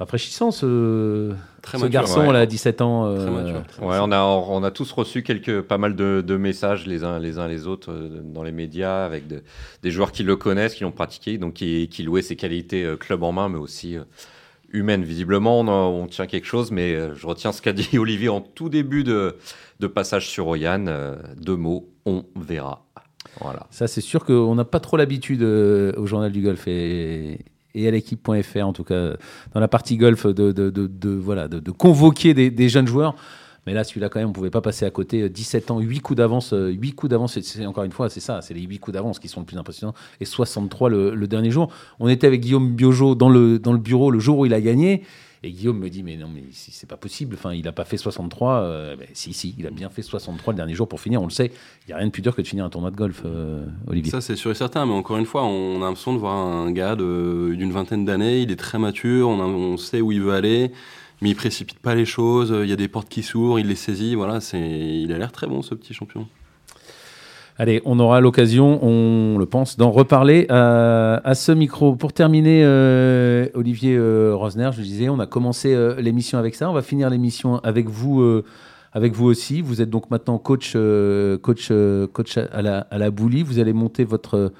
Rafraîchissant 0.00 0.50
ce, 0.50 1.34
ce 1.62 1.86
garçon 1.86 2.30
là, 2.32 2.40
à 2.40 2.46
17 2.46 2.80
ans. 2.80 3.06
Euh, 3.06 3.60
ouais, 3.82 3.98
on 4.00 4.10
a, 4.10 4.22
on 4.22 4.64
a 4.64 4.70
tous 4.70 4.90
reçu 4.92 5.22
quelques, 5.22 5.60
pas 5.60 5.76
mal 5.76 5.94
de, 5.94 6.36
messages 6.36 6.86
les 6.86 7.04
uns 7.04 7.18
les 7.18 7.38
uns 7.38 7.46
les 7.46 7.66
autres 7.66 7.92
euh, 7.92 8.22
dans 8.24 8.42
les 8.42 8.50
médias 8.50 9.04
avec 9.04 9.24
des 9.26 9.90
joueurs 9.90 10.10
qui 10.10 10.22
le 10.22 10.36
connaissent, 10.36 10.74
qui 10.74 10.84
l'ont 10.84 10.90
pratiqué, 10.90 11.36
donc 11.36 11.54
qui, 11.54 11.88
qui 11.88 12.02
louaient 12.02 12.22
ses 12.22 12.36
qualités 12.36 12.82
euh, 12.82 12.96
club 12.96 13.22
en 13.22 13.32
main, 13.32 13.50
mais 13.50 13.58
aussi 13.58 13.96
humaines. 14.72 15.04
Visiblement, 15.04 15.60
on, 15.60 16.06
tient 16.06 16.26
quelque 16.26 16.46
chose, 16.46 16.70
mais 16.70 17.14
je 17.14 17.26
retiens 17.26 17.52
ce 17.52 17.60
qu'a 17.60 17.74
dit 17.74 17.90
Olivier 17.98 18.30
en 18.30 18.40
tout 18.40 18.70
début 18.70 19.04
de, 19.04 19.36
de 19.80 19.86
passage 19.86 20.28
sur 20.28 20.48
Oyan. 20.48 20.86
deux 21.36 21.56
mots, 21.56 21.90
on 22.06 22.24
verra. 22.36 22.86
Voilà. 23.38 23.66
Ça, 23.70 23.86
c'est 23.86 24.00
sûr 24.00 24.24
qu'on 24.24 24.54
n'a 24.54 24.64
pas 24.64 24.80
trop 24.80 24.96
l'habitude 24.96 25.42
au 25.42 26.06
Journal 26.06 26.32
du 26.32 26.40
Golf 26.40 26.66
et, 26.66 27.38
et 27.74 27.88
à 27.88 27.90
l'équipe.fr, 27.90 28.66
en 28.66 28.72
tout 28.72 28.84
cas, 28.84 29.12
dans 29.52 29.60
la 29.60 29.68
partie 29.68 29.96
golf, 29.96 30.26
de, 30.26 31.10
voilà, 31.10 31.48
de, 31.48 31.70
convoquer 31.70 32.34
des, 32.34 32.68
jeunes 32.68 32.86
joueurs. 32.86 33.14
Mais 33.66 33.74
là, 33.74 33.84
celui-là, 33.84 34.08
quand 34.08 34.18
même, 34.18 34.28
on 34.28 34.30
ne 34.30 34.34
pouvait 34.34 34.50
pas 34.50 34.62
passer 34.62 34.86
à 34.86 34.90
côté. 34.90 35.28
17 35.28 35.70
ans, 35.70 35.80
8 35.80 36.00
coups 36.00 36.16
d'avance. 36.16 36.54
8 36.56 36.92
coups 36.92 37.10
d'avance, 37.10 37.38
c'est, 37.38 37.66
encore 37.66 37.84
une 37.84 37.92
fois, 37.92 38.08
c'est 38.08 38.20
ça, 38.20 38.40
c'est 38.40 38.54
les 38.54 38.62
8 38.62 38.78
coups 38.78 38.94
d'avance 38.94 39.18
qui 39.18 39.28
sont 39.28 39.40
le 39.40 39.46
plus 39.46 39.58
impressionnants. 39.58 39.94
Et 40.20 40.24
63 40.24 40.88
le, 40.88 41.14
le, 41.14 41.28
dernier 41.28 41.50
jour. 41.50 41.70
On 41.98 42.08
était 42.08 42.26
avec 42.26 42.40
Guillaume 42.40 42.74
Biojo 42.74 43.14
dans 43.14 43.28
le 43.28 43.58
bureau 43.78 44.10
le 44.10 44.18
jour 44.18 44.38
où 44.38 44.46
il 44.46 44.54
a 44.54 44.60
gagné. 44.60 45.02
Et 45.42 45.52
Guillaume 45.52 45.78
me 45.78 45.88
dit, 45.88 46.02
mais 46.02 46.16
non, 46.16 46.28
mais 46.28 46.42
c'est 46.52 46.88
pas 46.88 46.98
possible. 46.98 47.34
Enfin, 47.34 47.54
il 47.54 47.64
n'a 47.64 47.72
pas 47.72 47.86
fait 47.86 47.96
63. 47.96 48.52
Euh, 48.52 48.96
ben, 48.96 49.08
si, 49.14 49.32
si, 49.32 49.54
il 49.58 49.66
a 49.66 49.70
bien 49.70 49.88
fait 49.88 50.02
63 50.02 50.52
le 50.52 50.56
dernier 50.58 50.74
jour 50.74 50.86
pour 50.86 51.00
finir. 51.00 51.22
On 51.22 51.24
le 51.24 51.30
sait. 51.30 51.50
Il 51.86 51.88
n'y 51.88 51.94
a 51.94 51.96
rien 51.96 52.06
de 52.06 52.12
plus 52.12 52.20
dur 52.20 52.36
que 52.36 52.42
de 52.42 52.46
finir 52.46 52.66
un 52.66 52.68
tournoi 52.68 52.90
de 52.90 52.96
golf, 52.96 53.22
euh, 53.24 53.64
Olivier. 53.86 54.10
Ça, 54.10 54.20
c'est 54.20 54.36
sûr 54.36 54.50
et 54.50 54.54
certain. 54.54 54.84
Mais 54.84 54.92
encore 54.92 55.16
une 55.16 55.24
fois, 55.24 55.44
on 55.44 55.82
a 55.82 55.86
l'impression 55.86 56.12
de 56.12 56.18
voir 56.18 56.34
un 56.34 56.70
gars 56.72 56.94
d'une 56.94 57.72
vingtaine 57.72 58.04
d'années. 58.04 58.42
Il 58.42 58.52
est 58.52 58.56
très 58.56 58.78
mature. 58.78 59.30
On, 59.30 59.40
on, 59.40 59.76
sait 59.78 60.02
où 60.02 60.12
il 60.12 60.20
veut 60.20 60.34
aller. 60.34 60.72
Mais 61.22 61.30
il 61.30 61.36
précipite 61.36 61.78
pas 61.78 61.94
les 61.94 62.04
choses. 62.04 62.54
Il 62.62 62.68
y 62.68 62.72
a 62.72 62.76
des 62.76 62.88
portes 62.88 63.08
qui 63.08 63.22
s'ouvrent. 63.22 63.58
Il 63.58 63.68
les 63.68 63.76
saisit. 63.76 64.16
Voilà, 64.16 64.40
il 64.52 65.10
a 65.10 65.18
l'air 65.18 65.32
très 65.32 65.46
bon, 65.46 65.62
ce 65.62 65.74
petit 65.74 65.94
champion. 65.94 66.28
Allez, 67.60 67.82
on 67.84 68.00
aura 68.00 68.22
l'occasion, 68.22 68.82
on 68.82 69.36
le 69.36 69.44
pense, 69.44 69.76
d'en 69.76 69.90
reparler 69.90 70.46
à, 70.48 71.34
ce 71.34 71.52
micro. 71.52 71.94
Pour 71.94 72.14
terminer, 72.14 72.62
euh, 72.64 73.48
Olivier 73.52 73.96
euh, 73.98 74.32
Rosner, 74.34 74.70
je 74.72 74.80
disais, 74.80 75.10
on 75.10 75.18
a 75.18 75.26
commencé 75.26 75.74
euh, 75.74 76.00
l'émission 76.00 76.38
avec 76.38 76.54
ça. 76.54 76.70
On 76.70 76.72
va 76.72 76.80
finir 76.80 77.10
l'émission 77.10 77.58
avec 77.58 77.90
vous, 77.90 78.24
avec 78.94 79.12
vous 79.12 79.26
aussi. 79.26 79.60
Vous 79.60 79.82
êtes 79.82 79.90
donc 79.90 80.10
maintenant 80.10 80.38
coach, 80.38 80.74
à 80.74 82.62
la, 82.62 82.86
à 82.90 83.10
Boulie. 83.10 83.42
Vous 83.42 83.58
allez 83.58 83.74
monter 83.74 84.04
votre, 84.04 84.54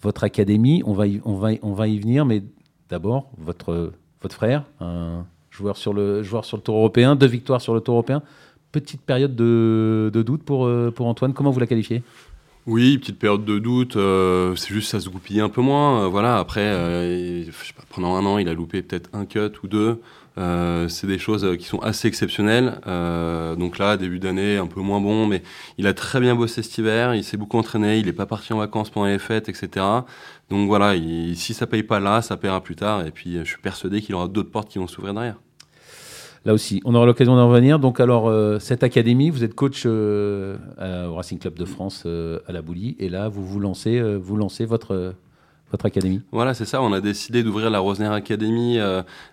votre 0.00 0.24
académie. 0.24 0.82
On 0.86 0.94
va, 0.94 1.08
y, 1.08 1.20
on, 1.26 1.34
va, 1.34 1.86
venir, 1.86 2.24
mais 2.24 2.42
d'abord, 2.88 3.30
votre, 3.36 3.92
frère, 4.30 4.64
joueur 5.50 5.76
sur, 5.76 5.92
le, 5.92 6.22
tour 6.64 6.76
européen, 6.76 7.16
deux 7.16 7.26
victoires 7.26 7.60
sur 7.60 7.74
le 7.74 7.82
tour 7.82 7.96
européen. 7.96 8.22
Petite 8.72 9.02
période 9.02 9.36
de, 9.36 10.10
doute 10.24 10.42
pour 10.42 10.62
Antoine. 11.00 11.34
Comment 11.34 11.50
vous 11.50 11.60
la 11.60 11.66
qualifiez? 11.66 12.02
Oui, 12.66 12.98
petite 12.98 13.18
période 13.18 13.44
de 13.44 13.58
doute. 13.58 13.96
Euh, 13.96 14.54
c'est 14.54 14.72
juste 14.74 14.90
ça 14.90 15.00
se 15.00 15.08
goupillait 15.08 15.40
un 15.40 15.48
peu 15.48 15.62
moins. 15.62 16.04
Euh, 16.04 16.08
voilà. 16.08 16.38
Après, 16.38 16.60
euh, 16.64 17.44
pendant 17.88 18.14
un 18.16 18.24
an, 18.26 18.38
il 18.38 18.48
a 18.48 18.54
loupé 18.54 18.82
peut-être 18.82 19.08
un 19.12 19.24
cut 19.24 19.50
ou 19.62 19.66
deux. 19.66 20.00
c'est 20.88 21.06
des 21.06 21.18
choses 21.18 21.56
qui 21.58 21.64
sont 21.66 21.80
assez 21.80 22.08
exceptionnelles. 22.08 22.80
donc 23.58 23.78
là, 23.78 23.96
début 23.96 24.18
d'année, 24.18 24.56
un 24.56 24.66
peu 24.66 24.80
moins 24.80 25.00
bon, 25.00 25.26
mais 25.26 25.42
il 25.78 25.86
a 25.86 25.94
très 25.94 26.20
bien 26.20 26.34
bossé 26.34 26.62
cet 26.62 26.78
hiver. 26.78 27.14
Il 27.14 27.24
s'est 27.24 27.36
beaucoup 27.36 27.58
entraîné. 27.58 27.98
Il 27.98 28.06
n'est 28.06 28.12
pas 28.12 28.26
parti 28.26 28.52
en 28.52 28.58
vacances 28.58 28.90
pendant 28.90 29.06
les 29.06 29.18
fêtes, 29.18 29.48
etc. 29.48 29.84
Donc 30.50 30.68
voilà, 30.68 30.94
si 31.34 31.54
ça 31.54 31.66
paye 31.66 31.82
pas 31.82 32.00
là, 32.00 32.22
ça 32.22 32.36
paiera 32.36 32.62
plus 32.62 32.76
tard. 32.76 33.06
Et 33.06 33.10
puis, 33.10 33.38
je 33.38 33.44
suis 33.44 33.60
persuadé 33.62 34.02
qu'il 34.02 34.14
aura 34.14 34.28
d'autres 34.28 34.50
portes 34.50 34.68
qui 34.68 34.78
vont 34.78 34.86
s'ouvrir 34.88 35.14
derrière 35.14 35.36
là 36.44 36.54
aussi, 36.54 36.80
on 36.84 36.94
aura 36.94 37.06
l'occasion 37.06 37.36
d'en 37.36 37.48
revenir. 37.48 37.78
Donc, 37.78 38.00
alors, 38.00 38.28
euh, 38.28 38.58
cette 38.58 38.82
académie, 38.82 39.30
vous 39.30 39.44
êtes 39.44 39.54
coach 39.54 39.82
euh, 39.86 40.56
au 41.08 41.14
Racing 41.14 41.38
Club 41.38 41.54
de 41.54 41.64
France 41.64 42.04
euh, 42.06 42.38
à 42.46 42.52
la 42.52 42.62
Boulie, 42.62 42.96
et 42.98 43.08
là, 43.08 43.28
vous 43.28 43.44
vous 43.44 43.60
lancez, 43.60 44.00
vous 44.00 44.36
lancez 44.36 44.64
votre, 44.64 45.14
votre 45.70 45.86
académie. 45.86 46.22
Voilà, 46.32 46.54
c'est 46.54 46.64
ça. 46.64 46.82
On 46.82 46.92
a 46.92 47.00
décidé 47.00 47.42
d'ouvrir 47.42 47.70
la 47.70 47.78
Rosner 47.78 48.08
Academy 48.08 48.78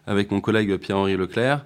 avec 0.05 0.31
mon 0.31 0.41
collègue 0.41 0.77
Pierre-Henri 0.77 1.17
Leclerc. 1.17 1.65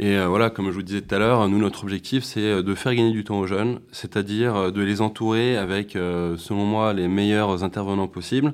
Et 0.00 0.16
voilà, 0.24 0.48
comme 0.48 0.66
je 0.66 0.74
vous 0.74 0.82
disais 0.82 1.00
tout 1.00 1.12
à 1.12 1.18
l'heure, 1.18 1.48
nous, 1.48 1.58
notre 1.58 1.82
objectif, 1.82 2.22
c'est 2.22 2.62
de 2.62 2.74
faire 2.74 2.94
gagner 2.94 3.10
du 3.10 3.24
temps 3.24 3.40
aux 3.40 3.46
jeunes, 3.46 3.80
c'est-à-dire 3.90 4.70
de 4.70 4.80
les 4.80 5.00
entourer 5.00 5.56
avec, 5.56 5.92
selon 5.92 6.64
moi, 6.64 6.92
les 6.92 7.08
meilleurs 7.08 7.64
intervenants 7.64 8.06
possibles. 8.06 8.52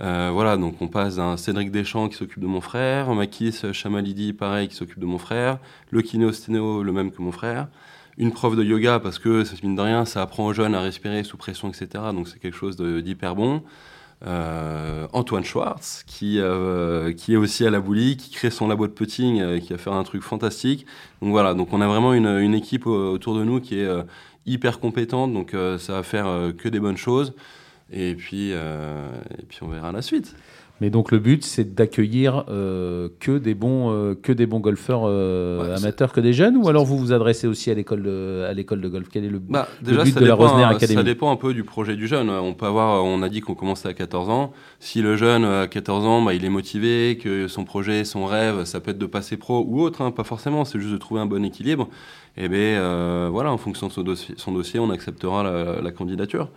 Euh, 0.00 0.30
voilà, 0.32 0.56
donc 0.56 0.80
on 0.80 0.88
passe 0.88 1.16
d'un 1.16 1.36
Cédric 1.36 1.70
Deschamps 1.70 2.08
qui 2.08 2.16
s'occupe 2.16 2.40
de 2.40 2.46
mon 2.46 2.60
frère, 2.60 3.12
Makis 3.14 3.60
Chamalidi, 3.72 4.32
pareil, 4.32 4.68
qui 4.68 4.74
s'occupe 4.74 4.98
de 4.98 5.06
mon 5.06 5.18
frère, 5.18 5.58
le 5.90 6.00
kinéosténéo, 6.00 6.82
le 6.82 6.92
même 6.92 7.10
que 7.10 7.20
mon 7.20 7.32
frère, 7.32 7.68
une 8.16 8.32
prof 8.32 8.56
de 8.56 8.64
yoga 8.64 8.98
parce 8.98 9.18
que, 9.18 9.44
mine 9.62 9.76
de 9.76 9.82
rien, 9.82 10.04
ça 10.06 10.22
apprend 10.22 10.46
aux 10.46 10.52
jeunes 10.54 10.74
à 10.74 10.80
respirer 10.80 11.22
sous 11.22 11.36
pression, 11.36 11.68
etc. 11.68 12.04
Donc 12.14 12.28
c'est 12.28 12.38
quelque 12.38 12.56
chose 12.56 12.76
d'hyper 12.76 13.34
bon. 13.36 13.62
Euh, 14.26 15.06
Antoine 15.12 15.44
Schwartz, 15.44 16.04
qui, 16.06 16.40
euh, 16.40 17.12
qui 17.12 17.32
est 17.34 17.36
aussi 17.36 17.66
à 17.66 17.70
la 17.70 17.80
boulie, 17.80 18.16
qui 18.16 18.30
crée 18.30 18.50
son 18.50 18.68
labo 18.68 18.86
de 18.86 18.92
putting, 18.92 19.60
qui 19.60 19.72
a 19.72 19.78
fait 19.78 19.90
un 19.90 20.02
truc 20.02 20.22
fantastique. 20.22 20.86
Donc 21.20 21.30
voilà, 21.30 21.52
donc 21.54 21.72
on 21.72 21.80
a 21.80 21.86
vraiment 21.86 22.14
une, 22.14 22.26
une 22.26 22.54
équipe 22.54 22.86
autour 22.86 23.34
de 23.34 23.44
nous 23.44 23.60
qui 23.60 23.80
est 23.80 23.88
hyper 24.46 24.80
compétente, 24.80 25.32
donc 25.32 25.54
ça 25.78 25.92
va 25.92 26.02
faire 26.02 26.52
que 26.56 26.68
des 26.68 26.80
bonnes 26.80 26.98
choses. 26.98 27.34
Et 27.92 28.14
puis, 28.14 28.50
euh, 28.52 29.08
et 29.38 29.42
puis 29.48 29.58
on 29.62 29.68
verra 29.68 29.92
la 29.92 30.02
suite. 30.02 30.36
Mais 30.80 30.88
donc 30.88 31.10
le 31.12 31.18
but, 31.18 31.44
c'est 31.44 31.74
d'accueillir 31.74 32.44
euh, 32.48 33.10
que 33.20 33.36
des 33.36 33.54
bons, 33.54 33.92
euh, 33.92 34.14
que 34.14 34.32
des 34.32 34.46
bons 34.46 34.60
golfeurs 34.60 35.04
amateurs, 35.76 36.10
que 36.10 36.20
des 36.20 36.32
jeunes, 36.32 36.56
ou 36.56 36.68
alors 36.70 36.86
vous 36.86 36.96
vous 36.96 37.12
adressez 37.12 37.46
aussi 37.46 37.70
à 37.70 37.74
l'école 37.74 38.02
de, 38.02 38.46
à 38.48 38.54
l'école 38.54 38.80
de 38.80 38.88
golf? 38.88 39.08
Quel 39.12 39.26
est 39.26 39.28
le, 39.28 39.40
bah, 39.40 39.68
déjà, 39.82 40.04
but 40.04 40.16
de 40.16 40.24
la 40.24 40.34
Rosner 40.34 40.64
Academy? 40.64 40.94
Ça 40.94 41.02
dépend 41.02 41.30
un 41.30 41.36
peu 41.36 41.52
du 41.52 41.64
projet 41.64 41.96
du 41.96 42.06
jeune. 42.06 42.30
On 42.30 42.54
peut 42.54 42.64
avoir, 42.64 43.04
on 43.04 43.20
a 43.20 43.28
dit 43.28 43.42
qu'on 43.42 43.54
commençait 43.54 43.88
à 43.88 43.92
14 43.92 44.30
ans. 44.30 44.52
Si 44.78 45.02
le 45.02 45.16
jeune 45.16 45.44
à 45.44 45.66
14 45.66 46.06
ans, 46.06 46.22
bah, 46.22 46.32
il 46.32 46.46
est 46.46 46.50
motivé, 46.50 47.18
que 47.22 47.46
son 47.46 47.64
projet, 47.64 48.04
son 48.04 48.24
rêve, 48.24 48.64
ça 48.64 48.80
peut 48.80 48.92
être 48.92 48.98
de 48.98 49.06
passer 49.06 49.36
pro 49.36 49.62
ou 49.68 49.82
autre, 49.82 50.00
hein, 50.00 50.12
pas 50.12 50.24
forcément. 50.24 50.64
C'est 50.64 50.80
juste 50.80 50.92
de 50.92 50.98
trouver 50.98 51.20
un 51.20 51.26
bon 51.26 51.44
équilibre. 51.44 51.88
Et 52.38 52.44
eh 52.44 52.48
bien 52.48 53.28
voilà, 53.28 53.52
en 53.52 53.58
fonction 53.58 53.88
de 53.88 53.92
son 53.92 54.02
dossier, 54.02 54.34
son 54.38 54.52
dossier 54.52 54.80
on 54.80 54.88
acceptera 54.88 55.42
la, 55.42 55.82
la 55.82 55.90
candidature. 55.90 56.48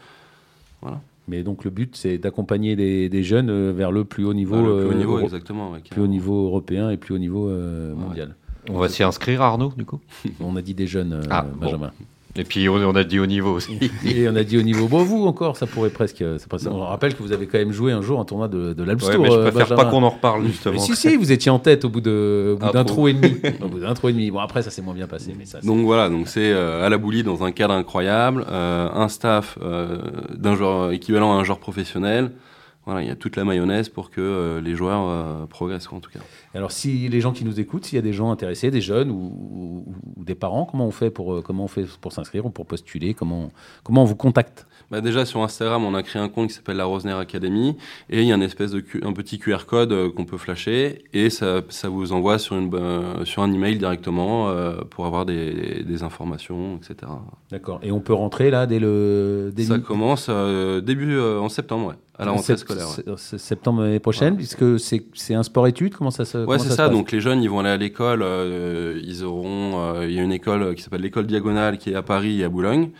Voilà. 0.82 1.02
Mais 1.28 1.44
donc 1.44 1.64
le 1.64 1.72
but, 1.72 1.96
c'est 1.96 2.18
d'accompagner 2.18 2.76
des, 2.76 3.24
jeunes 3.24 3.50
euh, 3.50 3.72
vers 3.72 3.92
le 3.92 4.04
plus 4.04 4.26
haut 4.26 4.34
niveau, 4.34 4.58
le 4.58 4.88
plus 4.88 4.96
haut 4.96 4.98
niveau, 4.98 5.18
euh, 5.18 5.24
exactement, 5.24 5.72
plus 5.90 6.02
haut 6.02 6.08
niveau 6.08 6.46
européen 6.46 6.90
et 6.90 6.98
plus 6.98 7.16
haut 7.16 7.20
niveau 7.20 7.50
euh, 7.50 7.96
mondial. 7.96 8.36
On 8.70 8.78
va 8.78 8.90
s'y 8.90 9.04
inscrire, 9.04 9.42
Arnaud, 9.42 9.74
du 9.78 9.86
coup? 9.86 10.00
On 10.42 10.56
a 10.56 10.62
dit 10.62 10.74
des 10.74 10.88
jeunes, 10.88 11.22
ah, 11.30 11.46
Benjamin. 11.60 11.92
Et 12.36 12.44
puis 12.44 12.68
on, 12.68 12.96
a 12.96 13.04
dit 13.04 13.20
au 13.20 13.28
niveau 13.28 13.52
aussi. 13.52 13.78
Et 14.06 14.28
on 14.28 14.36
a 14.36 14.44
dit 14.44 14.58
au 14.58 14.64
niveau. 14.64 14.88
Bon, 14.88 15.04
vous 15.04 15.26
encore, 15.26 15.56
ça 15.56 15.68
pourrait 15.68 15.92
presque. 15.92 16.24
On 16.66 16.80
rappelle 16.80 17.14
que 17.14 17.22
vous 17.22 17.32
avez 17.32 17.46
quand 17.46 17.60
même 17.60 17.72
joué 17.72 17.92
un 17.92 18.02
jour 18.02 18.20
un 18.20 18.26
tournoi 18.26 18.48
de, 18.48 18.74
de 18.74 18.84
l'Alps 18.84 19.08
ouais, 19.08 19.18
mais 19.20 19.30
je 19.30 19.50
préfère 19.50 19.76
pas 19.76 19.86
qu'on 19.86 20.02
en 20.02 20.10
reparle 20.10 20.46
justement. 20.46 20.74
Mais 20.74 20.80
si, 20.80 20.96
si, 20.96 21.16
vous 21.16 21.32
étiez 21.32 21.52
en 21.52 21.60
tête 21.60 21.86
au 21.86 21.90
bout 21.90 22.02
d'un 22.02 22.84
trou. 22.86 23.08
et 23.08 23.14
demi. 23.14 23.36
au 23.64 23.68
bout 23.68 23.80
d'un 23.80 23.94
trou 23.94 24.10
et 24.10 24.14
demi. 24.14 24.32
Bon, 24.32 24.40
après, 24.40 24.64
ça 24.64 24.72
s'est 24.72 24.82
moins 24.82 24.96
bien 24.96 25.08
passé. 25.08 25.36
Mais 25.38 25.46
ça, 25.46 25.60
donc 25.62 25.86
voilà, 25.86 26.10
donc 26.10 26.28
c'est 26.28 26.52
à 26.52 26.90
la 26.90 26.98
boulie 26.98 27.24
dans 27.24 27.44
un 27.44 27.52
cadre 27.52 27.74
incroyable, 27.74 28.46
un 28.50 29.08
staff 29.10 29.58
d'un 30.36 30.56
joueur 30.56 30.92
équivalent 30.92 31.38
à 31.38 31.42
un 31.42 31.44
joueur 31.44 31.60
professionnel. 31.60 32.32
Voilà, 32.86 33.02
il 33.02 33.08
y 33.08 33.12
a 33.12 33.16
toute 33.16 33.36
la 33.36 33.46
mayonnaise 33.46 33.90
pour 33.90 34.10
que 34.10 34.60
les 34.64 34.76
joueurs 34.76 35.48
progressent, 35.48 35.92
en 35.92 36.00
tout 36.00 36.12
cas. 36.12 36.20
Alors, 36.54 36.72
si 36.72 37.08
les 37.08 37.22
gens 37.22 37.32
qui 37.32 37.46
nous 37.46 37.60
écoutent, 37.60 37.86
s'il 37.86 37.96
y 37.96 38.00
a 38.00 38.02
des 38.02 38.14
gens 38.14 38.32
intéressés, 38.32 38.72
des 38.72 38.82
jeunes 38.82 39.10
ou, 39.10 39.86
des 40.18 40.36
parents, 40.36 40.66
comment 40.66 40.86
on 40.86 40.92
fait 40.92 41.10
pour, 41.10 41.42
fait 41.70 41.86
pour 42.02 42.12
s'inscrire 42.12 42.46
ou 42.46 42.50
pour 42.50 42.66
postuler? 42.66 43.14
Comment, 43.14 43.52
comment 43.84 44.02
on 44.04 44.06
vous 44.06 44.16
contacte? 44.16 44.66
Bah 44.94 45.02
déjà 45.02 45.26
sur 45.26 45.42
Instagram, 45.42 45.84
on 45.86 45.96
a 45.96 46.04
créé 46.04 46.22
un 46.22 46.30
compte 46.30 46.50
qui 46.50 46.54
s'appelle 46.54 46.78
la 46.78 46.86
Rosner 46.86 47.14
Academy 47.14 47.76
et 48.12 48.22
il 48.22 48.28
y 48.28 48.32
a 48.32 48.36
une 48.36 48.44
espèce 48.44 48.70
de 48.70 48.84
un 49.02 49.12
petit 49.12 49.40
QR 49.40 49.66
code 49.66 49.92
euh, 49.92 50.12
qu'on 50.12 50.26
peut 50.26 50.38
flasher 50.38 51.04
et 51.14 51.32
ça, 51.32 51.62
ça, 51.70 51.90
vous 51.90 52.14
envoie 52.14 52.38
sur, 52.38 52.56
une, 52.56 52.70
euh, 52.76 53.26
sur 53.26 53.42
un 53.42 53.52
email 53.52 53.80
directement 53.80 54.50
euh, 54.50 54.82
pour 54.88 55.08
avoir 55.08 55.26
des, 55.26 55.84
des 55.84 56.04
informations, 56.04 56.78
etc. 56.78 57.12
D'accord. 57.50 57.80
Et 57.82 57.92
on 57.92 58.02
peut 58.02 58.14
rentrer 58.14 58.52
là 58.52 58.68
dès 58.68 58.78
le. 58.78 59.52
Dès 59.56 59.64
ça 59.64 59.80
commence 59.80 60.30
début 60.30 61.20
en 61.20 61.50
septembre, 61.50 61.88
ouais. 61.88 61.96
À 62.20 62.26
la 62.26 62.32
rentrée 62.32 62.56
scolaire. 62.58 62.86
Ouais. 63.08 63.16
Septembre 63.18 63.98
prochaine, 63.98 64.36
puisque 64.36 64.80
c'est 64.80 65.34
un 65.34 65.42
sport-étude 65.42 65.96
Comment 65.96 66.12
ça 66.12 66.26
se 66.26 66.38
Ouais, 66.38 66.60
c'est 66.60 66.70
ça. 66.70 66.88
Donc 66.88 67.12
les 67.12 67.20
jeunes, 67.20 67.42
ils 67.42 67.50
vont 67.50 67.62
aller 67.62 67.70
à 67.70 67.78
l'école. 67.78 68.24
ils 69.04 69.24
auront. 69.24 70.04
Il 70.04 70.12
y 70.12 70.20
a 70.20 70.22
une 70.22 70.32
école 70.32 70.76
qui 70.76 70.84
s'appelle 70.84 71.02
l'école 71.02 71.26
Diagonale 71.26 71.80
qui 71.80 71.90
est 71.90 71.96
à 71.96 72.04
Paris 72.04 72.42
et 72.42 72.44
à 72.44 72.50
Boulogne. 72.50 72.92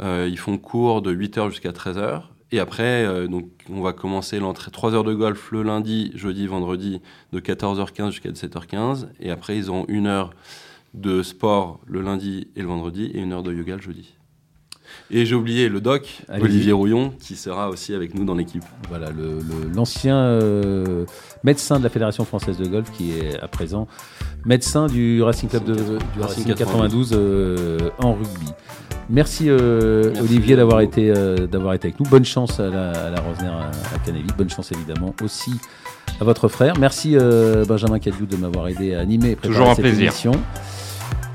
Euh, 0.00 0.28
ils 0.30 0.38
font 0.38 0.58
cours 0.58 1.02
de 1.02 1.14
8h 1.14 1.50
jusqu'à 1.50 1.72
13h. 1.72 2.22
Et 2.50 2.60
après, 2.60 3.04
euh, 3.04 3.26
donc, 3.26 3.50
on 3.70 3.82
va 3.82 3.92
commencer 3.92 4.38
l'entrée 4.38 4.70
3 4.70 4.94
heures 4.94 5.04
de 5.04 5.14
golf 5.14 5.50
le 5.52 5.62
lundi, 5.62 6.12
jeudi, 6.14 6.46
vendredi, 6.46 7.02
de 7.32 7.40
14h15 7.40 8.10
jusqu'à 8.10 8.30
17h15. 8.30 9.08
Et 9.20 9.30
après, 9.30 9.56
ils 9.56 9.70
ont 9.70 9.84
une 9.88 10.06
heure 10.06 10.30
de 10.94 11.22
sport 11.22 11.80
le 11.86 12.00
lundi 12.00 12.48
et 12.56 12.62
le 12.62 12.68
vendredi 12.68 13.10
et 13.12 13.20
une 13.20 13.32
heure 13.32 13.42
de 13.42 13.52
yoga 13.52 13.76
le 13.76 13.82
jeudi. 13.82 14.14
Et 15.10 15.26
j'ai 15.26 15.34
oublié 15.34 15.68
le 15.68 15.82
doc, 15.82 16.22
Olivier 16.40 16.72
Rouillon, 16.72 17.12
qui 17.20 17.36
sera 17.36 17.68
aussi 17.68 17.92
avec 17.92 18.14
nous 18.14 18.24
dans 18.24 18.34
l'équipe. 18.34 18.64
Voilà, 18.88 19.10
l'ancien 19.74 20.16
euh, 20.16 21.04
médecin 21.44 21.78
de 21.78 21.84
la 21.84 21.90
Fédération 21.90 22.24
française 22.24 22.56
de 22.56 22.66
golf 22.66 22.90
qui 22.92 23.12
est 23.12 23.38
à 23.38 23.48
présent 23.48 23.86
médecin 24.46 24.86
du 24.86 25.22
Racing 25.22 25.50
Club 25.50 25.64
de, 25.64 25.74
du 25.74 26.20
Racing, 26.20 26.54
92, 26.54 27.12
en 27.98 28.14
rugby. 28.14 28.52
Merci, 29.10 29.48
euh, 29.48 30.12
Olivier 30.20 30.56
d'avoir 30.56 30.80
été, 30.80 31.10
euh, 31.10 31.46
d'avoir 31.46 31.74
été 31.74 31.88
avec 31.88 31.98
nous. 32.00 32.06
Bonne 32.06 32.24
chance 32.24 32.60
à 32.60 32.68
la, 32.68 32.90
à 32.90 33.10
la 33.10 33.20
Rosner 33.20 33.48
à, 33.48 33.98
Canéville. 34.04 34.32
Bonne 34.36 34.50
chance 34.50 34.70
évidemment 34.72 35.14
aussi 35.22 35.52
à 36.20 36.24
votre 36.24 36.48
frère. 36.48 36.74
Merci 36.78 37.16
euh, 37.16 37.64
Benjamin 37.64 37.98
Cadiou 37.98 38.26
de 38.26 38.36
m'avoir 38.36 38.68
aidé 38.68 38.94
à 38.94 39.00
animer 39.00 39.30
et 39.30 39.36
Toujours 39.36 39.70
un 39.70 39.74
cette 39.74 39.84
plaisir. 39.84 40.08
émission. 40.12 40.32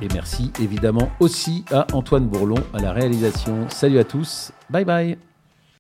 Et 0.02 0.08
merci 0.14 0.52
évidemment 0.62 1.10
aussi 1.20 1.64
à 1.72 1.88
Antoine 1.94 2.26
Bourlon 2.28 2.62
à 2.74 2.80
la 2.80 2.92
réalisation. 2.92 3.68
Salut 3.70 4.00
à 4.00 4.04
tous. 4.04 4.52
Bye 4.70 4.86
bye. 4.86 5.33